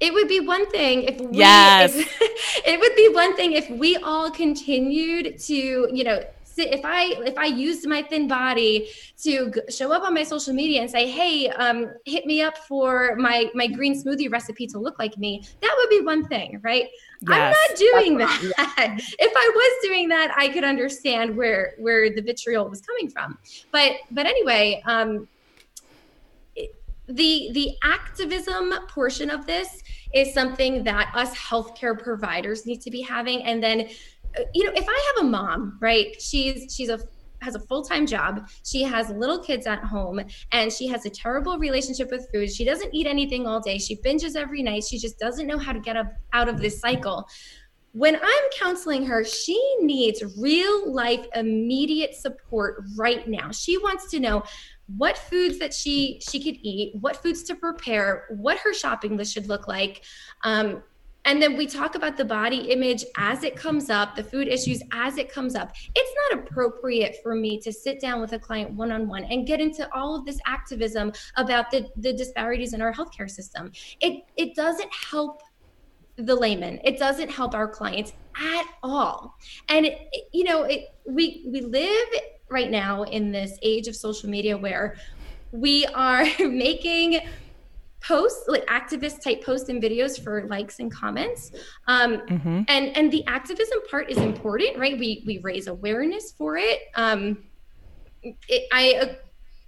it 0.00 0.12
would 0.14 0.28
be 0.28 0.40
one 0.40 0.68
thing 0.70 1.02
if 1.02 1.20
we 1.20 1.38
yes. 1.38 1.94
if, 1.94 2.18
it 2.66 2.78
would 2.78 2.94
be 2.94 3.08
one 3.08 3.34
thing 3.36 3.52
if 3.52 3.68
we 3.70 3.96
all 3.96 4.30
continued 4.30 5.38
to 5.38 5.54
you 5.54 6.04
know 6.04 6.22
if 6.58 6.84
I 6.84 7.14
if 7.24 7.36
I 7.36 7.46
used 7.46 7.86
my 7.86 8.02
thin 8.02 8.28
body 8.28 8.88
to 9.22 9.52
show 9.68 9.92
up 9.92 10.02
on 10.02 10.14
my 10.14 10.22
social 10.22 10.54
media 10.54 10.80
and 10.80 10.90
say, 10.90 11.08
"Hey, 11.08 11.48
um, 11.50 11.92
hit 12.04 12.26
me 12.26 12.42
up 12.42 12.58
for 12.58 13.16
my 13.16 13.50
my 13.54 13.66
green 13.66 13.94
smoothie 13.94 14.30
recipe 14.30 14.66
to 14.68 14.78
look 14.78 14.98
like 14.98 15.16
me," 15.18 15.44
that 15.60 15.74
would 15.78 15.90
be 15.90 16.00
one 16.00 16.26
thing, 16.28 16.60
right? 16.62 16.88
Yes. 17.20 17.30
I'm 17.30 17.50
not 17.50 17.78
doing 17.78 18.18
that. 18.18 18.40
if 19.18 19.32
I 19.36 19.50
was 19.54 19.88
doing 19.88 20.08
that, 20.08 20.34
I 20.36 20.48
could 20.48 20.64
understand 20.64 21.36
where 21.36 21.74
where 21.78 22.10
the 22.14 22.22
vitriol 22.22 22.68
was 22.68 22.80
coming 22.80 23.10
from. 23.10 23.38
But 23.72 23.92
but 24.10 24.26
anyway, 24.26 24.82
um, 24.86 25.28
the 27.08 27.50
the 27.52 27.74
activism 27.82 28.72
portion 28.88 29.30
of 29.30 29.46
this 29.46 29.82
is 30.14 30.32
something 30.32 30.84
that 30.84 31.10
us 31.14 31.34
healthcare 31.34 31.98
providers 31.98 32.66
need 32.66 32.80
to 32.82 32.90
be 32.90 33.00
having, 33.00 33.42
and 33.44 33.62
then 33.62 33.88
you 34.54 34.64
know, 34.64 34.72
if 34.74 34.86
I 34.88 35.12
have 35.14 35.26
a 35.26 35.28
mom, 35.28 35.78
right? 35.80 36.20
She's 36.20 36.74
she's 36.74 36.88
a 36.88 37.00
has 37.40 37.54
a 37.54 37.60
full-time 37.60 38.06
job. 38.06 38.48
She 38.64 38.82
has 38.82 39.10
little 39.10 39.38
kids 39.38 39.66
at 39.66 39.84
home 39.84 40.20
and 40.52 40.72
she 40.72 40.88
has 40.88 41.06
a 41.06 41.10
terrible 41.10 41.58
relationship 41.58 42.10
with 42.10 42.28
food. 42.32 42.50
She 42.50 42.64
doesn't 42.64 42.92
eat 42.92 43.06
anything 43.06 43.46
all 43.46 43.60
day. 43.60 43.78
She 43.78 43.96
binges 43.96 44.36
every 44.36 44.62
night. 44.62 44.84
She 44.84 44.98
just 44.98 45.18
doesn't 45.18 45.46
know 45.46 45.58
how 45.58 45.72
to 45.72 45.80
get 45.80 45.96
up 45.96 46.12
out 46.32 46.48
of 46.48 46.60
this 46.60 46.80
cycle. 46.80 47.28
When 47.92 48.16
I'm 48.16 48.44
counseling 48.58 49.06
her, 49.06 49.24
she 49.24 49.60
needs 49.80 50.22
real 50.36 50.92
life 50.92 51.26
immediate 51.34 52.14
support 52.14 52.84
right 52.96 53.26
now. 53.26 53.50
She 53.50 53.78
wants 53.78 54.10
to 54.10 54.20
know 54.20 54.42
what 54.96 55.18
foods 55.18 55.58
that 55.58 55.74
she 55.74 56.20
she 56.26 56.42
could 56.42 56.58
eat, 56.62 56.94
what 57.00 57.16
foods 57.16 57.42
to 57.44 57.54
prepare, 57.54 58.26
what 58.30 58.58
her 58.58 58.72
shopping 58.72 59.16
list 59.16 59.32
should 59.32 59.48
look 59.48 59.68
like. 59.68 60.02
Um, 60.44 60.82
and 61.28 61.42
then 61.42 61.58
we 61.58 61.66
talk 61.66 61.94
about 61.94 62.16
the 62.16 62.24
body 62.24 62.56
image 62.70 63.04
as 63.18 63.42
it 63.42 63.54
comes 63.54 63.90
up, 63.90 64.16
the 64.16 64.24
food 64.24 64.48
issues 64.48 64.82
as 64.92 65.18
it 65.18 65.30
comes 65.30 65.54
up. 65.54 65.72
It's 65.94 66.14
not 66.22 66.42
appropriate 66.42 67.16
for 67.22 67.34
me 67.34 67.60
to 67.60 67.70
sit 67.70 68.00
down 68.00 68.22
with 68.22 68.32
a 68.32 68.38
client 68.38 68.70
one 68.70 68.90
on 68.90 69.06
one 69.06 69.24
and 69.24 69.46
get 69.46 69.60
into 69.60 69.86
all 69.94 70.16
of 70.16 70.24
this 70.24 70.38
activism 70.46 71.12
about 71.36 71.70
the, 71.70 71.86
the 71.96 72.14
disparities 72.14 72.72
in 72.72 72.80
our 72.80 72.94
healthcare 72.94 73.28
system. 73.28 73.70
It, 74.00 74.24
it 74.38 74.54
doesn't 74.54 74.90
help 74.90 75.42
the 76.16 76.34
layman, 76.34 76.80
it 76.82 76.98
doesn't 76.98 77.28
help 77.28 77.54
our 77.54 77.68
clients 77.68 78.14
at 78.34 78.64
all. 78.82 79.36
And, 79.68 79.84
it, 79.84 79.98
you 80.32 80.44
know, 80.44 80.62
it, 80.62 80.94
we, 81.06 81.44
we 81.46 81.60
live 81.60 82.08
right 82.48 82.70
now 82.70 83.02
in 83.02 83.32
this 83.32 83.58
age 83.60 83.86
of 83.86 83.94
social 83.94 84.30
media 84.30 84.56
where 84.56 84.96
we 85.52 85.84
are 85.88 86.24
making 86.40 87.20
posts 88.00 88.44
like 88.48 88.64
activist 88.66 89.22
type 89.22 89.42
posts 89.44 89.68
and 89.68 89.82
videos 89.82 90.22
for 90.22 90.46
likes 90.48 90.78
and 90.78 90.92
comments 90.92 91.50
um, 91.86 92.18
mm-hmm. 92.18 92.62
and 92.68 92.96
and 92.96 93.12
the 93.12 93.24
activism 93.26 93.78
part 93.90 94.10
is 94.10 94.18
important 94.18 94.76
right 94.78 94.98
we 94.98 95.22
we 95.26 95.38
raise 95.38 95.66
awareness 95.66 96.32
for 96.32 96.56
it 96.56 96.80
um 96.94 97.38
it, 98.22 98.68
i 98.72 98.94
uh, 99.02 99.14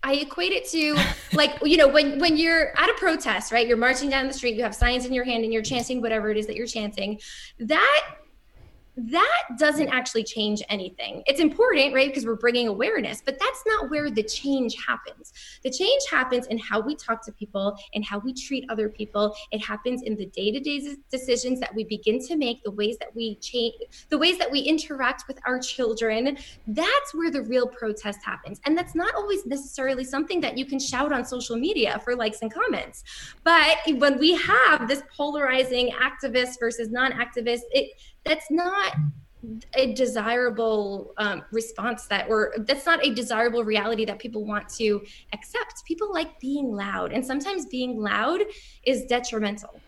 I 0.03 0.15
equate 0.15 0.53
it 0.53 0.67
to 0.71 0.97
like 1.37 1.59
you 1.63 1.77
know 1.77 1.89
when 1.89 2.19
when 2.19 2.37
you're 2.37 2.79
at 2.79 2.89
a 2.89 2.95
protest, 2.95 3.53
right? 3.53 3.67
You're 3.67 3.77
marching 3.77 4.09
down 4.09 4.27
the 4.27 4.33
street, 4.33 4.55
you 4.55 4.63
have 4.63 4.75
signs 4.75 5.05
in 5.05 5.13
your 5.13 5.25
hand, 5.25 5.45
and 5.45 5.53
you're 5.53 5.63
chanting 5.63 6.01
whatever 6.01 6.31
it 6.31 6.37
is 6.37 6.47
that 6.47 6.57
you're 6.57 6.67
chanting. 6.67 7.21
That 7.59 8.15
that 9.09 9.43
doesn't 9.59 9.89
actually 9.89 10.25
change 10.25 10.63
anything. 10.69 11.23
It's 11.27 11.41
important, 11.41 11.95
right? 11.95 12.09
Because 12.09 12.27
we're 12.27 12.35
bringing 12.37 12.69
awareness, 12.69 13.23
but 13.25 13.39
that's 13.39 13.63
not 13.67 13.91
where 13.91 14.11
the 14.11 14.23
change 14.23 14.77
happens. 14.87 15.33
The 15.63 15.71
change 15.71 16.03
happens 16.11 16.47
in 16.49 16.59
how 16.59 16.81
we 16.81 16.95
talk 16.97 17.25
to 17.25 17.33
people 17.33 17.77
and 17.95 18.05
how 18.05 18.19
we 18.19 18.35
treat 18.35 18.65
other 18.69 18.89
people. 18.89 19.35
It 19.53 19.65
happens 19.65 20.03
in 20.03 20.17
the 20.17 20.27
day-to-day 20.27 20.97
decisions 21.11 21.61
that 21.61 21.75
we 21.75 21.85
begin 21.85 22.19
to 22.27 22.37
make, 22.37 22.63
the 22.63 22.71
ways 22.71 22.99
that 22.99 23.15
we 23.15 23.37
change, 23.37 23.75
the 24.09 24.19
ways 24.19 24.39
that 24.39 24.51
we 24.51 24.61
interact 24.61 25.25
with 25.29 25.39
our 25.47 25.59
children. 25.59 26.37
That's 26.67 27.15
where 27.15 27.31
the 27.31 27.43
real 27.43 27.67
protest 27.67 28.19
happens. 28.25 28.61
And 28.67 28.77
that's 28.77 28.95
not 28.95 29.15
always 29.15 29.47
necessarily 29.47 30.05
something 30.05 30.41
that 30.41 30.59
you 30.59 30.67
can 30.67 30.79
shout 30.79 31.13
on 31.13 31.25
social 31.25 31.57
media 31.57 32.01
for 32.05 32.15
likes 32.15 32.43
and 32.43 32.53
comments. 32.53 33.05
But 33.45 33.79
when 33.97 34.19
we 34.19 34.35
have 34.35 34.89
this 34.89 35.03
polarizing 35.17 35.93
activist 35.93 36.59
versus 36.61 36.91
non-activist, 36.91 37.63
it 37.73 37.93
that's 38.25 38.51
not 38.51 38.95
a 39.75 39.95
desirable 39.95 41.15
um, 41.17 41.43
response 41.51 42.07
that 42.07 42.29
or 42.29 42.55
that's 42.59 42.85
not 42.85 43.05
a 43.05 43.15
desirable 43.15 43.65
reality 43.65 44.05
that 44.05 44.19
people 44.19 44.45
want 44.45 44.69
to 44.69 45.03
accept 45.33 45.83
people 45.87 46.13
like 46.13 46.39
being 46.41 46.73
loud 46.73 47.13
and 47.13 47.25
sometimes 47.25 47.65
being 47.67 47.99
loud 47.99 48.43
is 48.85 49.05
detrimental 49.07 49.81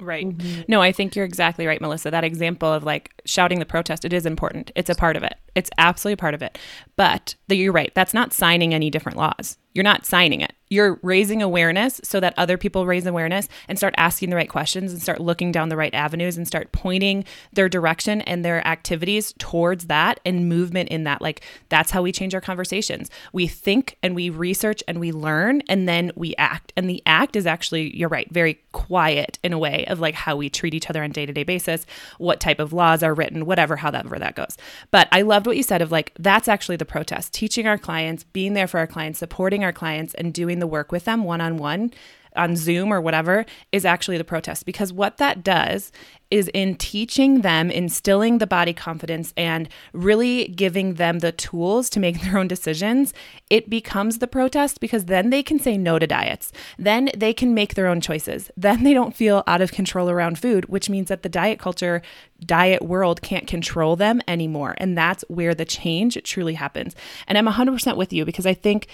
Right. 0.00 0.26
Mm-hmm. 0.26 0.62
No, 0.68 0.82
I 0.82 0.90
think 0.92 1.14
you're 1.14 1.24
exactly 1.24 1.66
right, 1.66 1.80
Melissa. 1.80 2.10
That 2.10 2.24
example 2.24 2.72
of 2.72 2.82
like 2.82 3.12
shouting 3.24 3.58
the 3.58 3.66
protest, 3.66 4.04
it 4.04 4.12
is 4.12 4.26
important. 4.26 4.72
It's 4.74 4.90
a 4.90 4.94
part 4.94 5.16
of 5.16 5.22
it. 5.22 5.34
It's 5.54 5.70
absolutely 5.78 6.16
part 6.16 6.34
of 6.34 6.42
it. 6.42 6.58
But 6.96 7.34
the, 7.48 7.56
you're 7.56 7.72
right. 7.72 7.92
That's 7.94 8.14
not 8.14 8.32
signing 8.32 8.74
any 8.74 8.90
different 8.90 9.18
laws. 9.18 9.58
You're 9.74 9.84
not 9.84 10.06
signing 10.06 10.40
it 10.40 10.52
you're 10.72 10.98
raising 11.02 11.42
awareness 11.42 12.00
so 12.02 12.18
that 12.18 12.32
other 12.38 12.56
people 12.56 12.86
raise 12.86 13.04
awareness 13.04 13.46
and 13.68 13.76
start 13.76 13.94
asking 13.98 14.30
the 14.30 14.36
right 14.36 14.48
questions 14.48 14.90
and 14.90 15.02
start 15.02 15.20
looking 15.20 15.52
down 15.52 15.68
the 15.68 15.76
right 15.76 15.92
avenues 15.92 16.38
and 16.38 16.46
start 16.46 16.72
pointing 16.72 17.26
their 17.52 17.68
direction 17.68 18.22
and 18.22 18.42
their 18.42 18.66
activities 18.66 19.34
towards 19.38 19.88
that 19.88 20.18
and 20.24 20.48
movement 20.48 20.88
in 20.88 21.04
that. 21.04 21.20
Like 21.20 21.42
that's 21.68 21.90
how 21.90 22.00
we 22.00 22.10
change 22.10 22.34
our 22.34 22.40
conversations. 22.40 23.10
We 23.34 23.46
think 23.46 23.98
and 24.02 24.14
we 24.14 24.30
research 24.30 24.82
and 24.88 24.98
we 24.98 25.12
learn 25.12 25.60
and 25.68 25.86
then 25.86 26.10
we 26.16 26.34
act. 26.36 26.72
And 26.74 26.88
the 26.88 27.02
act 27.04 27.36
is 27.36 27.46
actually, 27.46 27.94
you're 27.94 28.08
right, 28.08 28.32
very 28.32 28.54
quiet 28.72 29.38
in 29.44 29.52
a 29.52 29.58
way 29.58 29.84
of 29.88 30.00
like 30.00 30.14
how 30.14 30.36
we 30.36 30.48
treat 30.48 30.72
each 30.72 30.88
other 30.88 31.02
on 31.02 31.10
day 31.10 31.26
to 31.26 31.34
day 31.34 31.44
basis, 31.44 31.84
what 32.16 32.40
type 32.40 32.60
of 32.60 32.72
laws 32.72 33.02
are 33.02 33.12
written, 33.12 33.44
whatever, 33.44 33.76
however 33.76 34.18
that 34.18 34.36
goes. 34.36 34.56
But 34.90 35.08
I 35.12 35.20
loved 35.42 35.48
what 35.48 35.56
you 35.56 35.62
said 35.64 35.82
of 35.82 35.90
like, 35.90 36.12
that's 36.20 36.46
actually 36.46 36.76
the 36.76 36.84
protest, 36.84 37.34
teaching 37.34 37.66
our 37.66 37.76
clients, 37.76 38.22
being 38.22 38.54
there 38.54 38.68
for 38.68 38.78
our 38.78 38.86
clients, 38.86 39.18
supporting 39.18 39.64
our 39.64 39.72
clients, 39.72 40.14
and 40.14 40.32
doing 40.32 40.60
the 40.60 40.68
work 40.68 40.92
with 40.92 41.04
them 41.04 41.24
one 41.24 41.40
on 41.40 41.56
one 41.56 41.92
on 42.36 42.56
Zoom 42.56 42.92
or 42.92 43.00
whatever 43.00 43.44
is 43.70 43.84
actually 43.84 44.18
the 44.18 44.24
protest. 44.24 44.66
Because 44.66 44.92
what 44.92 45.18
that 45.18 45.44
does 45.44 45.92
is 46.30 46.48
in 46.54 46.74
teaching 46.74 47.42
them, 47.42 47.70
instilling 47.70 48.38
the 48.38 48.46
body 48.46 48.72
confidence, 48.72 49.34
and 49.36 49.68
really 49.92 50.48
giving 50.48 50.94
them 50.94 51.18
the 51.18 51.30
tools 51.30 51.90
to 51.90 52.00
make 52.00 52.20
their 52.22 52.38
own 52.38 52.48
decisions, 52.48 53.12
it 53.50 53.68
becomes 53.68 54.18
the 54.18 54.26
protest 54.26 54.80
because 54.80 55.04
then 55.04 55.28
they 55.28 55.42
can 55.42 55.58
say 55.58 55.76
no 55.76 55.98
to 55.98 56.06
diets. 56.06 56.50
Then 56.78 57.10
they 57.14 57.34
can 57.34 57.52
make 57.52 57.74
their 57.74 57.86
own 57.86 58.00
choices. 58.00 58.50
Then 58.56 58.82
they 58.82 58.94
don't 58.94 59.14
feel 59.14 59.44
out 59.46 59.60
of 59.60 59.72
control 59.72 60.08
around 60.08 60.38
food, 60.38 60.64
which 60.70 60.88
means 60.88 61.08
that 61.08 61.22
the 61.22 61.28
diet 61.28 61.58
culture, 61.58 62.00
diet 62.40 62.82
world 62.82 63.20
can't 63.20 63.46
control 63.46 63.94
them 63.94 64.22
anymore. 64.26 64.74
And 64.78 64.96
that's 64.96 65.24
where 65.28 65.54
the 65.54 65.66
change 65.66 66.18
truly 66.24 66.54
happens. 66.54 66.96
And 67.26 67.36
I'm 67.36 67.46
100% 67.46 67.96
with 67.96 68.12
you 68.12 68.24
because 68.24 68.46
I 68.46 68.54
think 68.54 68.86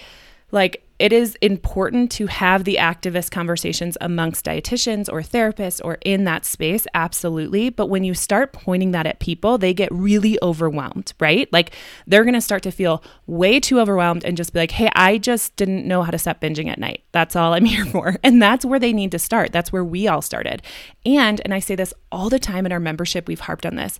like 0.51 0.83
it 0.99 1.13
is 1.13 1.35
important 1.35 2.11
to 2.11 2.27
have 2.27 2.65
the 2.65 2.75
activist 2.75 3.31
conversations 3.31 3.97
amongst 4.01 4.45
dietitians 4.45 5.07
or 5.11 5.21
therapists 5.21 5.79
or 5.83 5.97
in 6.03 6.25
that 6.25 6.43
space, 6.43 6.85
absolutely. 6.93 7.69
But 7.69 7.87
when 7.87 8.03
you 8.03 8.13
start 8.13 8.51
pointing 8.51 8.91
that 8.91 9.07
at 9.07 9.19
people, 9.19 9.57
they 9.57 9.73
get 9.73 9.89
really 9.93 10.37
overwhelmed, 10.41 11.13
right? 11.19 11.51
Like 11.53 11.73
they're 12.05 12.25
going 12.25 12.33
to 12.33 12.41
start 12.41 12.63
to 12.63 12.71
feel 12.71 13.01
way 13.27 13.61
too 13.61 13.79
overwhelmed 13.79 14.25
and 14.25 14.35
just 14.35 14.51
be 14.51 14.59
like, 14.59 14.71
hey, 14.71 14.89
I 14.93 15.17
just 15.17 15.55
didn't 15.55 15.87
know 15.87 16.03
how 16.03 16.11
to 16.11 16.17
stop 16.17 16.41
binging 16.41 16.67
at 16.67 16.79
night. 16.79 17.03
That's 17.13 17.35
all 17.35 17.53
I'm 17.53 17.65
here 17.65 17.85
for. 17.85 18.17
And 18.21 18.41
that's 18.41 18.65
where 18.65 18.79
they 18.79 18.91
need 18.91 19.11
to 19.11 19.19
start. 19.19 19.53
That's 19.53 19.71
where 19.71 19.85
we 19.85 20.07
all 20.07 20.21
started. 20.21 20.61
And, 21.05 21.39
and 21.45 21.53
I 21.53 21.59
say 21.59 21.75
this 21.75 21.93
all 22.11 22.29
the 22.29 22.39
time 22.39 22.65
in 22.65 22.73
our 22.73 22.79
membership, 22.79 23.27
we've 23.27 23.39
harped 23.39 23.65
on 23.65 23.75
this. 23.75 23.99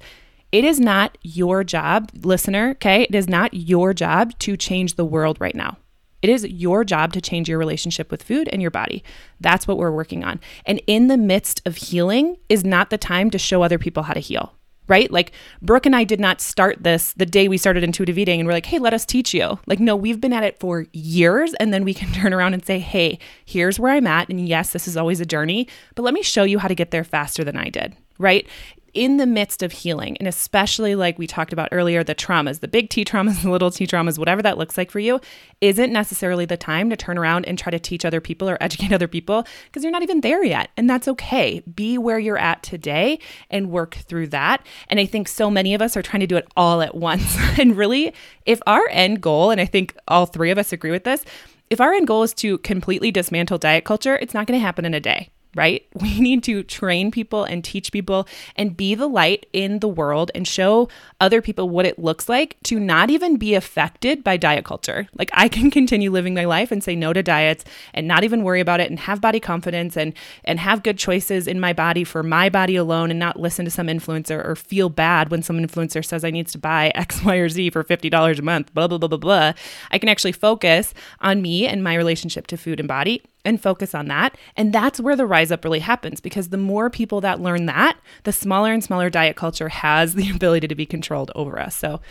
It 0.52 0.66
is 0.66 0.80
not 0.80 1.18
your 1.22 1.64
job, 1.64 2.12
listener, 2.24 2.72
okay? 2.72 3.04
It 3.04 3.16
is 3.16 3.30
not 3.30 3.54
your 3.54 3.93
job 3.93 4.38
to 4.39 4.58
change 4.58 4.95
the 4.95 5.06
world 5.06 5.38
right 5.39 5.56
now. 5.56 5.78
It 6.22 6.30
is 6.30 6.45
your 6.45 6.84
job 6.84 7.13
to 7.13 7.22
change 7.22 7.49
your 7.49 7.57
relationship 7.57 8.11
with 8.11 8.24
food 8.24 8.49
and 8.51 8.61
your 8.61 8.72
body. 8.72 9.03
That's 9.39 9.67
what 9.67 9.78
we're 9.78 9.91
working 9.91 10.24
on. 10.24 10.39
And 10.65 10.82
in 10.88 11.07
the 11.07 11.17
midst 11.17 11.61
of 11.65 11.78
healing 11.78 12.38
is 12.49 12.65
not 12.65 12.89
the 12.89 12.97
time 12.97 13.30
to 13.32 13.38
show 13.38 13.61
other 13.61 13.80
people 13.80 14.03
how 14.03 14.13
to 14.13 14.20
heal, 14.20 14.53
right? 14.88 15.09
Like 15.11 15.32
Brooke 15.61 15.86
and 15.86 15.95
I 15.95 16.03
did 16.03 16.20
not 16.20 16.41
start 16.41 16.84
this 16.84 17.13
the 17.13 17.26
day 17.26 17.47
we 17.47 17.57
started 17.57 17.84
intuitive 17.84 18.17
eating 18.17 18.39
and 18.39 18.47
we're 18.47 18.53
like, 18.53 18.65
hey, 18.65 18.80
let 18.80 18.93
us 18.93 19.05
teach 19.05 19.34
you. 19.34 19.59
Like, 19.65 19.80
no, 19.80 19.95
we've 19.95 20.20
been 20.20 20.34
at 20.34 20.43
it 20.43 20.59
for 20.59 20.86
years. 20.91 21.53
And 21.55 21.74
then 21.74 21.84
we 21.84 21.93
can 21.93 22.11
turn 22.13 22.34
around 22.34 22.53
and 22.53 22.65
say, 22.65 22.80
hey, 22.80 23.20
here's 23.45 23.80
where 23.80 23.93
I'm 23.93 24.07
at. 24.07 24.30
And 24.30 24.47
yes, 24.47 24.72
this 24.72 24.88
is 24.88 24.97
always 24.97 25.22
a 25.22 25.26
journey, 25.26 25.67
but 25.95 26.03
let 26.03 26.13
me 26.13 26.24
show 26.24 26.43
you 26.43 26.59
how 26.59 26.67
to 26.67 26.76
get 26.76 26.91
there 26.91 27.03
faster 27.03 27.43
than 27.43 27.55
I 27.55 27.70
did, 27.70 27.95
right? 28.17 28.47
In 28.93 29.17
the 29.17 29.25
midst 29.25 29.63
of 29.63 29.71
healing, 29.71 30.17
and 30.17 30.27
especially 30.27 30.95
like 30.95 31.17
we 31.17 31.27
talked 31.27 31.53
about 31.53 31.69
earlier, 31.71 32.03
the 32.03 32.15
traumas, 32.15 32.59
the 32.59 32.67
big 32.67 32.89
T 32.89 33.05
traumas, 33.05 33.41
the 33.43 33.49
little 33.49 33.71
T 33.71 33.85
traumas, 33.85 34.17
whatever 34.17 34.41
that 34.41 34.57
looks 34.57 34.77
like 34.77 34.91
for 34.91 34.99
you, 34.99 35.19
isn't 35.61 35.91
necessarily 35.91 36.45
the 36.45 36.57
time 36.57 36.89
to 36.89 36.95
turn 36.95 37.17
around 37.17 37.45
and 37.45 37.57
try 37.57 37.71
to 37.71 37.79
teach 37.79 38.05
other 38.05 38.21
people 38.21 38.49
or 38.49 38.57
educate 38.61 38.91
other 38.91 39.07
people 39.07 39.45
because 39.65 39.83
you're 39.83 39.91
not 39.91 40.03
even 40.03 40.21
there 40.21 40.43
yet. 40.43 40.69
And 40.77 40.89
that's 40.89 41.07
okay. 41.07 41.61
Be 41.73 41.97
where 41.97 42.19
you're 42.19 42.37
at 42.37 42.63
today 42.63 43.19
and 43.49 43.71
work 43.71 43.95
through 43.95 44.27
that. 44.27 44.65
And 44.87 44.99
I 44.99 45.05
think 45.05 45.27
so 45.27 45.49
many 45.49 45.73
of 45.73 45.81
us 45.81 45.95
are 45.97 46.01
trying 46.01 46.21
to 46.21 46.27
do 46.27 46.37
it 46.37 46.47
all 46.55 46.81
at 46.81 46.95
once. 46.95 47.37
and 47.59 47.75
really, 47.75 48.13
if 48.45 48.59
our 48.67 48.87
end 48.89 49.21
goal, 49.21 49.51
and 49.51 49.61
I 49.61 49.65
think 49.65 49.95
all 50.07 50.25
three 50.25 50.51
of 50.51 50.57
us 50.57 50.71
agree 50.71 50.91
with 50.91 51.03
this, 51.03 51.25
if 51.69 51.79
our 51.79 51.93
end 51.93 52.07
goal 52.07 52.23
is 52.23 52.33
to 52.35 52.57
completely 52.59 53.11
dismantle 53.11 53.59
diet 53.59 53.85
culture, 53.85 54.17
it's 54.17 54.33
not 54.33 54.47
going 54.47 54.59
to 54.59 54.65
happen 54.65 54.85
in 54.85 54.93
a 54.93 54.99
day 54.99 55.29
right? 55.56 55.86
We 56.00 56.22
need 56.22 56.43
to 56.45 56.64
train 56.64 57.12
people 57.12 57.43
and 57.43 57.64
teach 57.64 57.91
people 57.91 58.28
and 58.56 58.76
be 58.76 58.95
the 58.95 59.08
light 59.08 59.45
in 59.54 59.80
the 59.80 59.88
world 59.88 60.32
and 60.34 60.47
show 60.47 60.89
other 61.20 61.41
people 61.41 61.70
what 61.70 61.86
it 61.86 62.00
looks 62.00 62.28
like 62.28 62.56
to 62.64 62.80
not 62.80 63.10
even 63.10 63.38
be 63.38 63.54
affected 63.54 64.24
by 64.24 64.38
diet 64.38 64.66
culture. 64.66 65.08
Like 65.18 65.30
I 65.34 65.50
can 65.50 65.70
continue 65.80 66.10
living 66.10 66.34
my 66.34 66.45
life 66.45 66.72
and 66.72 66.84
say 66.84 66.95
no 66.95 67.14
to 67.14 67.22
diets 67.22 67.64
and 67.93 68.08
not 68.08 68.24
even 68.24 68.43
worry 68.43 68.60
about 68.60 68.80
it 68.80 68.89
and 68.89 69.00
have 69.00 69.22
body 69.22 69.39
confidence 69.39 69.97
and 69.97 70.14
and 70.45 70.60
have 70.60 70.84
good 70.84 70.97
choices 70.97 71.47
in 71.47 71.60
my 71.60 71.74
body 71.74 72.04
for 72.04 72.24
my 72.24 72.50
body 72.50 72.76
alone 72.76 73.12
and 73.12 73.20
not 73.20 73.39
listen 73.39 73.66
to 73.66 73.72
some 73.72 73.88
influencer 73.88 74.43
or 74.43 74.56
feel 74.56 74.89
bad 74.89 75.30
when 75.30 75.43
some 75.43 75.58
influencer 75.58 76.04
says 76.04 76.24
I 76.24 76.32
need 76.32 76.47
to 76.47 76.58
buy 76.58 76.89
X, 76.95 77.24
Y, 77.24 77.36
or 77.36 77.50
Z 77.50 77.70
for 77.72 77.84
$50 77.84 78.39
a 78.39 78.41
month, 78.41 78.74
blah, 78.74 78.88
blah, 78.88 78.97
blah, 78.97 79.10
blah, 79.10 79.18
blah. 79.18 79.54
I 79.91 80.00
can 80.00 80.10
actually 80.10 80.32
focus 80.32 80.93
on 81.22 81.41
me 81.41 81.68
and 81.68 81.84
my 81.84 81.95
relationship 81.95 82.47
to 82.47 82.58
food 82.58 82.80
and 82.80 82.88
body 82.88 83.22
and 83.45 83.61
focus 83.61 83.95
on 83.95 84.07
that. 84.07 84.37
And 84.55 84.73
that's 84.73 84.99
where 84.99 85.15
the 85.15 85.25
rise 85.25 85.51
up 85.51 85.63
really 85.63 85.79
happens 85.79 86.19
because 86.19 86.49
the 86.49 86.57
more 86.57 86.89
people 86.89 87.21
that 87.21 87.39
learn 87.39 87.65
that, 87.67 87.97
the 88.23 88.33
smaller 88.33 88.73
and 88.73 88.83
smaller 88.83 89.09
diet 89.09 89.35
culture 89.35 89.69
has 89.69 90.13
the 90.15 90.29
ability 90.29 90.67
to 90.67 90.75
be 90.75 90.85
controlled 90.85 91.31
over 91.35 91.59
us. 91.59 91.75
So 91.75 92.01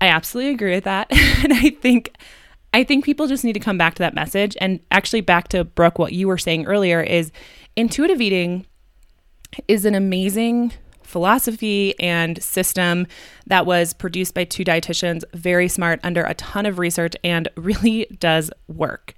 I 0.00 0.08
absolutely 0.08 0.52
agree 0.52 0.74
with 0.74 0.84
that. 0.84 1.08
and 1.10 1.52
I 1.52 1.70
think 1.70 2.16
I 2.74 2.84
think 2.84 3.04
people 3.04 3.26
just 3.26 3.44
need 3.44 3.54
to 3.54 3.60
come 3.60 3.78
back 3.78 3.94
to 3.94 4.00
that 4.00 4.14
message 4.14 4.56
and 4.60 4.80
actually 4.90 5.22
back 5.22 5.48
to 5.48 5.64
Brooke 5.64 5.98
what 5.98 6.12
you 6.12 6.28
were 6.28 6.36
saying 6.36 6.66
earlier 6.66 7.00
is 7.00 7.32
intuitive 7.76 8.20
eating 8.20 8.66
is 9.66 9.86
an 9.86 9.94
amazing 9.94 10.72
philosophy 11.02 11.98
and 11.98 12.42
system 12.42 13.06
that 13.46 13.64
was 13.64 13.94
produced 13.94 14.34
by 14.34 14.44
two 14.44 14.62
dietitians, 14.62 15.24
very 15.32 15.66
smart, 15.66 15.98
under 16.02 16.22
a 16.22 16.34
ton 16.34 16.66
of 16.66 16.78
research, 16.78 17.14
and 17.24 17.48
really 17.56 18.06
does 18.18 18.50
work. 18.68 19.14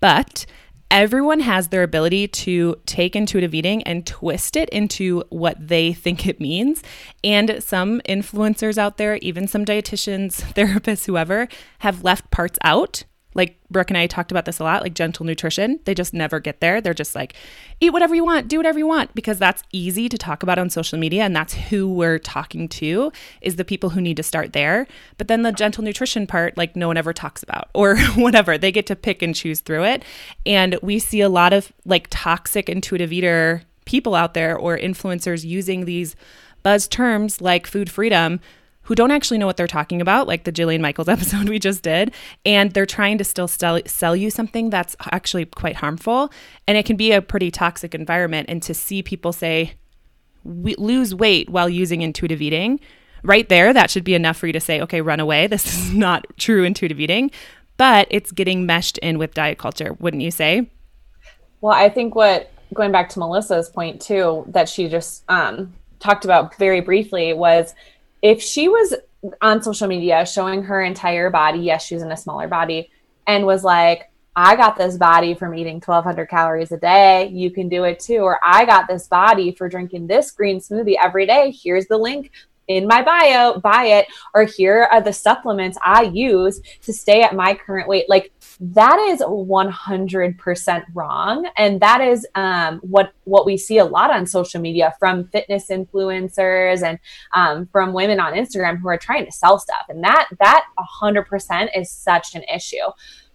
But 0.00 0.46
everyone 0.90 1.40
has 1.40 1.68
their 1.68 1.82
ability 1.82 2.28
to 2.28 2.76
take 2.86 3.14
intuitive 3.14 3.54
eating 3.54 3.82
and 3.82 4.06
twist 4.06 4.56
it 4.56 4.68
into 4.70 5.22
what 5.28 5.68
they 5.68 5.92
think 6.04 6.26
it 6.26 6.40
means. 6.40 6.82
And 7.22 7.62
some 7.62 8.00
influencers 8.08 8.78
out 8.78 8.96
there, 8.96 9.16
even 9.16 9.46
some 9.46 9.64
dietitians, 9.64 10.42
therapists, 10.54 11.06
whoever, 11.06 11.48
have 11.80 12.04
left 12.04 12.30
parts 12.30 12.58
out 12.64 13.04
like 13.38 13.56
Brooke 13.70 13.90
and 13.90 13.96
I 13.96 14.06
talked 14.06 14.30
about 14.30 14.44
this 14.44 14.58
a 14.58 14.64
lot, 14.64 14.82
like 14.82 14.94
gentle 14.94 15.24
nutrition. 15.24 15.78
They 15.84 15.94
just 15.94 16.12
never 16.12 16.40
get 16.40 16.60
there. 16.60 16.80
They're 16.80 16.92
just 16.92 17.14
like, 17.14 17.34
eat 17.80 17.90
whatever 17.90 18.14
you 18.14 18.24
want, 18.24 18.48
do 18.48 18.56
whatever 18.58 18.78
you 18.78 18.86
want, 18.86 19.14
because 19.14 19.38
that's 19.38 19.62
easy 19.72 20.08
to 20.08 20.18
talk 20.18 20.42
about 20.42 20.58
on 20.58 20.68
social 20.68 20.98
media. 20.98 21.22
And 21.22 21.34
that's 21.34 21.54
who 21.54 21.90
we're 21.90 22.18
talking 22.18 22.68
to 22.68 23.12
is 23.40 23.56
the 23.56 23.64
people 23.64 23.90
who 23.90 24.00
need 24.00 24.16
to 24.18 24.22
start 24.22 24.52
there. 24.52 24.86
But 25.16 25.28
then 25.28 25.42
the 25.42 25.52
gentle 25.52 25.84
nutrition 25.84 26.26
part, 26.26 26.56
like 26.58 26.76
no 26.76 26.88
one 26.88 26.96
ever 26.96 27.12
talks 27.14 27.42
about 27.42 27.70
or 27.74 27.96
whatever. 28.16 28.58
They 28.58 28.72
get 28.72 28.86
to 28.88 28.96
pick 28.96 29.22
and 29.22 29.34
choose 29.34 29.60
through 29.60 29.84
it. 29.84 30.02
And 30.44 30.76
we 30.82 30.98
see 30.98 31.20
a 31.20 31.28
lot 31.28 31.52
of 31.52 31.72
like 31.86 32.08
toxic 32.10 32.68
intuitive 32.68 33.12
eater 33.12 33.62
people 33.84 34.14
out 34.14 34.34
there 34.34 34.58
or 34.58 34.76
influencers 34.76 35.44
using 35.44 35.84
these 35.84 36.16
buzz 36.64 36.88
terms 36.88 37.40
like 37.40 37.66
food 37.66 37.88
freedom 37.88 38.40
who 38.88 38.94
don't 38.94 39.10
actually 39.10 39.36
know 39.36 39.44
what 39.44 39.58
they're 39.58 39.66
talking 39.66 40.00
about, 40.00 40.26
like 40.26 40.44
the 40.44 40.52
Jillian 40.52 40.80
Michaels 40.80 41.08
episode 41.10 41.46
we 41.46 41.58
just 41.58 41.82
did, 41.82 42.10
and 42.46 42.72
they're 42.72 42.86
trying 42.86 43.18
to 43.18 43.24
still 43.24 43.46
sell, 43.46 43.78
sell 43.84 44.16
you 44.16 44.30
something 44.30 44.70
that's 44.70 44.96
actually 45.12 45.44
quite 45.44 45.76
harmful. 45.76 46.32
And 46.66 46.78
it 46.78 46.86
can 46.86 46.96
be 46.96 47.12
a 47.12 47.20
pretty 47.20 47.50
toxic 47.50 47.94
environment. 47.94 48.48
And 48.48 48.62
to 48.62 48.72
see 48.72 49.02
people 49.02 49.34
say, 49.34 49.74
we 50.42 50.74
lose 50.76 51.14
weight 51.14 51.50
while 51.50 51.68
using 51.68 52.00
intuitive 52.00 52.40
eating, 52.40 52.80
right 53.22 53.46
there, 53.50 53.74
that 53.74 53.90
should 53.90 54.04
be 54.04 54.14
enough 54.14 54.38
for 54.38 54.46
you 54.46 54.54
to 54.54 54.60
say, 54.60 54.80
okay, 54.80 55.02
run 55.02 55.20
away. 55.20 55.46
This 55.58 55.66
is 55.66 55.92
not 55.92 56.24
true 56.38 56.64
intuitive 56.64 56.98
eating, 56.98 57.30
but 57.76 58.08
it's 58.10 58.32
getting 58.32 58.64
meshed 58.64 58.96
in 58.98 59.18
with 59.18 59.34
diet 59.34 59.58
culture, 59.58 59.96
wouldn't 60.00 60.22
you 60.22 60.30
say? 60.30 60.70
Well, 61.60 61.74
I 61.74 61.90
think 61.90 62.14
what 62.14 62.50
going 62.72 62.92
back 62.92 63.10
to 63.10 63.18
Melissa's 63.18 63.68
point 63.68 64.00
too, 64.00 64.46
that 64.48 64.66
she 64.66 64.88
just 64.88 65.24
um, 65.28 65.74
talked 65.98 66.24
about 66.24 66.56
very 66.56 66.80
briefly 66.80 67.34
was 67.34 67.74
if 68.22 68.42
she 68.42 68.68
was 68.68 68.94
on 69.40 69.62
social 69.62 69.88
media 69.88 70.24
showing 70.26 70.62
her 70.62 70.82
entire 70.82 71.30
body, 71.30 71.60
yes, 71.60 71.84
she's 71.84 72.02
in 72.02 72.12
a 72.12 72.16
smaller 72.16 72.48
body, 72.48 72.90
and 73.26 73.44
was 73.44 73.64
like, 73.64 74.10
I 74.36 74.54
got 74.54 74.76
this 74.76 74.96
body 74.96 75.34
from 75.34 75.54
eating 75.54 75.80
1200 75.84 76.26
calories 76.26 76.70
a 76.70 76.76
day. 76.76 77.28
You 77.28 77.50
can 77.50 77.68
do 77.68 77.82
it 77.82 77.98
too. 77.98 78.18
Or 78.18 78.38
I 78.44 78.64
got 78.64 78.86
this 78.86 79.08
body 79.08 79.50
for 79.52 79.68
drinking 79.68 80.06
this 80.06 80.30
green 80.30 80.60
smoothie 80.60 80.94
every 81.02 81.26
day. 81.26 81.50
Here's 81.50 81.86
the 81.86 81.98
link 81.98 82.30
in 82.68 82.86
my 82.86 83.02
bio, 83.02 83.58
buy 83.58 83.86
it. 83.86 84.06
Or 84.34 84.44
here 84.44 84.88
are 84.92 85.00
the 85.00 85.12
supplements 85.12 85.76
I 85.82 86.02
use 86.02 86.60
to 86.82 86.92
stay 86.92 87.22
at 87.22 87.34
my 87.34 87.54
current 87.54 87.88
weight. 87.88 88.08
Like 88.08 88.32
that 88.60 88.98
is 89.10 89.20
100% 89.20 90.84
wrong. 90.94 91.48
And 91.56 91.80
that 91.80 92.00
is 92.00 92.26
um, 92.34 92.80
what, 92.80 93.12
what 93.24 93.46
we 93.46 93.56
see 93.56 93.78
a 93.78 93.84
lot 93.84 94.10
on 94.10 94.26
social 94.26 94.60
media 94.60 94.94
from 94.98 95.28
fitness 95.28 95.68
influencers 95.68 96.82
and 96.82 96.98
um, 97.34 97.68
from 97.70 97.92
women 97.92 98.18
on 98.18 98.32
Instagram 98.32 98.78
who 98.78 98.88
are 98.88 98.98
trying 98.98 99.24
to 99.26 99.32
sell 99.32 99.58
stuff. 99.58 99.86
And 99.88 100.02
that, 100.02 100.28
that 100.40 100.66
100% 101.00 101.68
is 101.76 101.90
such 101.90 102.34
an 102.34 102.42
issue. 102.52 102.76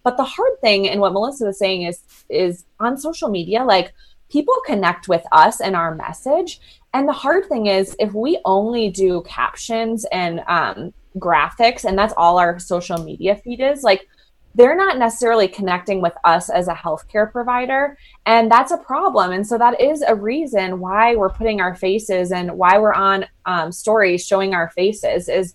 But 0.02 0.18
the 0.18 0.24
hard 0.24 0.60
thing 0.60 0.88
and 0.88 1.00
what 1.00 1.14
Melissa 1.14 1.46
was 1.46 1.58
saying 1.58 1.82
is 1.82 2.02
is 2.28 2.66
on 2.78 2.98
social 2.98 3.30
media, 3.30 3.64
like 3.64 3.94
people 4.30 4.54
connect 4.66 5.08
with 5.08 5.24
us 5.32 5.60
and 5.60 5.74
our 5.74 5.94
message. 5.94 6.60
And 6.92 7.08
the 7.08 7.12
hard 7.12 7.46
thing 7.46 7.66
is 7.66 7.96
if 7.98 8.12
we 8.12 8.38
only 8.44 8.90
do 8.90 9.22
captions 9.26 10.04
and 10.12 10.40
um, 10.46 10.92
graphics 11.18 11.84
and 11.84 11.98
that's 11.98 12.12
all 12.18 12.38
our 12.38 12.58
social 12.58 12.98
media 12.98 13.36
feed 13.36 13.60
is, 13.60 13.82
like 13.82 14.06
they're 14.54 14.76
not 14.76 14.98
necessarily 14.98 15.48
connecting 15.48 16.00
with 16.00 16.14
us 16.24 16.48
as 16.48 16.68
a 16.68 16.74
healthcare 16.74 17.30
provider. 17.30 17.98
And 18.24 18.50
that's 18.50 18.70
a 18.70 18.78
problem. 18.78 19.32
And 19.32 19.46
so 19.46 19.58
that 19.58 19.80
is 19.80 20.02
a 20.02 20.14
reason 20.14 20.78
why 20.80 21.16
we're 21.16 21.30
putting 21.30 21.60
our 21.60 21.74
faces 21.74 22.30
and 22.30 22.52
why 22.52 22.78
we're 22.78 22.92
on 22.94 23.26
um, 23.46 23.72
stories 23.72 24.24
showing 24.24 24.54
our 24.54 24.70
faces 24.70 25.28
is 25.28 25.54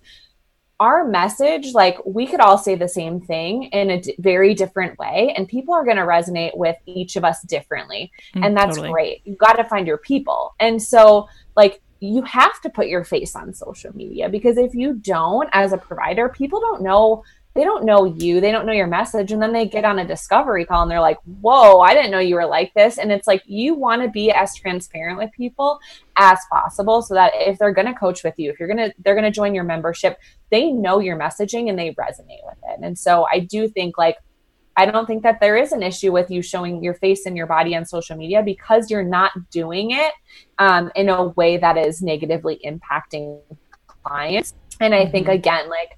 our 0.79 1.05
message, 1.05 1.73
like 1.73 1.97
we 2.05 2.25
could 2.25 2.39
all 2.39 2.57
say 2.57 2.75
the 2.75 2.87
same 2.87 3.19
thing 3.19 3.63
in 3.65 3.89
a 3.89 4.01
d- 4.01 4.15
very 4.19 4.53
different 4.53 4.97
way, 4.97 5.33
and 5.35 5.47
people 5.47 5.73
are 5.73 5.83
going 5.83 5.97
to 5.97 6.03
resonate 6.03 6.55
with 6.55 6.77
each 6.85 7.17
of 7.17 7.25
us 7.25 7.41
differently. 7.43 8.11
Mm, 8.33 8.45
and 8.45 8.57
that's 8.57 8.77
totally. 8.77 8.93
great. 8.93 9.21
You've 9.25 9.37
got 9.37 9.53
to 9.53 9.65
find 9.65 9.85
your 9.85 9.97
people. 9.97 10.55
And 10.59 10.81
so, 10.81 11.27
like, 11.57 11.81
you 11.99 12.21
have 12.21 12.61
to 12.61 12.69
put 12.69 12.87
your 12.87 13.03
face 13.03 13.35
on 13.35 13.53
social 13.53 13.93
media 13.93 14.29
because 14.29 14.57
if 14.57 14.73
you 14.73 14.93
don't, 14.93 15.49
as 15.51 15.73
a 15.73 15.77
provider, 15.77 16.29
people 16.29 16.61
don't 16.61 16.81
know 16.81 17.23
they 17.55 17.63
don't 17.63 17.83
know 17.83 18.05
you, 18.05 18.39
they 18.39 18.51
don't 18.51 18.65
know 18.65 18.73
your 18.73 18.87
message, 18.87 19.31
and 19.31 19.41
then 19.41 19.53
they 19.53 19.67
get 19.67 19.83
on 19.83 19.99
a 19.99 20.07
discovery 20.07 20.65
call 20.65 20.83
and 20.83 20.91
they're 20.91 21.01
like, 21.01 21.17
Whoa, 21.41 21.79
I 21.79 21.93
didn't 21.93 22.11
know 22.11 22.19
you 22.19 22.35
were 22.35 22.45
like 22.45 22.73
this. 22.73 22.97
And 22.97 23.11
it's 23.11 23.27
like 23.27 23.43
you 23.45 23.73
want 23.73 24.01
to 24.03 24.09
be 24.09 24.31
as 24.31 24.55
transparent 24.55 25.17
with 25.17 25.31
people 25.31 25.79
as 26.15 26.39
possible 26.51 27.01
so 27.01 27.15
that 27.15 27.31
if 27.35 27.57
they're 27.57 27.73
gonna 27.73 27.97
coach 27.97 28.23
with 28.23 28.35
you, 28.37 28.51
if 28.51 28.59
you're 28.59 28.69
gonna 28.69 28.91
they're 29.03 29.15
gonna 29.15 29.31
join 29.31 29.55
your 29.55 29.63
membership, 29.63 30.19
they 30.51 30.71
know 30.71 30.99
your 30.99 31.17
messaging 31.17 31.69
and 31.69 31.77
they 31.77 31.93
resonate 31.95 32.45
with 32.45 32.57
it. 32.69 32.79
And 32.81 32.97
so 32.97 33.27
I 33.31 33.39
do 33.39 33.67
think 33.67 33.97
like 33.97 34.17
I 34.79 34.85
don't 34.85 35.05
think 35.05 35.23
that 35.23 35.41
there 35.41 35.57
is 35.57 35.73
an 35.73 35.83
issue 35.83 36.13
with 36.13 36.31
you 36.31 36.41
showing 36.41 36.81
your 36.81 36.93
face 36.93 37.25
and 37.25 37.35
your 37.35 37.47
body 37.47 37.75
on 37.75 37.85
social 37.85 38.15
media 38.15 38.41
because 38.41 38.89
you're 38.89 39.03
not 39.03 39.31
doing 39.49 39.91
it 39.91 40.13
um, 40.57 40.89
in 40.95 41.09
a 41.09 41.25
way 41.29 41.57
that 41.57 41.77
is 41.77 42.01
negatively 42.01 42.61
impacting 42.65 43.41
clients. 43.87 44.53
And 44.79 44.95
I 44.95 45.05
think, 45.05 45.27
mm-hmm. 45.27 45.35
again, 45.35 45.69
like 45.69 45.97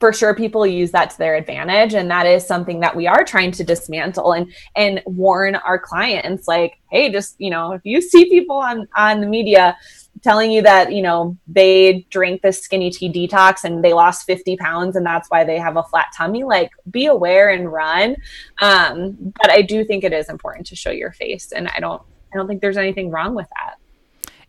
for 0.00 0.14
sure 0.14 0.34
people 0.34 0.66
use 0.66 0.90
that 0.92 1.10
to 1.10 1.18
their 1.18 1.36
advantage. 1.36 1.92
And 1.94 2.10
that 2.10 2.26
is 2.26 2.46
something 2.46 2.80
that 2.80 2.96
we 2.96 3.06
are 3.06 3.22
trying 3.22 3.52
to 3.52 3.62
dismantle 3.62 4.32
and 4.32 4.52
and 4.74 5.02
warn 5.04 5.56
our 5.56 5.78
clients 5.78 6.48
like 6.48 6.78
hey 6.90 7.12
just 7.12 7.36
you 7.38 7.50
know 7.50 7.72
if 7.72 7.82
you 7.84 8.00
see 8.10 8.28
people 8.28 8.56
on 8.56 8.88
on 8.96 9.20
the 9.20 9.26
media 9.26 9.76
telling 10.22 10.50
you 10.50 10.62
that 10.62 10.92
you 10.92 11.02
know 11.02 11.36
they 11.46 12.06
drink 12.10 12.42
this 12.42 12.62
skinny 12.62 12.90
tea 12.90 13.10
detox 13.10 13.64
and 13.64 13.84
they 13.84 13.92
lost 13.92 14.26
50 14.26 14.56
pounds 14.56 14.96
and 14.96 15.04
that's 15.04 15.28
why 15.28 15.44
they 15.44 15.58
have 15.58 15.76
a 15.76 15.82
flat 15.84 16.06
tummy 16.16 16.44
like 16.44 16.70
be 16.90 17.06
aware 17.06 17.50
and 17.50 17.70
run. 17.70 18.16
Um, 18.60 19.32
but 19.40 19.50
i 19.50 19.62
do 19.62 19.84
think 19.84 20.04
it 20.04 20.12
is 20.12 20.28
important 20.28 20.66
to 20.68 20.76
show 20.76 20.90
your 20.90 21.12
face 21.12 21.52
and 21.52 21.68
i 21.68 21.80
don't 21.80 22.02
i 22.32 22.36
don't 22.36 22.46
think 22.46 22.60
there's 22.60 22.76
anything 22.76 23.10
wrong 23.10 23.34
with 23.34 23.48
that 23.56 23.76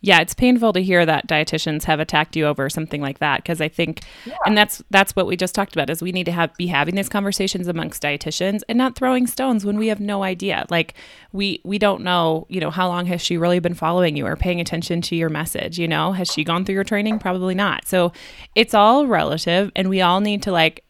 yeah, 0.03 0.19
it's 0.19 0.33
painful 0.33 0.73
to 0.73 0.81
hear 0.81 1.05
that 1.05 1.27
dietitians 1.27 1.83
have 1.83 1.99
attacked 1.99 2.35
you 2.35 2.47
over 2.47 2.69
something 2.69 3.01
like 3.01 3.19
that 3.19 3.37
because 3.37 3.61
I 3.61 3.67
think, 3.67 4.01
yeah. 4.25 4.35
and 4.47 4.57
that's 4.57 4.83
that's 4.89 5.15
what 5.15 5.27
we 5.27 5.37
just 5.37 5.53
talked 5.53 5.75
about 5.75 5.91
is 5.91 6.01
we 6.01 6.11
need 6.11 6.23
to 6.25 6.31
have 6.31 6.55
be 6.57 6.67
having 6.67 6.95
these 6.95 7.07
conversations 7.07 7.67
amongst 7.67 8.01
dietitians 8.01 8.61
and 8.67 8.79
not 8.79 8.95
throwing 8.95 9.27
stones 9.27 9.63
when 9.63 9.77
we 9.77 9.87
have 9.87 9.99
no 9.99 10.23
idea. 10.23 10.65
Like 10.71 10.95
we 11.31 11.61
we 11.63 11.77
don't 11.77 12.01
know, 12.01 12.47
you 12.49 12.59
know, 12.59 12.71
how 12.71 12.87
long 12.87 13.05
has 13.05 13.21
she 13.21 13.37
really 13.37 13.59
been 13.59 13.75
following 13.75 14.17
you 14.17 14.25
or 14.25 14.35
paying 14.35 14.59
attention 14.59 15.01
to 15.03 15.15
your 15.15 15.29
message? 15.29 15.77
You 15.77 15.87
know, 15.87 16.13
has 16.13 16.27
she 16.29 16.43
gone 16.43 16.65
through 16.65 16.75
your 16.75 16.83
training? 16.83 17.19
Probably 17.19 17.53
not. 17.53 17.87
So 17.87 18.11
it's 18.55 18.73
all 18.73 19.05
relative, 19.05 19.71
and 19.75 19.87
we 19.87 20.01
all 20.01 20.19
need 20.19 20.41
to 20.43 20.51
like 20.51 20.83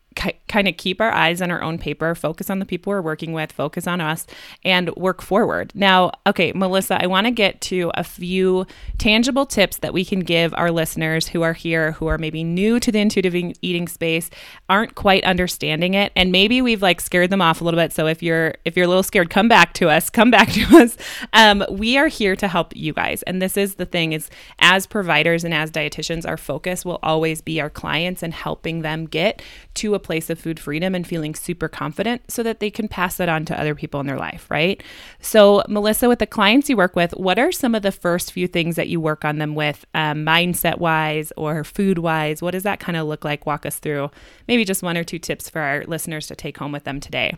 kind 0.51 0.67
of 0.67 0.75
keep 0.75 0.99
our 0.99 1.11
eyes 1.11 1.41
on 1.41 1.49
our 1.49 1.61
own 1.61 1.77
paper, 1.77 2.13
focus 2.13 2.49
on 2.49 2.59
the 2.59 2.65
people 2.65 2.91
we're 2.91 3.01
working 3.01 3.31
with, 3.31 3.53
focus 3.53 3.87
on 3.87 4.01
us, 4.01 4.27
and 4.65 4.93
work 4.97 5.21
forward. 5.21 5.71
Now, 5.73 6.11
okay, 6.27 6.51
Melissa, 6.51 7.01
I 7.01 7.07
want 7.07 7.25
to 7.25 7.31
get 7.31 7.61
to 7.61 7.89
a 7.95 8.03
few 8.03 8.67
tangible 8.97 9.45
tips 9.45 9.77
that 9.77 9.93
we 9.93 10.03
can 10.03 10.19
give 10.19 10.53
our 10.55 10.69
listeners 10.69 11.29
who 11.29 11.41
are 11.41 11.53
here, 11.53 11.93
who 11.93 12.07
are 12.07 12.17
maybe 12.17 12.43
new 12.43 12.81
to 12.81 12.91
the 12.91 12.99
intuitive 12.99 13.33
eating 13.33 13.87
space, 13.87 14.29
aren't 14.67 14.95
quite 14.95 15.23
understanding 15.23 15.93
it, 15.93 16.11
and 16.17 16.33
maybe 16.33 16.61
we've 16.61 16.81
like 16.81 16.99
scared 16.99 17.29
them 17.29 17.41
off 17.41 17.61
a 17.61 17.63
little 17.63 17.79
bit. 17.79 17.93
So 17.93 18.07
if 18.07 18.21
you're 18.21 18.55
if 18.65 18.75
you're 18.75 18.85
a 18.85 18.89
little 18.89 19.03
scared, 19.03 19.29
come 19.29 19.47
back 19.47 19.73
to 19.75 19.89
us. 19.89 20.09
Come 20.09 20.31
back 20.31 20.51
to 20.51 20.63
us. 20.77 20.97
Um, 21.31 21.63
we 21.69 21.97
are 21.97 22.07
here 22.07 22.35
to 22.35 22.49
help 22.49 22.75
you 22.75 22.91
guys, 22.91 23.23
and 23.23 23.41
this 23.41 23.55
is 23.55 23.75
the 23.75 23.85
thing: 23.85 24.11
is 24.11 24.29
as 24.59 24.85
providers 24.85 25.45
and 25.45 25.53
as 25.53 25.71
dietitians, 25.71 26.27
our 26.27 26.37
focus 26.37 26.83
will 26.83 26.99
always 27.01 27.41
be 27.41 27.61
our 27.61 27.69
clients 27.69 28.21
and 28.21 28.33
helping 28.33 28.81
them 28.81 29.05
get 29.05 29.41
to 29.75 29.95
a 29.95 29.99
place 29.99 30.29
of 30.29 30.40
food 30.41 30.59
freedom 30.59 30.95
and 30.95 31.07
feeling 31.07 31.35
super 31.35 31.67
confident 31.67 32.29
so 32.29 32.43
that 32.43 32.59
they 32.59 32.69
can 32.69 32.87
pass 32.87 33.17
that 33.17 33.29
on 33.29 33.45
to 33.45 33.59
other 33.59 33.75
people 33.75 33.99
in 33.99 34.07
their 34.07 34.17
life, 34.17 34.49
right? 34.49 34.83
So, 35.19 35.63
Melissa, 35.67 36.09
with 36.09 36.19
the 36.19 36.27
clients 36.27 36.69
you 36.69 36.77
work 36.77 36.95
with, 36.95 37.11
what 37.13 37.39
are 37.39 37.51
some 37.51 37.75
of 37.75 37.83
the 37.83 37.91
first 37.91 38.31
few 38.31 38.47
things 38.47 38.75
that 38.75 38.89
you 38.89 38.99
work 38.99 39.23
on 39.23 39.37
them 39.37 39.55
with, 39.55 39.85
um, 39.93 40.25
mindset 40.25 40.79
wise 40.79 41.31
or 41.37 41.63
food 41.63 41.99
wise? 41.99 42.41
What 42.41 42.51
does 42.51 42.63
that 42.63 42.79
kind 42.79 42.97
of 42.97 43.07
look 43.07 43.23
like? 43.23 43.45
Walk 43.45 43.65
us 43.65 43.79
through 43.79 44.11
maybe 44.47 44.65
just 44.65 44.83
one 44.83 44.97
or 44.97 45.03
two 45.03 45.19
tips 45.19 45.49
for 45.49 45.61
our 45.61 45.83
listeners 45.85 46.27
to 46.27 46.35
take 46.35 46.57
home 46.57 46.71
with 46.71 46.83
them 46.83 46.99
today. 46.99 47.35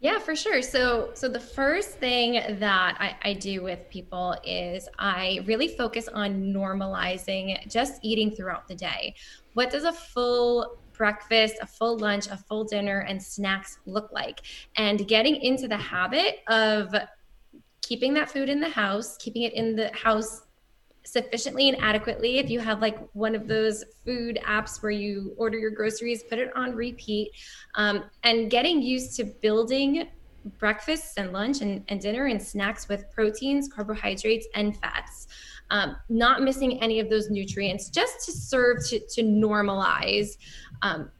Yeah, 0.00 0.20
for 0.20 0.36
sure. 0.36 0.62
So, 0.62 1.10
so 1.14 1.28
the 1.28 1.40
first 1.40 1.98
thing 1.98 2.34
that 2.60 2.96
I, 3.00 3.30
I, 3.30 3.32
do 3.32 3.64
with 3.64 3.90
people 3.90 4.36
is 4.44 4.88
I 4.96 5.40
really 5.44 5.66
focus 5.66 6.06
on 6.06 6.52
normalizing 6.54 7.68
just 7.68 7.98
eating 8.02 8.30
throughout 8.30 8.68
the 8.68 8.76
day. 8.76 9.16
What 9.54 9.70
does 9.70 9.82
a 9.82 9.92
full 9.92 10.78
breakfast, 10.98 11.54
a 11.62 11.66
full 11.66 11.96
lunch, 11.98 12.26
a 12.26 12.36
full 12.36 12.64
dinner, 12.64 13.00
and 13.00 13.22
snacks 13.22 13.78
look 13.86 14.12
like. 14.12 14.42
And 14.76 15.08
getting 15.08 15.36
into 15.36 15.68
the 15.68 15.76
habit 15.76 16.40
of 16.48 16.94
keeping 17.80 18.12
that 18.14 18.30
food 18.30 18.50
in 18.50 18.60
the 18.60 18.68
house, 18.68 19.16
keeping 19.16 19.42
it 19.42 19.54
in 19.54 19.76
the 19.76 19.90
house 19.94 20.42
sufficiently 21.04 21.70
and 21.70 21.78
adequately. 21.80 22.38
If 22.38 22.50
you 22.50 22.60
have 22.60 22.82
like 22.82 22.98
one 23.14 23.34
of 23.34 23.48
those 23.48 23.82
food 24.04 24.38
apps 24.46 24.82
where 24.82 24.92
you 24.92 25.32
order 25.38 25.56
your 25.56 25.70
groceries, 25.70 26.22
put 26.24 26.38
it 26.38 26.54
on 26.54 26.74
repeat, 26.74 27.30
um, 27.76 28.04
and 28.24 28.50
getting 28.50 28.82
used 28.82 29.16
to 29.16 29.24
building 29.24 30.08
breakfasts 30.58 31.14
and 31.16 31.32
lunch 31.32 31.62
and, 31.62 31.82
and 31.88 32.00
dinner 32.00 32.26
and 32.26 32.42
snacks 32.42 32.88
with 32.88 33.10
proteins, 33.10 33.68
carbohydrates, 33.68 34.46
and 34.54 34.76
fats 34.76 35.28
um, 35.70 35.96
not 36.08 36.42
missing 36.42 36.82
any 36.82 37.00
of 37.00 37.10
those 37.10 37.30
nutrients, 37.30 37.90
just 37.90 38.24
to 38.26 38.32
serve 38.32 38.86
to, 38.88 39.00
to 39.00 39.22
normalize 39.22 40.36
um, 40.82 41.10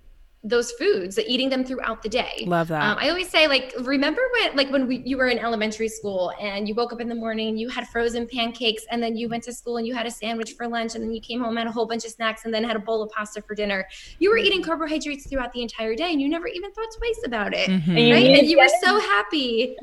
those 0.44 0.70
foods, 0.72 1.18
eating 1.18 1.50
them 1.50 1.64
throughout 1.64 2.00
the 2.00 2.08
day. 2.08 2.44
Love 2.46 2.68
that. 2.68 2.82
Um, 2.82 2.96
I 3.00 3.08
always 3.08 3.28
say, 3.28 3.48
like, 3.48 3.74
remember 3.80 4.22
when, 4.34 4.56
like, 4.56 4.70
when 4.70 4.86
we, 4.86 4.98
you 5.04 5.16
were 5.16 5.26
in 5.26 5.38
elementary 5.38 5.88
school 5.88 6.32
and 6.40 6.68
you 6.68 6.76
woke 6.76 6.92
up 6.92 7.00
in 7.00 7.08
the 7.08 7.14
morning 7.14 7.48
and 7.48 7.58
you 7.58 7.68
had 7.68 7.88
frozen 7.88 8.26
pancakes, 8.26 8.84
and 8.90 9.02
then 9.02 9.16
you 9.16 9.28
went 9.28 9.42
to 9.44 9.52
school 9.52 9.78
and 9.78 9.86
you 9.86 9.94
had 9.94 10.06
a 10.06 10.10
sandwich 10.10 10.52
for 10.52 10.68
lunch, 10.68 10.94
and 10.94 11.02
then 11.02 11.12
you 11.12 11.20
came 11.20 11.40
home 11.40 11.50
and 11.50 11.58
had 11.58 11.66
a 11.66 11.72
whole 11.72 11.86
bunch 11.86 12.04
of 12.04 12.12
snacks, 12.12 12.44
and 12.44 12.54
then 12.54 12.62
had 12.62 12.76
a 12.76 12.78
bowl 12.78 13.02
of 13.02 13.10
pasta 13.10 13.42
for 13.42 13.56
dinner. 13.56 13.86
You 14.20 14.30
were 14.30 14.38
eating 14.38 14.62
carbohydrates 14.62 15.28
throughout 15.28 15.52
the 15.52 15.60
entire 15.60 15.96
day, 15.96 16.12
and 16.12 16.20
you 16.20 16.28
never 16.28 16.46
even 16.46 16.70
thought 16.72 16.88
twice 16.96 17.20
about 17.24 17.52
it, 17.52 17.68
mm-hmm. 17.68 17.90
right? 17.90 18.38
And 18.38 18.46
you 18.46 18.58
were 18.58 18.70
so 18.80 19.00
happy. 19.00 19.76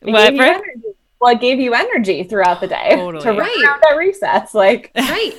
What? 0.00 0.34
well, 1.20 1.32
it 1.32 1.40
gave 1.40 1.60
you 1.60 1.72
energy 1.72 2.24
throughout 2.24 2.60
the 2.60 2.66
day 2.66 2.90
totally. 2.90 3.22
to 3.22 3.30
run 3.30 3.38
right. 3.38 3.64
around 3.64 3.82
at 3.90 3.96
recess. 3.96 4.54
Like, 4.54 4.90
right. 4.96 5.34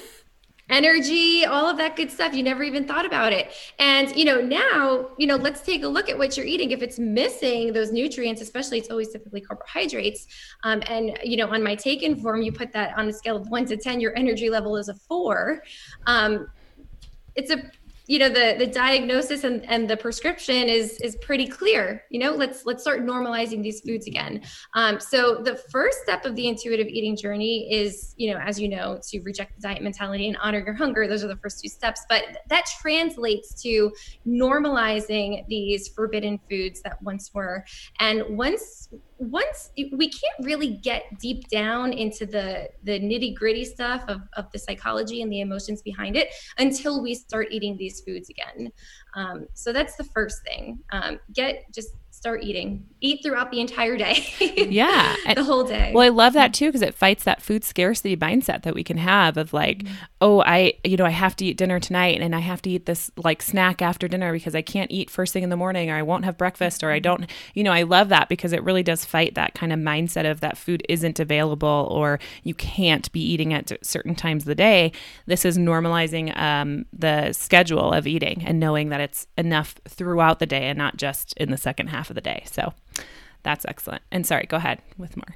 Energy, 0.69 1.45
all 1.45 1.67
of 1.67 1.77
that 1.77 1.95
good 1.95 2.11
stuff. 2.11 2.33
You 2.33 2.41
never 2.41 2.63
even 2.63 2.87
thought 2.87 3.05
about 3.05 3.31
it. 3.31 3.51
And, 3.77 4.15
you 4.15 4.25
know, 4.25 4.41
now, 4.41 5.09
you 5.17 5.27
know, 5.27 5.35
let's 5.35 5.61
take 5.61 5.83
a 5.83 5.87
look 5.87 6.09
at 6.09 6.17
what 6.17 6.35
you're 6.35 6.45
eating. 6.45 6.71
If 6.71 6.81
it's 6.81 6.97
missing 6.97 7.71
those 7.71 7.91
nutrients, 7.91 8.41
especially 8.41 8.79
it's 8.79 8.89
always 8.89 9.09
typically 9.09 9.41
carbohydrates. 9.41 10.25
Um, 10.63 10.81
and, 10.87 11.19
you 11.23 11.37
know, 11.37 11.47
on 11.47 11.61
my 11.61 11.71
intake 11.71 12.19
form, 12.19 12.41
you 12.41 12.51
put 12.51 12.73
that 12.73 12.97
on 12.97 13.07
a 13.07 13.13
scale 13.13 13.35
of 13.35 13.47
one 13.49 13.65
to 13.65 13.77
10, 13.77 13.99
your 13.99 14.17
energy 14.17 14.49
level 14.49 14.75
is 14.75 14.89
a 14.89 14.95
four. 14.95 15.61
Um, 16.07 16.47
it's 17.35 17.51
a 17.51 17.69
you 18.07 18.19
know 18.19 18.29
the 18.29 18.55
the 18.57 18.67
diagnosis 18.67 19.43
and, 19.43 19.65
and 19.69 19.89
the 19.89 19.97
prescription 19.97 20.67
is 20.67 20.99
is 21.01 21.15
pretty 21.17 21.47
clear 21.47 22.03
you 22.09 22.19
know 22.19 22.31
let's 22.31 22.65
let's 22.65 22.81
start 22.81 23.01
normalizing 23.05 23.63
these 23.63 23.81
foods 23.81 24.07
again. 24.07 24.41
Um, 24.73 24.99
so 24.99 25.41
the 25.43 25.55
first 25.55 25.99
step 26.03 26.25
of 26.25 26.35
the 26.35 26.47
intuitive 26.47 26.87
eating 26.87 27.15
journey 27.15 27.71
is 27.71 28.13
you 28.17 28.31
know 28.33 28.39
as 28.39 28.59
you 28.59 28.69
know 28.69 28.99
to 29.09 29.21
reject 29.21 29.55
the 29.55 29.61
diet 29.61 29.81
mentality 29.81 30.27
and 30.27 30.37
honor 30.41 30.59
your 30.59 30.75
hunger. 30.75 31.07
Those 31.07 31.23
are 31.23 31.27
the 31.27 31.37
first 31.37 31.61
two 31.61 31.69
steps 31.69 32.01
but 32.09 32.23
that 32.49 32.65
translates 32.81 33.61
to 33.63 33.91
normalizing 34.27 35.45
these 35.47 35.87
forbidden 35.89 36.39
foods 36.49 36.81
that 36.81 37.01
once 37.01 37.31
were. 37.33 37.65
And 37.99 38.23
once 38.29 38.89
once 39.17 39.71
we 39.77 40.09
can't 40.09 40.39
really 40.41 40.71
get 40.71 41.03
deep 41.19 41.47
down 41.47 41.93
into 41.93 42.25
the 42.25 42.67
the 42.83 42.99
nitty 42.99 43.33
gritty 43.35 43.63
stuff 43.63 44.03
of, 44.07 44.21
of 44.33 44.51
the 44.51 44.59
psychology 44.59 45.21
and 45.21 45.31
the 45.31 45.39
emotions 45.39 45.81
behind 45.81 46.15
it 46.17 46.29
until 46.57 47.01
we 47.01 47.15
start 47.15 47.47
eating 47.51 47.77
these 47.77 48.01
foods 48.01 48.29
again. 48.29 48.71
Um, 49.15 49.47
so 49.53 49.71
that's 49.71 49.95
the 49.95 50.03
first 50.03 50.43
thing. 50.43 50.79
Um, 50.91 51.19
get 51.33 51.63
just 51.73 51.91
start 52.25 52.43
eating. 52.43 52.83
Eat 53.01 53.21
throughout 53.21 53.51
the 53.51 53.59
entire 53.59 53.97
day. 53.97 54.25
yeah. 54.39 55.15
the 55.35 55.43
whole 55.43 55.63
day. 55.63 55.91
Well, 55.93 56.03
I 56.03 56.09
love 56.09 56.33
that 56.33 56.55
too 56.55 56.69
because 56.69 56.81
it 56.81 56.95
fights 56.95 57.23
that 57.25 57.39
food 57.39 57.63
scarcity 57.63 58.17
mindset 58.17 58.63
that 58.63 58.73
we 58.73 58.83
can 58.83 58.97
have 58.97 59.37
of 59.37 59.53
like, 59.53 59.83
mm-hmm. 59.83 59.93
oh, 60.21 60.41
I, 60.41 60.73
you 60.83 60.97
know, 60.97 61.05
I 61.05 61.11
have 61.11 61.35
to 61.35 61.45
eat 61.45 61.55
dinner 61.55 61.79
tonight 61.79 62.21
and 62.21 62.35
I 62.35 62.39
have 62.39 62.63
to 62.63 62.69
eat 62.71 62.87
this 62.87 63.11
like 63.15 63.43
snack 63.43 63.79
after 63.83 64.07
dinner 64.07 64.33
because 64.33 64.55
I 64.55 64.63
can't 64.63 64.89
eat 64.89 65.11
first 65.11 65.33
thing 65.33 65.43
in 65.43 65.51
the 65.51 65.55
morning 65.55 65.91
or 65.91 65.97
I 65.97 66.01
won't 66.01 66.25
have 66.25 66.35
breakfast 66.35 66.83
or 66.83 66.89
I 66.89 66.95
mm-hmm. 66.95 67.03
don't, 67.03 67.31
you 67.53 67.63
know, 67.63 67.71
I 67.71 67.83
love 67.83 68.09
that 68.09 68.27
because 68.27 68.53
it 68.53 68.63
really 68.63 68.81
does 68.81 69.05
fight 69.05 69.35
that 69.35 69.53
kind 69.53 69.71
of 69.71 69.77
mindset 69.77 70.29
of 70.29 70.39
that 70.39 70.57
food 70.57 70.83
isn't 70.89 71.19
available 71.19 71.87
or 71.91 72.19
you 72.41 72.55
can't 72.55 73.11
be 73.11 73.21
eating 73.21 73.53
at 73.53 73.71
certain 73.85 74.15
times 74.15 74.43
of 74.43 74.47
the 74.47 74.55
day. 74.55 74.91
This 75.27 75.45
is 75.45 75.59
normalizing 75.59 76.35
um, 76.35 76.87
the 76.91 77.33
schedule 77.33 77.93
of 77.93 78.07
eating 78.07 78.41
and 78.47 78.59
knowing 78.59 78.89
that 78.89 78.99
it's 78.99 79.27
enough 79.37 79.75
throughout 79.87 80.39
the 80.39 80.47
day 80.47 80.63
and 80.63 80.77
not 80.79 80.97
just 80.97 81.31
in 81.37 81.51
the 81.51 81.57
second 81.57 81.89
half 81.89 82.09
of 82.09 82.14
of 82.14 82.14
the 82.15 82.21
day. 82.21 82.43
So 82.51 82.73
that's 83.43 83.65
excellent. 83.65 84.01
And 84.11 84.25
sorry, 84.25 84.47
go 84.47 84.57
ahead 84.57 84.81
with 84.97 85.15
more. 85.15 85.35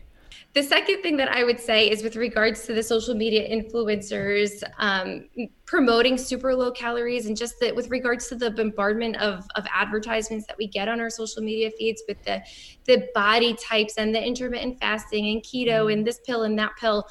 The 0.54 0.64
second 0.64 1.04
thing 1.04 1.18
that 1.18 1.30
I 1.30 1.44
would 1.44 1.60
say 1.60 1.92
is 1.92 2.02
with 2.02 2.16
regards 2.16 2.66
to 2.66 2.74
the 2.74 2.82
social 2.82 3.14
media 3.14 3.48
influencers 3.48 4.64
um, 4.80 5.26
promoting 5.66 6.18
super 6.18 6.56
low 6.56 6.72
calories 6.72 7.28
and 7.28 7.38
just 7.38 7.60
that 7.60 7.76
with 7.76 7.92
regards 7.92 8.28
to 8.30 8.36
the 8.36 8.50
bombardment 8.50 9.18
of, 9.18 9.46
of 9.56 9.66
advertisements 9.72 10.48
that 10.48 10.58
we 10.58 10.66
get 10.66 10.88
on 10.88 11.00
our 11.00 11.10
social 11.12 11.44
media 11.44 11.70
feeds 11.78 12.02
with 12.08 12.22
the, 12.24 12.42
the 12.86 13.08
body 13.14 13.54
types 13.54 13.98
and 13.98 14.14
the 14.14 14.26
intermittent 14.26 14.80
fasting 14.80 15.30
and 15.30 15.44
keto 15.44 15.94
and 15.94 16.06
this 16.06 16.20
pill 16.26 16.42
and 16.42 16.58
that 16.58 16.72
pill. 16.80 17.08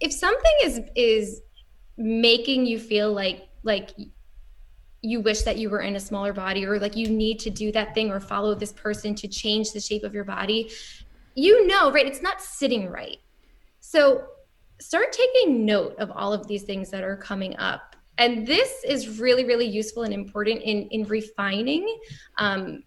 If 0.00 0.12
something 0.12 0.52
is 0.64 0.80
is 0.96 1.40
making 1.96 2.66
you 2.66 2.80
feel 2.80 3.12
like 3.12 3.46
like 3.62 3.90
you 5.04 5.20
wish 5.20 5.42
that 5.42 5.58
you 5.58 5.68
were 5.68 5.80
in 5.80 5.96
a 5.96 6.00
smaller 6.00 6.32
body 6.32 6.64
or 6.64 6.78
like 6.78 6.96
you 6.96 7.08
need 7.08 7.38
to 7.38 7.50
do 7.50 7.70
that 7.70 7.94
thing 7.94 8.10
or 8.10 8.18
follow 8.18 8.54
this 8.54 8.72
person 8.72 9.14
to 9.14 9.28
change 9.28 9.72
the 9.72 9.80
shape 9.80 10.02
of 10.02 10.14
your 10.14 10.24
body 10.24 10.70
you 11.34 11.66
know 11.66 11.90
right 11.90 12.06
it's 12.06 12.22
not 12.22 12.40
sitting 12.40 12.88
right. 12.88 13.18
So 13.80 14.24
start 14.80 15.12
taking 15.12 15.64
note 15.64 15.96
of 15.98 16.10
all 16.10 16.32
of 16.32 16.46
these 16.46 16.62
things 16.62 16.90
that 16.90 17.04
are 17.04 17.16
coming 17.16 17.56
up. 17.58 17.96
And 18.18 18.46
this 18.46 18.84
is 18.84 19.18
really 19.18 19.44
really 19.44 19.66
useful 19.66 20.04
and 20.04 20.14
important 20.14 20.62
in 20.62 20.88
in 20.88 21.04
refining 21.04 21.98
um, 22.38 22.84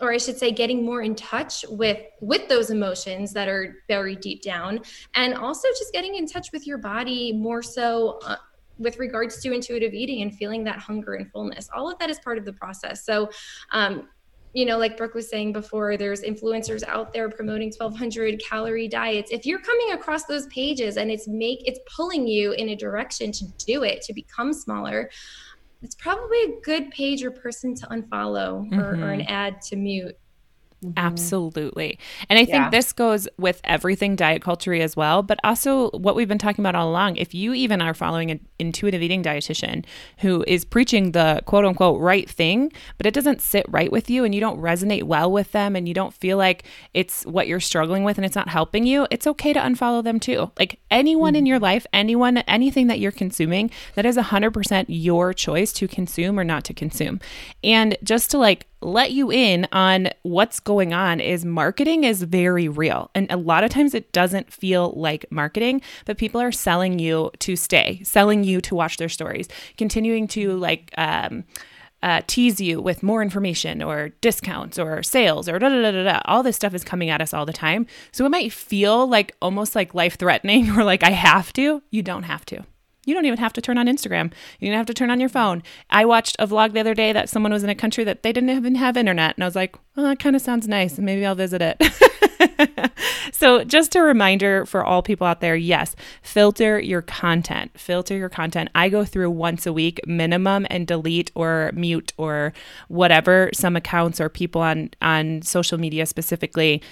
or 0.00 0.12
i 0.12 0.18
should 0.18 0.36
say 0.36 0.50
getting 0.50 0.84
more 0.84 1.02
in 1.02 1.14
touch 1.14 1.64
with 1.68 1.98
with 2.20 2.48
those 2.48 2.70
emotions 2.70 3.32
that 3.32 3.46
are 3.46 3.76
buried 3.86 4.20
deep 4.20 4.42
down 4.42 4.80
and 5.14 5.34
also 5.34 5.68
just 5.78 5.92
getting 5.92 6.16
in 6.16 6.26
touch 6.26 6.50
with 6.50 6.66
your 6.66 6.78
body 6.78 7.32
more 7.32 7.62
so 7.62 8.18
uh, 8.26 8.34
with 8.78 8.98
regards 8.98 9.40
to 9.40 9.52
intuitive 9.52 9.94
eating 9.94 10.22
and 10.22 10.34
feeling 10.34 10.64
that 10.64 10.78
hunger 10.78 11.14
and 11.14 11.30
fullness. 11.30 11.68
All 11.74 11.90
of 11.90 11.98
that 11.98 12.10
is 12.10 12.18
part 12.20 12.38
of 12.38 12.44
the 12.44 12.52
process. 12.52 13.04
So, 13.04 13.30
um, 13.70 14.08
you 14.52 14.64
know, 14.64 14.78
like 14.78 14.96
Brooke 14.96 15.14
was 15.14 15.28
saying 15.28 15.52
before, 15.52 15.96
there's 15.96 16.22
influencers 16.22 16.84
out 16.84 17.12
there 17.12 17.28
promoting 17.28 17.72
1200 17.76 18.40
calorie 18.40 18.86
diets. 18.86 19.32
If 19.32 19.44
you're 19.44 19.60
coming 19.60 19.92
across 19.92 20.24
those 20.26 20.46
pages 20.46 20.96
and 20.96 21.10
it's 21.10 21.26
make 21.26 21.66
it's 21.66 21.80
pulling 21.94 22.26
you 22.26 22.52
in 22.52 22.68
a 22.68 22.76
direction 22.76 23.32
to 23.32 23.44
do 23.58 23.82
it, 23.82 24.02
to 24.02 24.12
become 24.12 24.52
smaller, 24.52 25.10
it's 25.82 25.96
probably 25.96 26.38
a 26.44 26.60
good 26.62 26.90
page 26.92 27.24
or 27.24 27.32
person 27.32 27.74
to 27.74 27.86
unfollow 27.88 28.66
mm-hmm. 28.70 29.02
or 29.02 29.10
an 29.10 29.22
ad 29.22 29.60
to 29.62 29.76
mute. 29.76 30.16
Mm-hmm. 30.84 30.98
Absolutely. 30.98 31.98
And 32.28 32.38
I 32.38 32.44
think 32.44 32.70
this 32.70 32.92
goes 32.92 33.26
with 33.38 33.60
everything 33.64 34.16
diet 34.16 34.42
culture 34.42 34.74
as 34.74 34.96
well, 34.96 35.22
but 35.22 35.38
also 35.42 35.90
what 35.90 36.14
we've 36.14 36.28
been 36.28 36.38
talking 36.38 36.62
about 36.62 36.74
all 36.74 36.90
along. 36.90 37.16
If 37.16 37.34
you 37.34 37.54
even 37.54 37.80
are 37.80 37.94
following 37.94 38.30
an 38.30 38.46
intuitive 38.58 39.02
eating 39.02 39.22
dietitian 39.22 39.84
who 40.18 40.44
is 40.46 40.64
preaching 40.64 41.12
the 41.12 41.40
quote 41.46 41.64
unquote 41.64 42.00
right 42.00 42.28
thing, 42.28 42.72
but 42.98 43.06
it 43.06 43.14
doesn't 43.14 43.40
sit 43.40 43.64
right 43.68 43.90
with 43.90 44.10
you 44.10 44.24
and 44.24 44.34
you 44.34 44.40
don't 44.40 44.60
resonate 44.60 45.04
well 45.04 45.30
with 45.30 45.52
them 45.52 45.74
and 45.74 45.88
you 45.88 45.94
don't 45.94 46.12
feel 46.12 46.36
like 46.36 46.64
it's 46.92 47.24
what 47.24 47.48
you're 47.48 47.60
struggling 47.60 48.04
with 48.04 48.18
and 48.18 48.24
it's 48.24 48.36
not 48.36 48.48
helping 48.48 48.84
you, 48.84 49.06
it's 49.10 49.26
okay 49.26 49.52
to 49.52 49.60
unfollow 49.60 50.02
them 50.02 50.20
too. 50.20 50.50
Like 50.58 50.80
anyone 50.90 51.32
mm-hmm. 51.32 51.38
in 51.38 51.46
your 51.46 51.58
life, 51.58 51.86
anyone, 51.92 52.38
anything 52.38 52.88
that 52.88 53.00
you're 53.00 53.12
consuming, 53.12 53.70
that 53.94 54.04
is 54.04 54.16
100% 54.16 54.84
your 54.88 55.32
choice 55.32 55.72
to 55.74 55.88
consume 55.88 56.38
or 56.38 56.44
not 56.44 56.64
to 56.64 56.74
consume. 56.74 57.20
And 57.62 57.96
just 58.02 58.30
to 58.32 58.38
like 58.38 58.66
let 58.84 59.12
you 59.12 59.32
in 59.32 59.66
on 59.72 60.08
what's 60.22 60.60
going 60.60 60.92
on 60.92 61.20
is 61.20 61.44
marketing 61.44 62.04
is 62.04 62.22
very 62.22 62.68
real. 62.68 63.10
And 63.14 63.30
a 63.30 63.36
lot 63.36 63.64
of 63.64 63.70
times 63.70 63.94
it 63.94 64.12
doesn't 64.12 64.52
feel 64.52 64.92
like 64.96 65.26
marketing, 65.30 65.82
but 66.04 66.18
people 66.18 66.40
are 66.40 66.52
selling 66.52 66.98
you 66.98 67.30
to 67.40 67.56
stay, 67.56 68.00
selling 68.04 68.44
you 68.44 68.60
to 68.62 68.74
watch 68.74 68.96
their 68.96 69.08
stories, 69.08 69.48
continuing 69.76 70.28
to 70.28 70.56
like, 70.56 70.92
um, 70.96 71.44
uh, 72.02 72.20
tease 72.26 72.60
you 72.60 72.82
with 72.82 73.02
more 73.02 73.22
information 73.22 73.82
or 73.82 74.10
discounts 74.20 74.78
or 74.78 75.02
sales 75.02 75.48
or 75.48 75.58
da 75.58 75.70
da 75.70 75.80
da 75.80 75.90
da 75.90 76.04
da. 76.04 76.20
All 76.26 76.42
this 76.42 76.54
stuff 76.54 76.74
is 76.74 76.84
coming 76.84 77.08
at 77.08 77.22
us 77.22 77.32
all 77.32 77.46
the 77.46 77.52
time. 77.52 77.86
So 78.12 78.26
it 78.26 78.28
might 78.28 78.52
feel 78.52 79.06
like 79.06 79.34
almost 79.40 79.74
like 79.74 79.94
life 79.94 80.18
threatening 80.18 80.70
or 80.76 80.84
like 80.84 81.02
I 81.02 81.10
have 81.10 81.52
to. 81.54 81.82
You 81.90 82.02
don't 82.02 82.24
have 82.24 82.44
to. 82.46 82.64
You 83.06 83.14
don't 83.14 83.26
even 83.26 83.38
have 83.38 83.52
to 83.54 83.60
turn 83.60 83.78
on 83.78 83.86
Instagram. 83.86 84.32
You 84.60 84.70
don't 84.70 84.78
have 84.78 84.86
to 84.86 84.94
turn 84.94 85.10
on 85.10 85.20
your 85.20 85.28
phone. 85.28 85.62
I 85.90 86.04
watched 86.04 86.36
a 86.38 86.46
vlog 86.46 86.72
the 86.72 86.80
other 86.80 86.94
day 86.94 87.12
that 87.12 87.28
someone 87.28 87.52
was 87.52 87.62
in 87.62 87.70
a 87.70 87.74
country 87.74 88.04
that 88.04 88.22
they 88.22 88.32
didn't 88.32 88.50
even 88.50 88.74
have 88.76 88.96
internet. 88.96 89.36
And 89.36 89.44
I 89.44 89.46
was 89.46 89.56
like, 89.56 89.76
well, 89.96 90.06
that 90.06 90.18
kind 90.18 90.36
of 90.36 90.42
sounds 90.42 90.66
nice. 90.66 90.98
Maybe 90.98 91.24
I'll 91.24 91.34
visit 91.34 91.62
it. 91.62 92.90
so, 93.32 93.64
just 93.64 93.94
a 93.94 94.02
reminder 94.02 94.66
for 94.66 94.84
all 94.84 95.02
people 95.02 95.26
out 95.26 95.40
there 95.40 95.56
yes, 95.56 95.94
filter 96.22 96.80
your 96.80 97.02
content. 97.02 97.78
Filter 97.78 98.16
your 98.16 98.28
content. 98.28 98.70
I 98.74 98.88
go 98.88 99.04
through 99.04 99.30
once 99.30 99.66
a 99.66 99.72
week 99.72 100.00
minimum 100.06 100.66
and 100.70 100.86
delete 100.86 101.30
or 101.34 101.70
mute 101.74 102.12
or 102.16 102.52
whatever 102.88 103.50
some 103.52 103.76
accounts 103.76 104.20
or 104.20 104.28
people 104.28 104.60
on, 104.60 104.90
on 105.00 105.42
social 105.42 105.78
media 105.78 106.06
specifically 106.06 106.82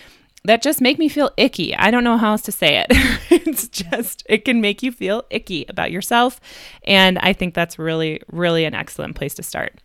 that 0.45 0.63
just 0.63 0.81
make 0.81 0.99
me 0.99 1.09
feel 1.09 1.31
icky. 1.37 1.75
I 1.77 1.91
don't 1.91 2.05
know 2.05 2.17
how 2.17 2.33
else 2.33 2.43
to 2.43 2.53
say 2.53 2.79
it. 2.79 2.87
it's 3.31 3.69
just, 3.69 4.25
it 4.29 4.45
can 4.45 4.61
make 4.61 4.83
you 4.83 4.91
feel 4.91 5.25
icky 5.31 5.65
about 5.69 5.91
yourself. 5.91 6.41
And 6.85 7.19
I 7.19 7.33
think 7.33 7.55
that's 7.55 7.79
really, 7.79 8.21
really 8.31 8.65
an 8.65 8.75
excellent 8.75 9.15
place 9.15 9.35
to 9.35 9.43
start. 9.43 9.81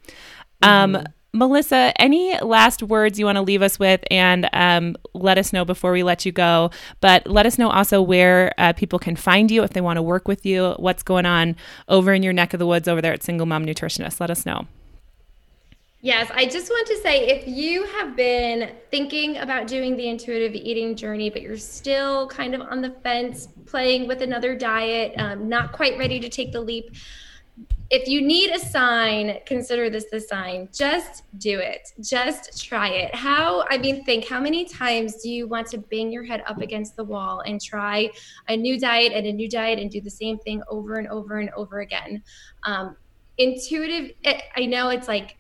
Um, 0.64 0.94
mm-hmm. 0.94 1.06
Melissa, 1.34 1.94
any 2.00 2.40
last 2.40 2.82
words 2.82 3.20
you 3.20 3.26
want 3.26 3.36
to 3.36 3.42
leave 3.42 3.62
us 3.62 3.78
with 3.78 4.04
and 4.10 4.50
um, 4.54 4.96
let 5.14 5.38
us 5.38 5.54
know 5.54 5.64
before 5.64 5.92
we 5.92 6.02
let 6.02 6.26
you 6.26 6.32
go? 6.32 6.72
But 7.00 7.28
let 7.28 7.46
us 7.46 7.60
know 7.60 7.70
also 7.70 8.02
where 8.02 8.54
uh, 8.58 8.74
people 8.74 8.98
can 8.98 9.16
find 9.16 9.52
you 9.52 9.62
if 9.64 9.72
they 9.72 9.82
want 9.82 9.98
to 9.98 10.02
work 10.02 10.28
with 10.28 10.46
you, 10.46 10.74
what's 10.78 11.04
going 11.04 11.28
on 11.28 11.56
over 11.88 12.14
in 12.14 12.24
your 12.24 12.34
neck 12.34 12.54
of 12.54 12.60
the 12.60 12.66
woods 12.66 12.88
over 12.88 13.02
there 13.02 13.14
at 13.14 13.24
Single 13.24 13.46
Mom 13.46 13.66
Nutritionist. 13.66 14.20
Let 14.20 14.32
us 14.32 14.46
know. 14.46 14.66
Yes, 16.02 16.30
I 16.34 16.46
just 16.46 16.70
want 16.70 16.88
to 16.88 16.98
say 16.98 17.28
if 17.28 17.48
you 17.48 17.84
have 17.88 18.16
been 18.16 18.76
thinking 18.92 19.38
about 19.38 19.66
doing 19.66 19.98
the 19.98 20.08
intuitive 20.08 20.54
eating 20.54 20.96
journey, 20.96 21.32
but 21.32 21.42
you're 21.42 21.58
still 21.58 22.28
kind 22.28 22.54
of 22.54 22.62
on 22.62 22.82
the 22.82 22.92
fence, 23.02 23.48
playing 23.66 24.08
with 24.08 24.22
another 24.22 24.56
diet, 24.56 25.14
um, 25.18 25.50
not 25.50 25.72
quite 25.72 25.98
ready 25.98 26.20
to 26.20 26.30
take 26.30 26.52
the 26.52 26.62
leap, 26.62 26.96
if 27.90 28.08
you 28.08 28.22
need 28.22 28.52
a 28.52 28.60
sign, 28.60 29.40
consider 29.46 29.90
this 29.90 30.06
the 30.12 30.20
sign. 30.20 30.68
Just 30.74 31.24
do 31.38 31.60
it. 31.60 31.94
Just 32.02 32.64
try 32.64 32.90
it. 32.90 33.16
How, 33.16 33.66
I 33.70 33.78
mean, 33.78 34.04
think 34.04 34.28
how 34.28 34.40
many 34.42 34.66
times 34.66 35.22
do 35.24 35.30
you 35.30 35.48
want 35.48 35.68
to 35.68 35.78
bang 35.78 36.12
your 36.12 36.24
head 36.24 36.44
up 36.48 36.60
against 36.60 36.96
the 36.96 37.04
wall 37.04 37.42
and 37.46 37.62
try 37.62 38.10
a 38.50 38.58
new 38.58 38.80
diet 38.80 39.14
and 39.14 39.26
a 39.26 39.32
new 39.32 39.50
diet 39.50 39.80
and 39.80 39.90
do 39.90 40.02
the 40.02 40.10
same 40.10 40.38
thing 40.40 40.62
over 40.70 40.96
and 40.96 41.08
over 41.08 41.40
and 41.40 41.50
over 41.52 41.80
again? 41.80 42.22
Um, 42.64 42.98
intuitive, 43.38 44.12
it, 44.24 44.44
I 44.56 44.66
know 44.66 44.90
it's 44.90 45.08
like, 45.08 45.38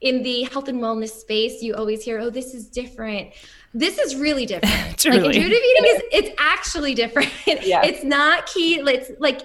in 0.00 0.22
the 0.22 0.44
health 0.44 0.68
and 0.68 0.80
wellness 0.80 1.10
space, 1.10 1.62
you 1.62 1.74
always 1.74 2.02
hear, 2.02 2.18
"Oh, 2.18 2.30
this 2.30 2.54
is 2.54 2.68
different." 2.68 3.30
This 3.72 3.98
is 3.98 4.16
really 4.16 4.46
different. 4.52 5.04
like 5.04 5.24
intuitive 5.24 5.42
eating 5.42 5.84
is 5.84 6.02
it's 6.12 6.30
actually 6.38 6.94
different. 6.94 7.30
Yes. 7.46 7.86
It's 7.86 8.04
not 8.04 8.46
key. 8.46 8.80
It's 8.80 9.10
like 9.18 9.42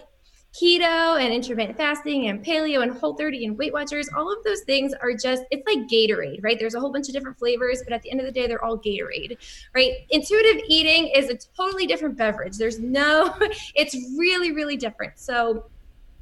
keto 0.60 1.22
and 1.22 1.34
intermittent 1.34 1.78
fasting 1.78 2.28
and 2.28 2.44
paleo 2.44 2.82
and 2.82 2.94
whole 2.94 3.14
30 3.16 3.46
and 3.46 3.58
weight 3.58 3.74
watchers 3.74 4.08
all 4.16 4.32
of 4.32 4.42
those 4.46 4.62
things 4.62 4.94
are 5.02 5.14
just 5.14 5.44
it's 5.52 5.68
like 5.68 5.80
gatorade 5.90 6.42
right 6.44 6.58
there's 6.60 6.76
a 6.76 6.80
whole 6.80 6.94
bunch 6.94 7.10
of 7.10 7.14
different 7.14 7.38
flavors 7.38 7.82
but 7.84 7.92
at 7.92 8.02
the 8.04 8.10
end 8.10 8.22
of 8.22 8.26
the 8.26 8.32
day 8.32 8.48
they're 8.48 8.64
all 8.64 8.78
gatorade 8.78 9.38
right 9.74 9.92
intuitive 10.12 10.62
eating 10.70 11.12
is 11.14 11.30
a 11.30 11.36
totally 11.58 11.86
different 11.86 12.18
beverage 12.18 12.56
there's 12.56 12.80
no 12.80 13.36
it's 13.76 13.96
really 14.18 14.54
really 14.54 14.78
different 14.78 15.12
so 15.20 15.66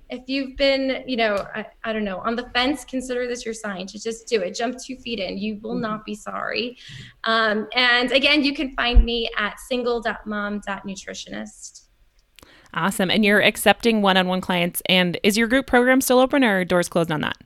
if 0.10 0.24
you've 0.28 0.58
been, 0.58 1.04
you 1.08 1.16
know, 1.18 1.36
I, 1.56 1.66
I, 1.84 1.93
don't 1.93 2.04
know, 2.04 2.18
on 2.20 2.36
the 2.36 2.47
fence, 2.54 2.86
consider 2.86 3.28
this 3.28 3.43
your 3.45 3.54
sign 3.54 3.86
to 3.88 4.01
just 4.01 4.28
do 4.28 4.41
it. 4.41 4.56
Jump 4.56 4.78
two 4.78 4.95
feet 4.97 5.20
in. 5.20 5.38
You 5.38 5.60
will 5.62 5.76
not 5.76 6.04
be 6.06 6.16
sorry. 6.16 6.78
Um, 7.24 7.68
and 7.74 8.12
again, 8.12 8.43
you 8.43 8.54
can 8.54 8.76
find 8.76 9.06
me 9.06 9.30
at 9.38 9.58
single.mom.nutritionist. 9.60 11.80
Awesome. 12.76 13.12
And 13.12 13.24
you're 13.24 13.41
accepting 13.41 14.01
one 14.01 14.18
on 14.18 14.26
one 14.28 14.41
clients. 14.41 14.82
And 14.88 15.20
is 15.24 15.38
your 15.38 15.47
group 15.47 15.68
program 15.68 16.01
still 16.01 16.18
open 16.20 16.43
or 16.43 16.66
doors 16.66 16.89
closed 16.89 17.12
on 17.12 17.22
that? 17.22 17.38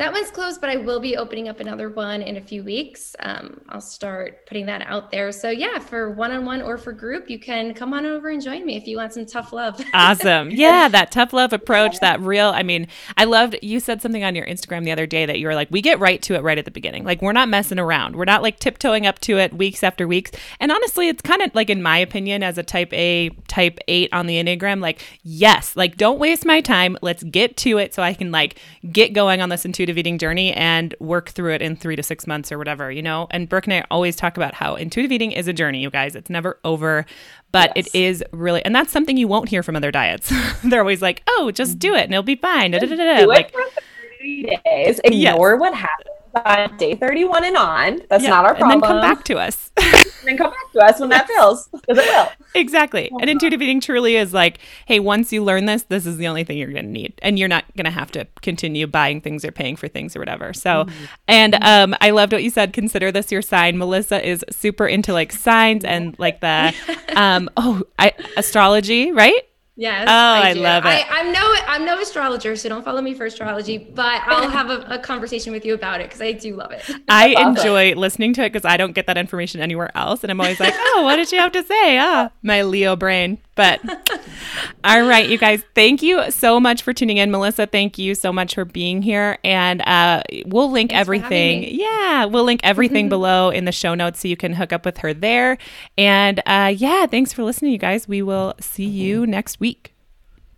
That 0.00 0.14
one's 0.14 0.30
closed, 0.30 0.62
but 0.62 0.70
I 0.70 0.78
will 0.78 0.98
be 0.98 1.18
opening 1.18 1.46
up 1.50 1.60
another 1.60 1.90
one 1.90 2.22
in 2.22 2.38
a 2.38 2.40
few 2.40 2.64
weeks. 2.64 3.14
Um, 3.20 3.60
I'll 3.68 3.82
start 3.82 4.46
putting 4.46 4.64
that 4.64 4.80
out 4.86 5.10
there. 5.10 5.30
So, 5.30 5.50
yeah, 5.50 5.78
for 5.78 6.10
one 6.12 6.32
on 6.32 6.46
one 6.46 6.62
or 6.62 6.78
for 6.78 6.94
group, 6.94 7.28
you 7.28 7.38
can 7.38 7.74
come 7.74 7.92
on 7.92 8.06
over 8.06 8.30
and 8.30 8.40
join 8.40 8.64
me 8.64 8.78
if 8.78 8.88
you 8.88 8.96
want 8.96 9.12
some 9.12 9.26
tough 9.26 9.52
love. 9.52 9.78
awesome. 9.92 10.52
Yeah, 10.52 10.88
that 10.88 11.10
tough 11.10 11.34
love 11.34 11.52
approach, 11.52 12.00
that 12.00 12.18
real. 12.22 12.48
I 12.48 12.62
mean, 12.62 12.88
I 13.18 13.24
loved 13.24 13.58
you 13.60 13.78
said 13.78 14.00
something 14.00 14.24
on 14.24 14.34
your 14.34 14.46
Instagram 14.46 14.84
the 14.84 14.90
other 14.90 15.04
day 15.04 15.26
that 15.26 15.38
you 15.38 15.46
were 15.46 15.54
like, 15.54 15.70
we 15.70 15.82
get 15.82 15.98
right 15.98 16.22
to 16.22 16.34
it 16.34 16.42
right 16.42 16.56
at 16.56 16.64
the 16.64 16.70
beginning. 16.70 17.04
Like, 17.04 17.20
we're 17.20 17.32
not 17.32 17.50
messing 17.50 17.78
around. 17.78 18.16
We're 18.16 18.24
not 18.24 18.40
like 18.40 18.58
tiptoeing 18.58 19.04
up 19.04 19.18
to 19.18 19.36
it 19.36 19.52
weeks 19.52 19.84
after 19.84 20.08
weeks. 20.08 20.30
And 20.60 20.72
honestly, 20.72 21.08
it's 21.08 21.20
kind 21.20 21.42
of 21.42 21.54
like, 21.54 21.68
in 21.68 21.82
my 21.82 21.98
opinion, 21.98 22.42
as 22.42 22.56
a 22.56 22.62
type 22.62 22.94
A, 22.94 23.28
type 23.48 23.78
eight 23.86 24.10
on 24.14 24.26
the 24.26 24.42
Enneagram, 24.42 24.80
like, 24.80 25.02
yes, 25.22 25.76
like, 25.76 25.98
don't 25.98 26.18
waste 26.18 26.46
my 26.46 26.62
time. 26.62 26.96
Let's 27.02 27.22
get 27.22 27.58
to 27.58 27.76
it 27.76 27.92
so 27.92 28.02
I 28.02 28.14
can 28.14 28.32
like 28.32 28.58
get 28.90 29.12
going 29.12 29.42
on 29.42 29.50
this 29.50 29.66
intuitive 29.90 29.98
eating 29.98 30.18
journey 30.18 30.52
and 30.52 30.94
work 31.00 31.30
through 31.30 31.54
it 31.54 31.62
in 31.62 31.76
three 31.76 31.96
to 31.96 32.02
six 32.02 32.26
months 32.26 32.52
or 32.52 32.58
whatever, 32.58 32.90
you 32.90 33.02
know? 33.02 33.26
And 33.30 33.48
Brooke 33.48 33.66
and 33.66 33.74
I 33.74 33.84
always 33.90 34.16
talk 34.16 34.36
about 34.36 34.54
how 34.54 34.76
intuitive 34.76 35.10
eating 35.10 35.32
is 35.32 35.48
a 35.48 35.52
journey, 35.52 35.80
you 35.80 35.90
guys. 35.90 36.14
It's 36.14 36.30
never 36.30 36.58
over, 36.64 37.04
but 37.50 37.72
yes. 37.74 37.86
it 37.86 37.98
is 37.98 38.24
really, 38.32 38.64
and 38.64 38.74
that's 38.74 38.92
something 38.92 39.16
you 39.16 39.28
won't 39.28 39.48
hear 39.48 39.62
from 39.62 39.76
other 39.76 39.90
diets. 39.90 40.32
They're 40.64 40.80
always 40.80 41.02
like, 41.02 41.22
oh, 41.28 41.50
just 41.52 41.78
do 41.78 41.88
mm-hmm. 41.88 41.96
it 41.96 42.04
and 42.04 42.14
it'll 42.14 42.22
be 42.22 42.36
fine. 42.36 42.70
Do 42.70 42.78
like, 43.26 43.48
it 43.48 43.52
for 43.52 43.80
30 44.18 44.60
days. 44.64 45.00
Ignore 45.04 45.52
yes. 45.52 45.60
what 45.60 45.74
happens 45.74 46.19
on 46.34 46.76
day 46.76 46.94
31 46.94 47.44
and 47.44 47.56
on. 47.56 48.00
That's 48.08 48.24
yeah. 48.24 48.30
not 48.30 48.44
our 48.44 48.54
problem. 48.54 48.72
And 48.72 48.82
then 48.82 48.88
come 48.88 49.00
back 49.00 49.24
to 49.24 49.38
us. 49.38 49.70
and 49.76 50.04
then 50.24 50.36
come 50.36 50.50
back 50.50 50.72
to 50.72 50.80
us 50.80 51.00
when 51.00 51.08
that 51.10 51.28
fails, 51.28 51.68
because 51.68 51.98
it 51.98 52.04
will. 52.04 52.28
Exactly. 52.54 53.10
And 53.20 53.30
intuitive 53.30 53.62
eating 53.62 53.80
truly 53.80 54.16
is 54.16 54.32
like, 54.32 54.58
hey, 54.86 55.00
once 55.00 55.32
you 55.32 55.42
learn 55.42 55.66
this, 55.66 55.84
this 55.84 56.06
is 56.06 56.16
the 56.16 56.26
only 56.26 56.44
thing 56.44 56.58
you're 56.58 56.72
going 56.72 56.84
to 56.84 56.90
need. 56.90 57.14
And 57.22 57.38
you're 57.38 57.48
not 57.48 57.64
going 57.76 57.84
to 57.84 57.90
have 57.90 58.10
to 58.12 58.26
continue 58.42 58.86
buying 58.86 59.20
things 59.20 59.44
or 59.44 59.52
paying 59.52 59.76
for 59.76 59.88
things 59.88 60.16
or 60.16 60.18
whatever. 60.18 60.52
So, 60.52 60.84
mm-hmm. 60.84 61.04
and 61.28 61.54
um, 61.62 61.94
I 62.00 62.10
loved 62.10 62.32
what 62.32 62.42
you 62.42 62.50
said. 62.50 62.72
Consider 62.72 63.12
this 63.12 63.30
your 63.30 63.42
sign. 63.42 63.78
Melissa 63.78 64.26
is 64.26 64.44
super 64.50 64.86
into 64.86 65.12
like 65.12 65.32
signs 65.32 65.84
and 65.84 66.18
like 66.18 66.40
the, 66.40 66.74
um, 67.16 67.48
oh, 67.56 67.82
I, 67.98 68.12
astrology, 68.36 69.12
right? 69.12 69.42
Yes. 69.80 70.04
Oh, 70.08 70.12
I, 70.12 70.50
I 70.50 70.52
love 70.52 70.84
it. 70.84 70.88
I, 70.88 71.20
am 71.20 71.32
no, 71.32 71.54
I'm 71.66 71.86
no 71.86 71.98
astrologer, 71.98 72.54
so 72.54 72.68
don't 72.68 72.84
follow 72.84 73.00
me 73.00 73.14
for 73.14 73.24
astrology. 73.24 73.78
But 73.78 74.20
I'll 74.26 74.50
have 74.50 74.68
a, 74.68 74.80
a 74.90 74.98
conversation 74.98 75.54
with 75.54 75.64
you 75.64 75.72
about 75.72 76.02
it 76.02 76.08
because 76.08 76.20
I 76.20 76.32
do 76.32 76.54
love 76.54 76.70
it. 76.72 76.82
I 77.08 77.28
enjoy 77.28 77.94
listening 77.94 78.34
to 78.34 78.42
it 78.42 78.52
because 78.52 78.66
I 78.66 78.76
don't 78.76 78.92
get 78.92 79.06
that 79.06 79.16
information 79.16 79.62
anywhere 79.62 79.90
else, 79.96 80.22
and 80.22 80.30
I'm 80.30 80.38
always 80.38 80.60
like, 80.60 80.74
oh, 80.76 81.00
what 81.04 81.16
did 81.16 81.32
you 81.32 81.38
have 81.38 81.52
to 81.52 81.62
say? 81.62 81.98
Ah, 81.98 82.30
my 82.42 82.60
Leo 82.60 82.94
brain. 82.94 83.38
But 83.60 83.82
all 84.84 85.02
right, 85.02 85.28
you 85.28 85.36
guys, 85.36 85.62
thank 85.74 86.00
you 86.00 86.30
so 86.30 86.58
much 86.58 86.80
for 86.80 86.94
tuning 86.94 87.18
in, 87.18 87.30
Melissa. 87.30 87.66
Thank 87.66 87.98
you 87.98 88.14
so 88.14 88.32
much 88.32 88.54
for 88.54 88.64
being 88.64 89.02
here, 89.02 89.36
and 89.44 89.82
uh, 89.82 90.22
we'll 90.46 90.70
link 90.70 90.92
Thanks 90.92 91.00
everything. 91.02 91.64
Yeah, 91.64 92.24
we'll 92.24 92.44
link 92.44 92.62
everything 92.64 93.10
below 93.10 93.50
in 93.50 93.66
the 93.66 93.72
show 93.72 93.94
notes 93.94 94.20
so 94.20 94.28
you 94.28 94.36
can 94.38 94.54
hook 94.54 94.72
up 94.72 94.86
with 94.86 94.96
her 94.98 95.12
there. 95.12 95.58
And 95.98 96.40
uh, 96.46 96.72
yeah, 96.74 97.04
thanks 97.04 97.34
for 97.34 97.42
listening, 97.42 97.72
you 97.72 97.78
guys. 97.78 98.08
We 98.08 98.22
will 98.22 98.54
see 98.60 98.86
you 98.86 99.26
next 99.26 99.60
week. 99.60 99.92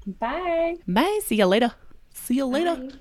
Bye. 0.06 0.76
Bye. 0.86 1.18
See 1.24 1.34
you 1.34 1.46
later. 1.46 1.72
See 2.14 2.34
you 2.34 2.46
later. 2.46 2.76
Bye. 2.76 2.98